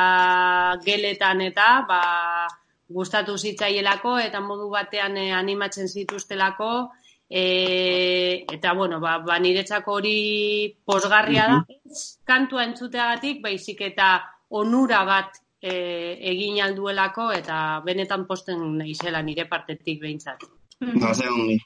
geletan 0.83 1.41
eta, 1.47 1.67
ba, 1.87 2.01
gustatu 2.89 3.37
zitzaielako 3.37 4.17
eta 4.19 4.41
modu 4.41 4.67
batean 4.73 5.15
eh, 5.17 5.31
animatzen 5.31 5.87
zituztelako, 5.87 6.89
e, 7.29 7.45
eta, 8.51 8.73
bueno, 8.73 8.99
ba, 8.99 9.15
ba 9.23 9.39
niretzako 9.39 9.95
hori 10.01 10.75
posgarria 10.83 11.47
da, 11.53 11.63
ez 11.87 12.03
kantua 12.27 12.67
entzuteagatik, 12.67 13.41
baizik 13.47 13.87
eta 13.87 14.09
onura 14.49 15.03
bat 15.05 15.35
e, 15.61 15.71
egin 16.31 16.61
alduelako 16.63 17.31
eta 17.35 17.81
benetan 17.85 18.25
posten 18.27 18.61
naizela 18.77 19.21
nire 19.21 19.45
partetik 19.49 20.01
behintzat. 20.01 20.43
Ba, 21.01 21.13
ze 21.13 21.27
ongi, 21.29 21.57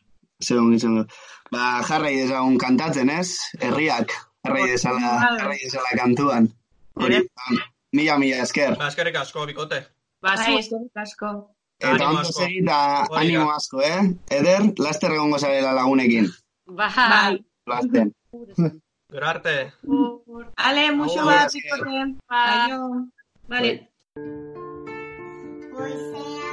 ze 0.41 0.57
ongi, 0.57 0.79
ze 0.79 0.87
ongi. 0.87 1.03
Ba, 1.51 1.81
jarrai 1.87 2.15
dezagun 2.17 2.57
kantatzen, 2.57 3.09
ez? 3.09 3.29
Herriak, 3.61 4.11
jarrai 4.45 4.67
dezala, 4.71 5.13
jarrai 5.39 5.59
dezala 5.63 5.93
kantuan. 5.99 6.47
Hori, 6.95 7.19
ba, 7.29 7.57
mila, 7.93 8.17
mila 8.17 8.41
esker. 8.43 8.75
Ba, 8.77 8.87
eskerrik 8.89 9.15
asko, 9.21 9.45
bikote. 9.49 9.83
Ba, 10.21 10.35
bai, 10.35 10.57
eskerrik 10.59 10.97
asko. 11.05 11.33
Eta 11.83 12.07
ondo 12.09 12.21
asko. 12.21 12.39
segi 12.41 12.59
eta 12.63 12.77
Hori 13.03 13.13
da. 13.13 13.19
animo 13.21 13.51
asko, 13.51 13.81
eh? 13.81 14.01
Eder, 14.39 14.69
laster 14.79 15.11
egongo 15.13 15.37
zarela 15.39 15.73
lagunekin. 15.77 16.27
ba, 16.67 16.89
Bai. 16.95 17.37
Lasten. 17.67 18.11
Gero 19.13 19.27
arte. 19.27 19.71
Ale, 20.55 20.91
muxo 20.91 21.19
Agur. 21.19 21.33
bat, 21.33 21.53
ikote. 21.53 21.97
Ba. 22.27 22.65
Aio. 22.65 22.79
Vale. 23.47 23.71
Goizean 25.71 26.43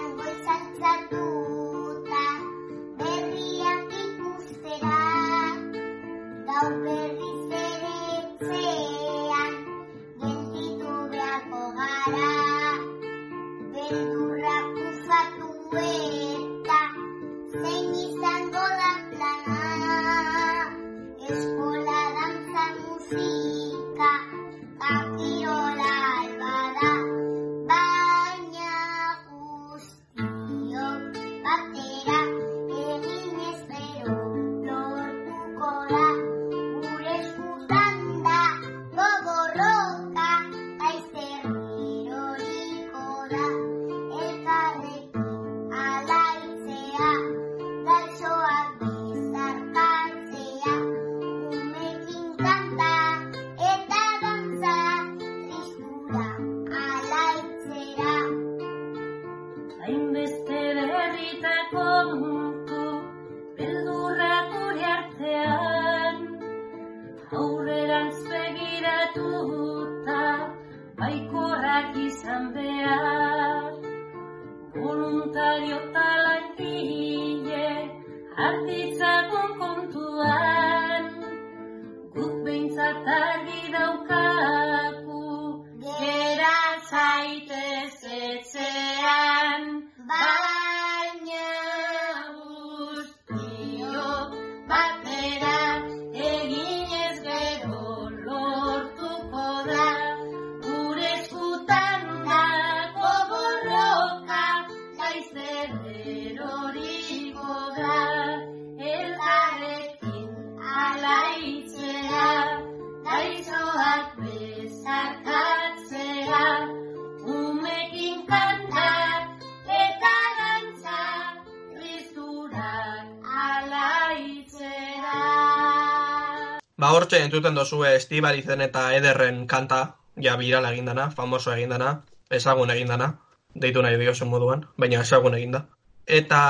entzuten 127.31 127.55
dozu 127.55 127.85
Estibalizen 127.87 128.61
eta 128.65 128.89
Ederren 128.97 129.45
kanta, 129.47 129.81
ja 130.19 130.35
birala 130.37 130.73
egindana, 130.75 131.11
famoso 131.15 131.53
egindana, 131.55 132.01
ezagun 132.31 132.73
egindana, 132.75 133.13
deitu 133.55 133.83
nahi 133.87 133.99
diozen 134.01 134.29
moduan, 134.29 134.67
baina 134.77 135.05
ezagun 135.07 135.37
eginda. 135.39 135.69
Eta, 136.07 136.41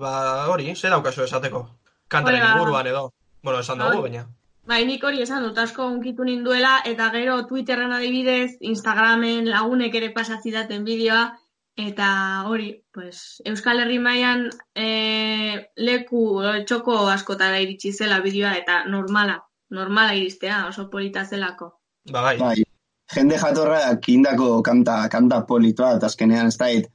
ba, 0.00 0.10
hori, 0.50 0.72
zer 0.74 0.90
daukazu 0.90 1.22
esateko? 1.22 1.62
Kantaren 2.08 2.42
Hola. 2.42 2.50
inguruan 2.56 2.90
edo. 2.90 3.12
Bueno, 3.42 3.60
esan 3.60 3.78
dugu, 3.78 4.02
Bai. 4.02 4.10
baina. 4.10 4.26
Bai, 4.66 4.82
nik 4.84 5.04
hori 5.06 5.22
esan 5.22 5.46
dut 5.46 5.58
asko 5.62 5.86
unkitu 5.86 6.26
ninduela, 6.26 6.80
eta 6.84 7.10
gero 7.14 7.38
Twitterren 7.46 7.94
adibidez, 7.94 8.56
Instagramen 8.60 9.46
lagunek 9.46 9.94
ere 9.94 10.10
pasazidaten 10.10 10.82
bideoa, 10.84 11.36
eta 11.78 12.08
hori, 12.50 12.72
pues, 12.90 13.42
Euskal 13.44 13.78
Herri 13.84 14.00
mailan 14.02 14.48
e, 14.74 15.70
leku 15.76 16.40
txoko 16.66 17.04
askotara 17.14 17.60
iritsi 17.62 17.92
zela 17.92 18.18
bideoa, 18.24 18.56
eta 18.58 18.82
normala, 18.90 19.44
normala 19.70 20.14
iristea, 20.14 20.66
oso 20.68 20.88
polita 20.90 21.24
zelako. 21.24 21.70
Ba, 22.10 22.22
bai. 22.22 22.36
Bai, 22.38 22.56
jende 23.14 23.38
jatorrak 23.38 24.08
indako 24.12 24.62
kanta, 24.66 25.00
kanta 25.12 25.42
politoa, 25.48 25.96
eta 25.98 26.10
azkenean 26.10 26.50
ez 26.52 26.56
dait, 26.60 26.88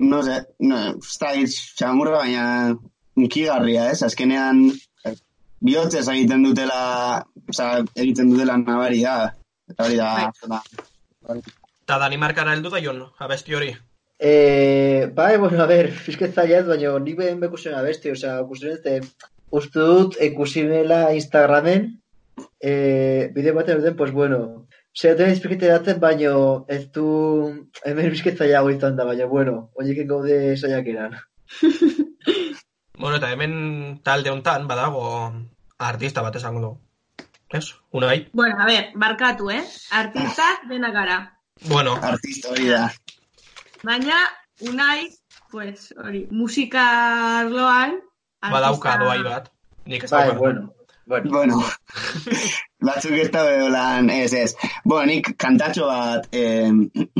no 0.00 0.22
sé, 0.26 0.40
no, 0.64 0.80
ez 0.98 1.16
dait 1.20 1.56
txamurra, 1.78 2.18
baina 2.24 2.46
nikigarria, 3.20 3.88
ez? 3.92 4.02
Azkenean, 4.06 4.66
bihotzez 5.64 6.06
egiten 6.12 6.44
dutela, 6.44 7.24
oza, 7.48 7.70
egiten 7.94 8.32
dutela 8.32 8.56
nabari 8.60 9.02
da, 9.04 9.32
eta 9.70 9.88
hori 9.88 10.00
da, 10.00 10.30
da, 10.50 10.62
Eta 11.84 11.98
Danimarkara 12.00 12.54
heldu 12.56 12.72
da 12.72 12.80
jon, 12.80 13.02
abesti 13.20 13.56
hori. 13.56 13.74
Eh, 14.24 15.10
bai, 15.12 15.36
bueno, 15.36 15.62
a 15.62 15.66
ver, 15.68 15.90
fisket 15.92 16.34
zaila 16.34 16.62
ez, 16.62 16.66
baina 16.68 16.92
nik 17.02 17.16
behin 17.18 17.40
bekusen 17.42 17.76
abesti, 17.76 18.12
osea, 18.12 18.38
ikusten 18.44 18.76
ez, 18.94 19.08
uste 19.50 19.80
dut 19.80 20.16
ikusi 20.20 20.64
nela 20.68 21.12
Instagramen, 21.14 21.90
eh, 22.60 23.30
bide 23.34 23.52
baten 23.52 23.78
duten, 23.78 23.96
pues 23.96 24.12
bueno, 24.12 24.66
Zeraten 24.94 25.32
izpikete 25.34 25.66
daten, 25.66 25.98
baina 25.98 26.32
ez 26.70 26.84
du 26.94 27.04
hemen 27.82 28.12
bizket 28.12 28.38
zailago 28.38 28.70
izan 28.70 28.94
da, 28.96 29.04
baina 29.08 29.26
bueno, 29.26 29.70
oieken 29.74 30.06
gaude 30.06 30.56
zaiak 30.56 30.86
eran. 30.86 31.18
Bueno, 32.94 33.16
eta 33.18 33.32
hemen 33.34 33.54
talde 34.06 34.30
hontan 34.30 34.68
badago 34.70 35.02
artista 35.82 36.22
bat 36.22 36.36
esango 36.38 36.60
dugu. 36.62 36.76
Ez? 37.50 37.74
Unai? 37.90 38.28
Bueno, 38.32 38.54
a 38.62 38.66
ver, 38.66 38.92
barkatu, 38.94 39.50
eh? 39.50 39.64
Artistak 39.90 40.68
dena 40.70 40.92
gara. 40.94 41.16
Bueno, 41.66 41.96
Artista 42.00 42.52
hori 42.52 42.68
da. 42.70 42.86
Baina, 43.82 44.20
unai, 44.70 45.10
pues, 45.50 45.90
hori, 45.98 46.22
musika 46.30 46.84
arloan, 47.40 47.98
badauka 48.52 48.96
doai 49.00 49.22
bat. 49.24 49.50
Nik 49.86 50.04
ez 50.04 50.10
Bai, 50.10 50.30
bueno. 50.36 50.70
Bueno, 51.06 51.30
Bueno, 51.30 51.60
batzuk 52.86 53.12
ez 53.12 53.30
da 53.30 53.42
lan, 53.68 54.08
ez, 54.10 54.32
ez. 54.32 54.54
Bueno, 54.84 55.10
nik 55.12 55.34
kantatxo 55.36 55.84
bat 55.86 56.28
eh, 56.32 56.70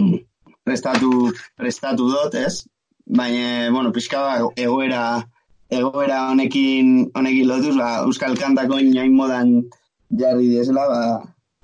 prestatu, 0.67 1.11
prestatu 1.57 2.09
dut, 2.09 2.35
ez? 2.35 2.65
Baina, 3.05 3.69
bueno, 3.71 3.93
pixka 3.93 4.23
bat 4.25 4.61
egoera, 4.61 5.03
egoera 5.69 6.31
honekin, 6.31 7.11
honekin 7.13 7.49
lotuz, 7.51 7.77
ba, 7.77 7.91
Euskal 8.09 8.39
Kantako 8.41 8.81
inoin 8.81 9.13
modan 9.13 9.53
jarri 10.09 10.49
diesela, 10.49 10.87
ba, 10.89 11.03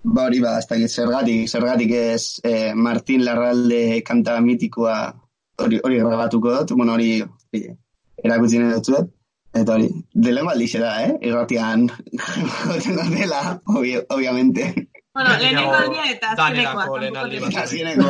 ba 0.05 0.27
hori 0.29 0.43
ba, 0.45 0.59
ez 0.61 0.69
dakit 0.69 0.93
zergatik, 0.93 1.49
zergatik 1.49 1.95
ez 1.97 2.41
eh, 2.45 2.75
Martin 2.75 3.25
Larralde 3.25 4.03
kanta 4.05 4.37
mitikoa 4.45 4.99
hori, 5.65 5.81
hori 5.85 6.03
grabatuko 6.05 6.53
dut, 6.59 6.77
bueno, 6.77 6.99
hori, 6.99 7.23
hori 7.25 7.65
erakutsi 8.25 8.61
nahi 8.61 8.77
dut 8.77 8.93
zuet. 8.93 9.09
Eta 9.53 9.75
hori, 9.75 9.89
dele 10.15 10.43
maldixe 10.47 10.79
da, 10.79 10.93
eh? 11.03 11.15
Irratian, 11.27 11.89
jotzen 12.69 12.99
dela, 13.17 13.61
obvi, 13.67 13.97
obviamente. 14.09 14.69
Bueno, 15.13 15.31
lehenengo 15.41 15.73
aldia 15.75 16.05
eta 16.13 16.35
azkenekoa. 16.37 16.85
Danerako 16.85 16.99
lehen 17.03 17.17
aldi 17.19 17.41
bat. 17.43 17.57
Azkeneko, 17.65 18.05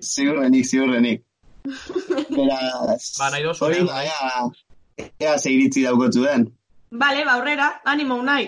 ziurrenik, 0.00 0.68
ziurrenik. 0.70 1.24
Beraz, 1.64 3.00
Ba, 3.18 3.30
nahi 3.32 3.42
dozu, 3.42 3.64
hori, 3.66 3.80
eh? 3.82 4.04
ea, 4.04 5.08
ea 5.26 5.38
ze 5.38 5.50
iritzi 5.50 5.82
daukotzu 5.82 6.22
den. 6.28 6.46
Bale, 6.92 7.24
ba, 7.26 7.34
aurrera, 7.40 7.72
animo 7.84 8.20
unai. 8.22 8.44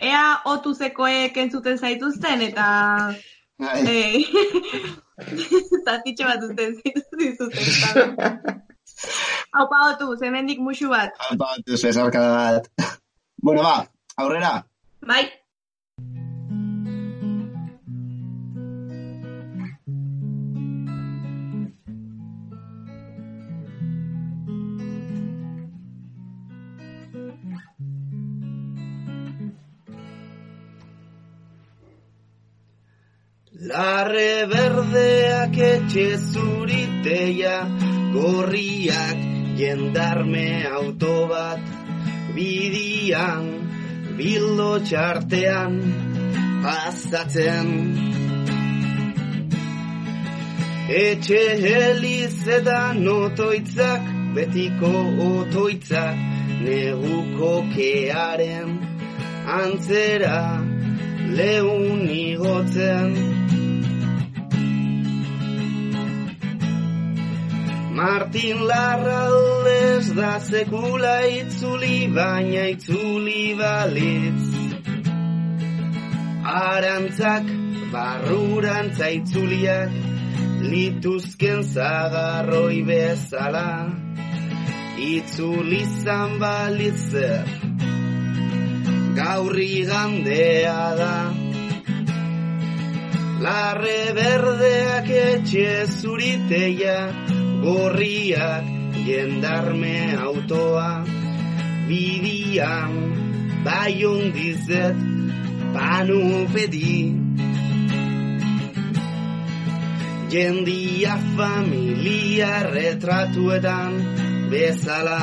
Ea 0.00 0.24
otuzekoek 0.48 1.36
entzuten 1.36 1.78
zaituzten 1.78 2.48
eta... 2.48 2.66
Bai, 3.60 3.80
Eh, 3.84 4.24
zatitxo 5.84 6.24
bat 6.24 6.40
duten 6.40 6.78
zituzten. 6.80 8.16
Haupa 9.52 9.78
otu, 9.90 10.16
zemendik 10.16 10.60
musu 10.66 10.88
bat. 10.90 11.10
bat, 11.42 11.62
besarkada 11.66 12.30
bat. 12.38 12.70
Bueno, 13.42 13.62
ba, 13.62 13.76
aurrera. 14.16 14.52
Bai, 15.06 15.24
Larre 33.70 34.46
berdeak 34.52 35.56
etxe 35.72 36.06
zuriteia, 36.32 37.56
gorriak 38.14 39.29
jendarme 39.60 40.66
auto 40.72 41.26
bat, 41.28 41.60
bidian, 42.34 43.48
bildo 44.16 44.70
txartean, 44.88 45.76
pasatzen. 46.64 47.68
Etxe 51.00 51.42
helizetan 51.64 53.04
otoitzak, 53.14 54.08
betiko 54.34 54.94
otoitzak, 55.28 56.24
neguko 56.64 57.52
kearen, 57.74 58.72
antzera, 59.60 60.40
leun 61.36 62.08
igotzen. 62.16 63.29
Martin 68.00 68.62
Larraldez 68.64 70.14
da 70.16 70.38
sekula 70.40 71.16
itzuli, 71.38 71.96
baina 72.16 72.62
itzuli 72.72 73.42
balitz. 73.58 74.44
Arantzak, 76.60 77.50
barrurantza 77.92 79.10
itzuliak, 79.18 79.92
lituzken 80.70 81.60
zagarroi 81.74 82.78
bezala, 82.88 83.68
itzuli 85.10 85.82
zan 86.00 86.38
balitzer, 86.40 87.52
gaurri 89.18 89.74
gandea 89.90 90.78
da. 91.02 91.16
Larre 93.44 94.00
berdeak 94.16 95.12
etxe 95.26 95.68
zuriteia, 96.00 96.96
gorriak 97.62 98.64
jendarme 99.06 99.96
autoa, 100.26 100.90
bidian 101.88 102.92
bai 103.64 104.04
ondizet 104.04 104.96
panu 105.74 106.46
pedi. 106.54 107.30
jendia 110.30 111.18
familia 111.36 112.70
retratuetan 112.70 113.92
bezala. 114.50 115.22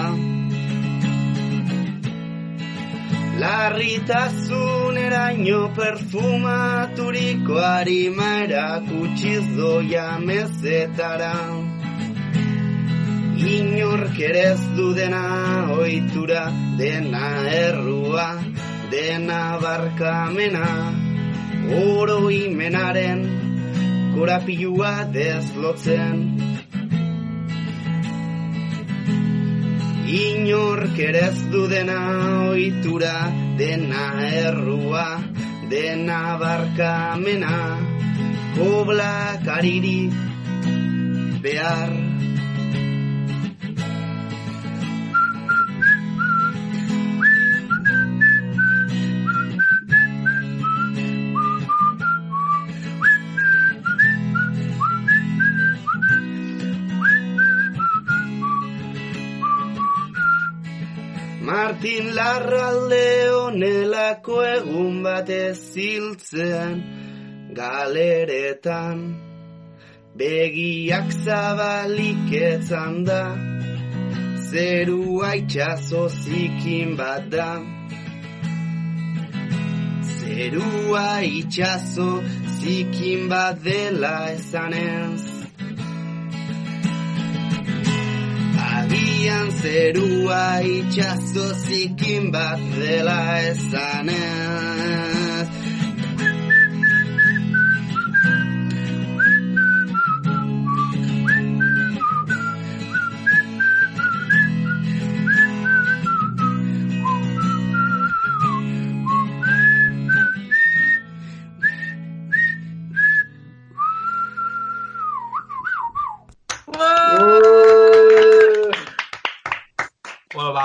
Larritasuneraino 3.41 5.61
perfumaturiko 5.77 7.55
harima 7.69 8.29
erakutsiz 8.43 9.45
doia 9.55 10.07
mezetara. 10.27 11.37
Inork 13.37 14.17
ere 14.17 14.41
ez 14.51 14.61
du 14.75 14.93
dena 14.97 15.69
ohitura, 15.69 16.47
dena 16.77 17.27
errua, 17.53 18.29
dena 18.89 19.41
barkamena, 19.61 20.69
oroimenaren 21.77 23.21
korapilua 24.15 25.05
deslotzen. 25.13 26.23
Inork 30.17 30.97
ere 30.97 31.23
ez 31.27 31.37
du 31.53 31.67
dena 31.69 31.99
ohitura, 32.49 33.13
dena 33.61 34.07
errua, 34.31 35.05
dena 35.69 36.19
barkamena, 36.41 37.55
koblak 38.57 39.47
aririk 39.59 40.21
behar. 41.45 42.06
Martin 61.77 62.15
Larralde 62.15 63.29
honelako 63.37 64.37
egun 64.43 65.03
batez 65.03 65.57
ziltzean 65.73 66.79
galeretan. 67.59 69.03
Begiak 70.17 71.13
zabalik 71.25 72.33
etzan 72.33 73.05
da 73.05 73.21
zerua 74.49 75.31
itxaso 75.43 76.03
zikin 76.09 76.97
bat 76.97 77.29
da. 77.29 77.51
Zerua 80.17 81.07
itxaso 81.29 82.11
zikin 82.57 83.29
bat 83.29 83.61
dela 83.69 84.17
esanez 84.33 85.36
Agian 88.87 89.49
zerua 89.61 90.63
itxaso 90.63 91.47
zikin 91.67 92.31
bat 92.31 92.61
dela 92.79 93.19
esanez 93.51 95.16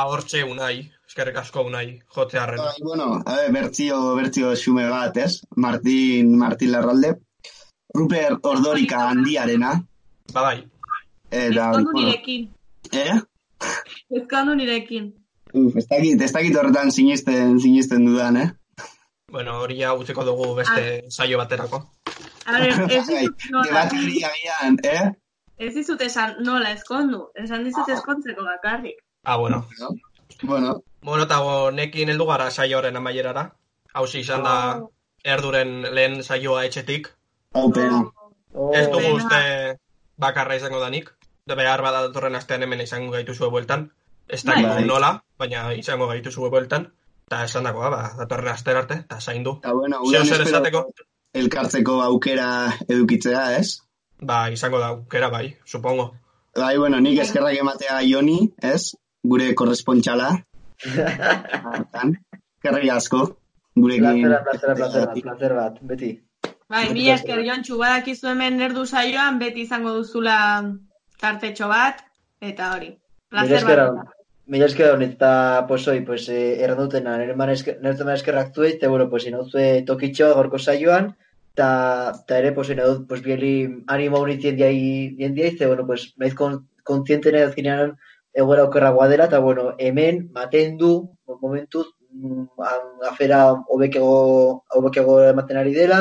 hortxe 0.09 0.42
unai, 0.44 0.90
eskerrik 1.09 1.36
asko 1.42 1.64
unai, 1.68 1.86
jotzearren. 2.14 2.59
Bai, 2.62 2.82
bueno, 2.82 3.09
a 3.26 3.36
ver, 3.36 3.53
bertzio, 3.53 3.98
bertzio 4.18 4.53
xume 4.57 4.88
bat, 4.90 5.16
ez? 5.16 5.42
Martin, 5.57 6.36
Martin 6.38 6.72
Larralde. 6.72 7.14
Rupert 7.94 8.46
Ordorika 8.48 9.09
handiarena. 9.11 9.74
Ba, 10.32 10.42
bai. 10.42 10.59
Eta, 11.30 11.70
Ezkondu 11.70 11.92
nirekin. 11.98 12.48
eh? 12.92 13.18
Ezkondu 14.11 14.55
nirekin. 14.57 15.12
Uf, 15.53 15.76
ez 15.76 15.86
dakit, 15.90 16.20
ez 16.24 16.32
dakit 16.32 16.57
horretan 16.57 16.90
sinisten, 16.92 17.59
sinisten 17.61 18.07
dudan, 18.09 18.36
eh? 18.40 18.50
Bueno, 19.32 19.59
hori 19.64 19.78
ja 19.80 19.94
utziko 19.96 20.24
dugu 20.24 20.55
beste 20.57 21.05
saio 21.11 21.38
baterako. 21.40 21.82
A 22.46 22.59
ver, 22.61 22.72
ez 22.96 23.07
Bai, 23.07 23.26
dizut 23.26 23.50
nola, 23.53 23.66
debate 23.68 24.00
hori 24.00 24.24
agian, 24.28 24.78
eh? 24.84 25.11
ez 25.62 25.74
dizut 25.76 26.00
esan 26.03 26.40
nola 26.42 26.72
ezkondu. 26.74 27.26
Esan 27.38 27.64
dizut 27.64 27.88
ezkontzeko 27.94 28.44
bakarrik. 28.48 28.98
Ah, 29.25 29.37
bueno. 29.37 29.66
Bueno, 30.43 30.83
Bueno, 31.03 31.25
eta 31.25 31.41
honekin 31.41 32.09
heldu 32.11 32.27
gara 32.27 32.51
saioaren 32.51 32.97
amaierara. 32.97 33.55
Hauzi 33.95 34.20
izan 34.23 34.43
da 34.47 34.55
erduren 35.25 35.83
lehen 35.95 36.23
saioa 36.23 36.64
etxetik. 36.66 37.09
hau 37.55 37.70
pena. 37.73 38.03
Oh, 38.55 38.70
Ez 38.75 38.87
dugu 38.91 39.16
uste 39.16 39.79
bakarra 40.16 40.57
izango 40.57 40.81
danik. 40.81 41.12
De 41.47 41.55
behar 41.55 41.83
bada 41.83 42.03
datorren 42.07 42.35
astean 42.39 42.62
hemen 42.62 42.81
izango 42.81 43.11
gaituzue 43.12 43.49
bueltan. 43.51 43.91
Ez 44.29 44.45
Bai. 44.45 44.62
dakigu 44.62 44.87
nola, 44.87 45.23
baina 45.39 45.73
izango 45.75 46.07
gaituzue 46.07 46.51
bueltan. 46.51 46.93
Eta 47.27 47.45
esan 47.45 47.64
dakoa, 47.64 47.91
ba, 47.91 48.03
datorren 48.18 48.49
aster 48.53 48.77
arte, 48.77 48.95
eta 48.95 49.20
zaindu. 49.20 49.57
Eta 49.62 49.73
bueno, 49.73 50.01
zer 50.11 50.23
espero 50.23 50.45
esateko? 50.49 50.87
elkartzeko 51.35 52.01
aukera 52.03 52.49
edukitzea, 52.89 53.57
ez? 53.59 53.79
Ba, 54.20 54.51
izango 54.51 54.79
da, 54.79 54.89
aukera 54.89 55.31
bai, 55.31 55.57
supongo. 55.64 56.12
Bai, 56.55 56.77
bueno, 56.79 57.01
nik 57.01 57.18
eskerrak 57.18 57.57
ematea 57.59 58.01
Joni, 58.07 58.53
ez? 58.61 58.95
Gure 59.23 59.53
korrespontxala. 59.55 60.31
Hortan. 61.73 62.16
Eskerrik 62.35 62.93
asko. 62.97 63.23
Gurekin. 63.77 64.27
Plazera, 64.27 64.43
plazera, 64.45 64.75
plazera, 64.75 65.07
bat, 65.07 65.20
plazer 65.23 65.55
bat, 65.57 65.77
beti. 65.93 66.11
Bai, 66.73 66.87
mi 66.97 67.09
esker 67.12 67.43
jontxu, 67.47 67.79
badakizu 67.81 68.33
hemen 68.33 68.61
erdu 68.64 68.85
saioan, 68.87 69.39
beti 69.41 69.66
izango 69.66 69.93
duzula 69.99 70.37
tartetxo 71.20 71.68
bat, 71.68 72.03
eta 72.41 72.75
hori. 72.75 72.91
Esker 73.45 73.83
bat. 73.83 74.12
Mila 74.53 74.66
esker 74.66 74.91
hon, 74.91 75.03
eta 75.07 75.33
posoi, 75.68 76.01
pues, 76.05 76.27
eh, 76.29 76.59
errandutena, 76.64 77.14
man 77.39 77.53
eskerrak 77.55 78.55
zuei, 78.55 78.73
eta, 78.75 78.89
bueno, 78.89 79.09
pues, 79.09 79.27
inauzue 79.31 79.85
tokitxoa 79.87 80.33
gorko 80.35 80.59
saioan, 80.59 81.12
eta, 81.55 81.68
eta 82.25 82.39
ere, 82.39 82.51
pues, 82.53 82.73
inauz, 82.75 82.99
pues, 83.09 83.23
bieli 83.23 83.53
animo 83.87 84.18
honit 84.18 84.43
jendiai, 84.43 85.14
jendiai, 85.20 85.57
ze, 85.57 85.66
bueno, 85.66 85.87
pues, 85.87 86.12
naiz 86.18 86.35
kon, 86.35 86.59
kontzientene 86.83 87.45
azkenean 87.47 87.95
egoera 88.33 88.64
okerragoa 88.64 89.09
dela, 89.09 89.26
eta, 89.30 89.39
bueno, 89.39 89.74
hemen, 89.78 90.30
maten 90.33 90.76
du, 90.78 90.93
momentuz, 91.41 91.87
mm, 92.11 92.62
afera 93.09 93.43
hobekego, 93.68 94.64
hobekego 94.70 95.18
ematen 95.28 95.61
ari 95.61 95.74
dela, 95.74 96.01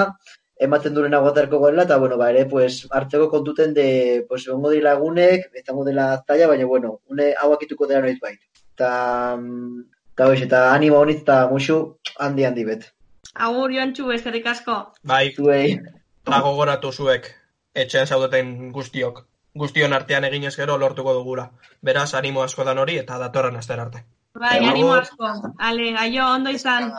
ematen 0.61 0.93
duren 0.93 1.13
aguatarko 1.17 1.59
goela, 1.59 1.83
eta, 1.83 1.97
bueno, 1.97 2.17
ba, 2.17 2.29
ere, 2.31 2.45
pues, 2.45 2.87
hartzeko 2.89 3.29
kontuten 3.29 3.73
de, 3.73 4.25
pues, 4.29 4.45
egongo 4.47 4.71
dira 4.71 4.93
egunek, 4.97 5.49
izango 5.57 5.85
dela 5.85 6.23
zaila, 6.27 6.47
baina, 6.47 6.65
bueno, 6.65 6.99
une 7.09 7.33
hau 7.41 7.51
akituko 7.53 7.87
dela 7.87 8.01
noiz 8.05 8.19
bait. 8.21 8.39
Eta, 8.75 8.91
mm, 9.37 9.83
eta, 10.13 10.27
hoiz, 10.27 10.41
eta 10.47 10.65
animo 10.73 11.01
honitz, 11.01 11.21
eta 11.25 11.47
musu, 11.49 11.81
handi 12.17 12.45
handi 12.45 12.65
bet. 12.67 12.91
Agur 13.33 13.73
jontxu, 13.73 14.11
eskerrik 14.11 14.47
asko. 14.53 14.77
Bai, 15.07 15.31
Zuei, 15.35 15.79
eta 16.21 16.41
gogoratu 16.45 16.91
zuek, 16.91 17.31
etxean 17.73 18.07
zaudeten 18.07 18.71
guztiok. 18.75 19.25
Guztion 19.53 19.93
artean 19.93 20.23
egin 20.23 20.47
gero 20.55 20.77
lortuko 20.77 21.13
dugula. 21.13 21.51
Beraz, 21.81 22.13
animo 22.15 22.43
asko 22.43 22.63
dan 22.63 22.77
hori 22.79 22.97
eta 22.97 23.17
datorren 23.19 23.57
aster 23.57 23.79
arte. 23.79 24.05
Bai, 24.33 24.57
Agur. 24.57 24.69
animo 24.69 24.93
asko. 24.93 25.31
Ale, 25.59 25.95
aio, 25.97 26.27
ondo 26.35 26.49
izan. 26.49 26.91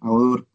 Agur. 0.00 0.46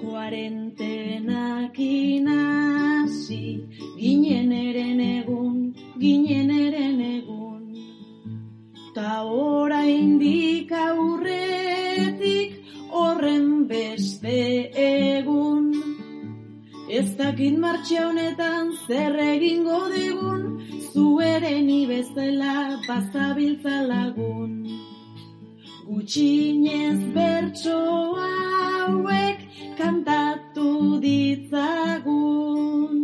Kuarentenak 0.00 1.78
inasi, 1.78 3.42
ginen 4.00 4.50
eren 4.52 5.00
egun, 5.00 5.74
ginen 6.00 6.50
eren 6.50 7.00
egun. 7.00 7.62
Ta 8.94 9.22
oraindik 9.22 10.72
aurretik 10.72 12.58
horren 12.90 13.68
beste 13.68 14.72
egun. 14.74 15.95
Ez 16.88 17.16
dakit 17.18 17.58
martxe 17.58 17.98
honetan 17.98 18.68
zer 18.86 19.16
egingo 19.18 19.88
digun, 19.90 20.42
zu 20.92 21.18
ere 21.18 21.60
ni 21.60 21.82
bezala 21.90 22.78
bazabiltza 22.86 23.82
lagun. 23.88 24.52
Gutxinez 25.88 27.00
bertso 27.16 27.80
hauek 28.22 29.42
kantatu 29.78 31.00
ditzagun. 31.02 32.94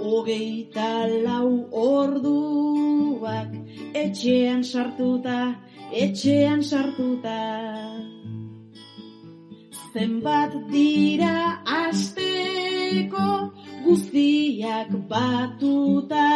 Hogeita 0.00 1.06
lau 1.26 1.68
orduak 1.84 3.52
etxean 3.92 4.64
sartuta, 4.64 5.40
etxean 5.92 6.62
sartuta. 6.64 7.40
Zenbat 9.94 10.50
dira 10.72 11.62
asteko 11.64 13.26
guztiak 13.84 14.90
batuta. 15.10 16.30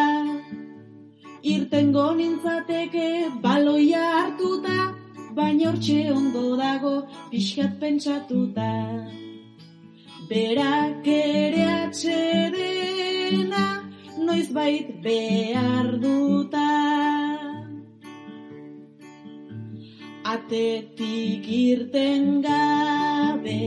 Irtengo 1.42 2.06
nintzateke 2.18 3.09
baloia 3.42 4.04
hartuta, 4.18 4.78
baina 5.34 5.64
hortxe 5.70 5.98
ondo 6.14 6.44
dago 6.62 6.94
pixkat 7.32 7.72
pentsatuta. 7.82 8.72
Berak 10.30 11.06
ere 11.18 11.64
atxedena, 11.82 13.66
noiz 14.26 14.48
bait 14.54 14.88
behar 15.02 15.88
duta. 16.04 17.17
Atetik 20.28 21.46
irten 21.48 22.42
gabe, 22.44 23.60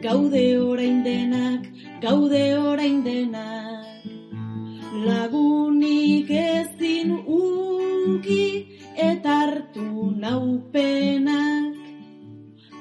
gaude 0.00 0.44
orain 0.58 1.02
denak, 1.04 1.66
gaude 2.00 2.44
orain 2.56 3.02
denak. 3.04 4.06
Lagunik 5.08 6.30
ezin 6.30 7.12
uki 7.40 8.46
eta 9.08 9.34
hartu 9.42 9.88
naupenak. 10.22 11.76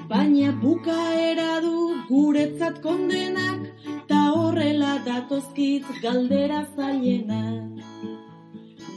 Baina 0.07 0.55
bukaera 0.63 1.59
du 1.65 1.75
guretzat 2.07 2.79
kondenak, 2.87 3.67
ta 4.07 4.21
horrela 4.37 4.93
datozkit 5.09 5.83
galdera 6.01 6.63
zailenak. 6.77 7.83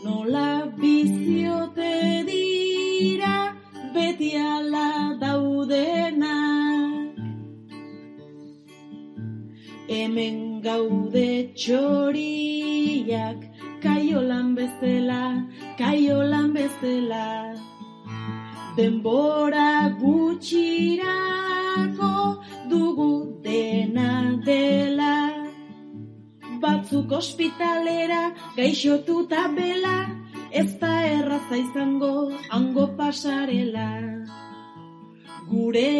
Nola 0.04 0.50
biziote 0.78 1.37
gaixotuta 28.78 29.48
bela, 29.56 30.06
ez 30.52 30.78
da 30.78 31.02
erraza 31.02 31.56
izango 31.58 32.30
hango 32.48 32.86
pasarela. 32.96 33.88
Gure 35.50 35.97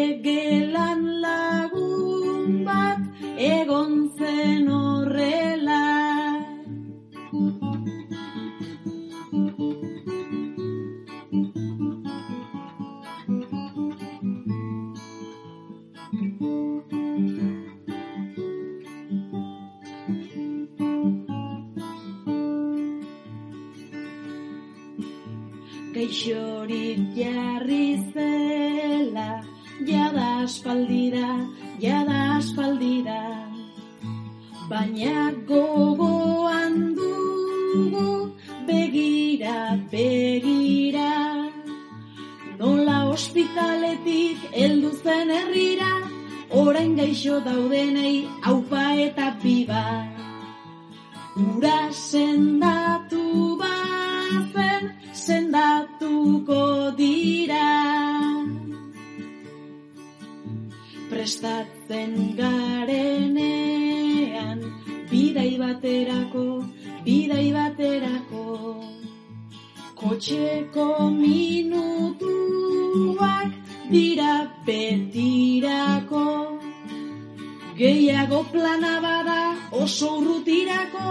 Plana 78.79 79.01
bada 79.01 79.41
oso 79.71 80.09
urrutirako, 80.19 81.07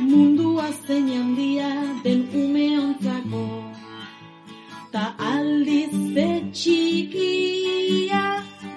mundua 0.00 0.68
zein 0.86 1.08
handia 1.12 1.68
den 2.04 2.20
ume 2.42 2.66
ontzako. 2.80 3.44
Ta 4.92 5.02
aldiz 5.32 5.92
txikia 6.56 8.22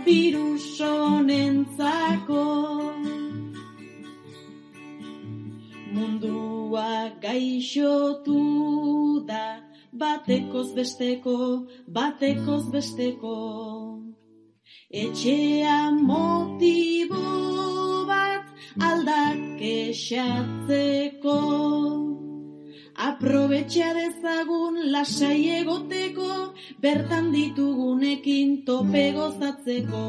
virus 0.06 0.66
honentzako. 0.82 2.44
Mundua 5.94 6.92
gaixotu 7.24 8.42
da, 9.30 9.46
batekoz 9.94 10.70
besteko, 10.76 11.38
batekoz 11.88 12.68
besteko. 12.76 13.38
Etxea 14.92 15.80
motibo 16.12 17.24
bat 18.08 18.44
aldak 18.80 19.62
esatzeko. 19.62 21.40
Aprobetxa 22.94 23.90
dezagun 23.98 24.92
lasai 24.94 25.50
egoteko, 25.60 26.54
bertan 26.82 27.32
ditugunekin 27.34 28.66
tope 28.66 29.06
gozatzeko. 29.18 30.06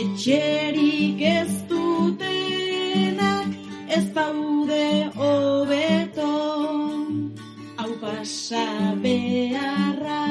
Etxerik 0.00 1.22
ez 1.22 1.52
dutenak 1.70 3.48
ez 3.96 4.06
daude 4.12 4.88
hobeto. 5.14 6.34
Hau 7.78 7.92
pasa 8.02 8.66
beharra 9.02 10.24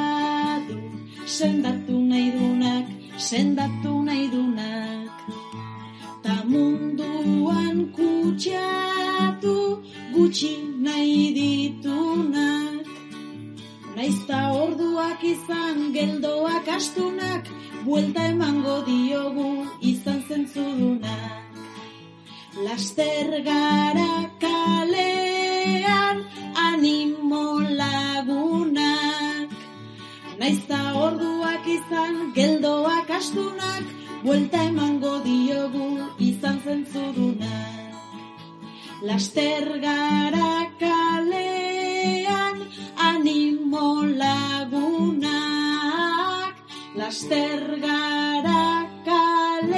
du, 0.67 0.77
sendatu 1.25 1.95
nahi 2.11 2.29
dunak, 2.35 2.85
sendatu 3.17 4.03
nahi 4.03 4.27
dunak. 4.33 5.44
Ta 6.25 6.41
munduan 6.51 7.77
kutsatu 7.95 9.57
gutxi 10.13 10.53
nahi 10.85 11.19
ditunak. 11.37 12.87
Naizta 13.95 14.39
orduak 14.63 15.21
izan 15.33 15.77
geldoak 15.95 16.67
astunak, 16.77 17.43
buelta 17.85 18.23
emango 18.31 18.77
diogu 18.87 19.51
izan 19.91 20.19
zentzudunak. 20.27 21.45
Laster 22.65 23.29
gara 23.49 24.15
kalean 24.45 26.17
animo 26.69 27.45
lagunak. 27.81 29.53
Naizta 30.41 30.81
orduak 31.05 31.69
izan 31.77 32.13
geldoak 32.39 33.13
astunak, 33.19 33.85
buelta 34.25 34.57
emango 34.65 35.19
diogu 35.21 35.87
izan 36.17 36.57
zentzudunak. 36.65 37.93
Laster 39.05 39.65
gara 39.83 40.53
kalean 40.81 42.57
animo 42.97 43.89
lagunak. 44.21 45.29
Laster 46.97 47.77
gara 47.85 48.89
kalean 49.05 49.77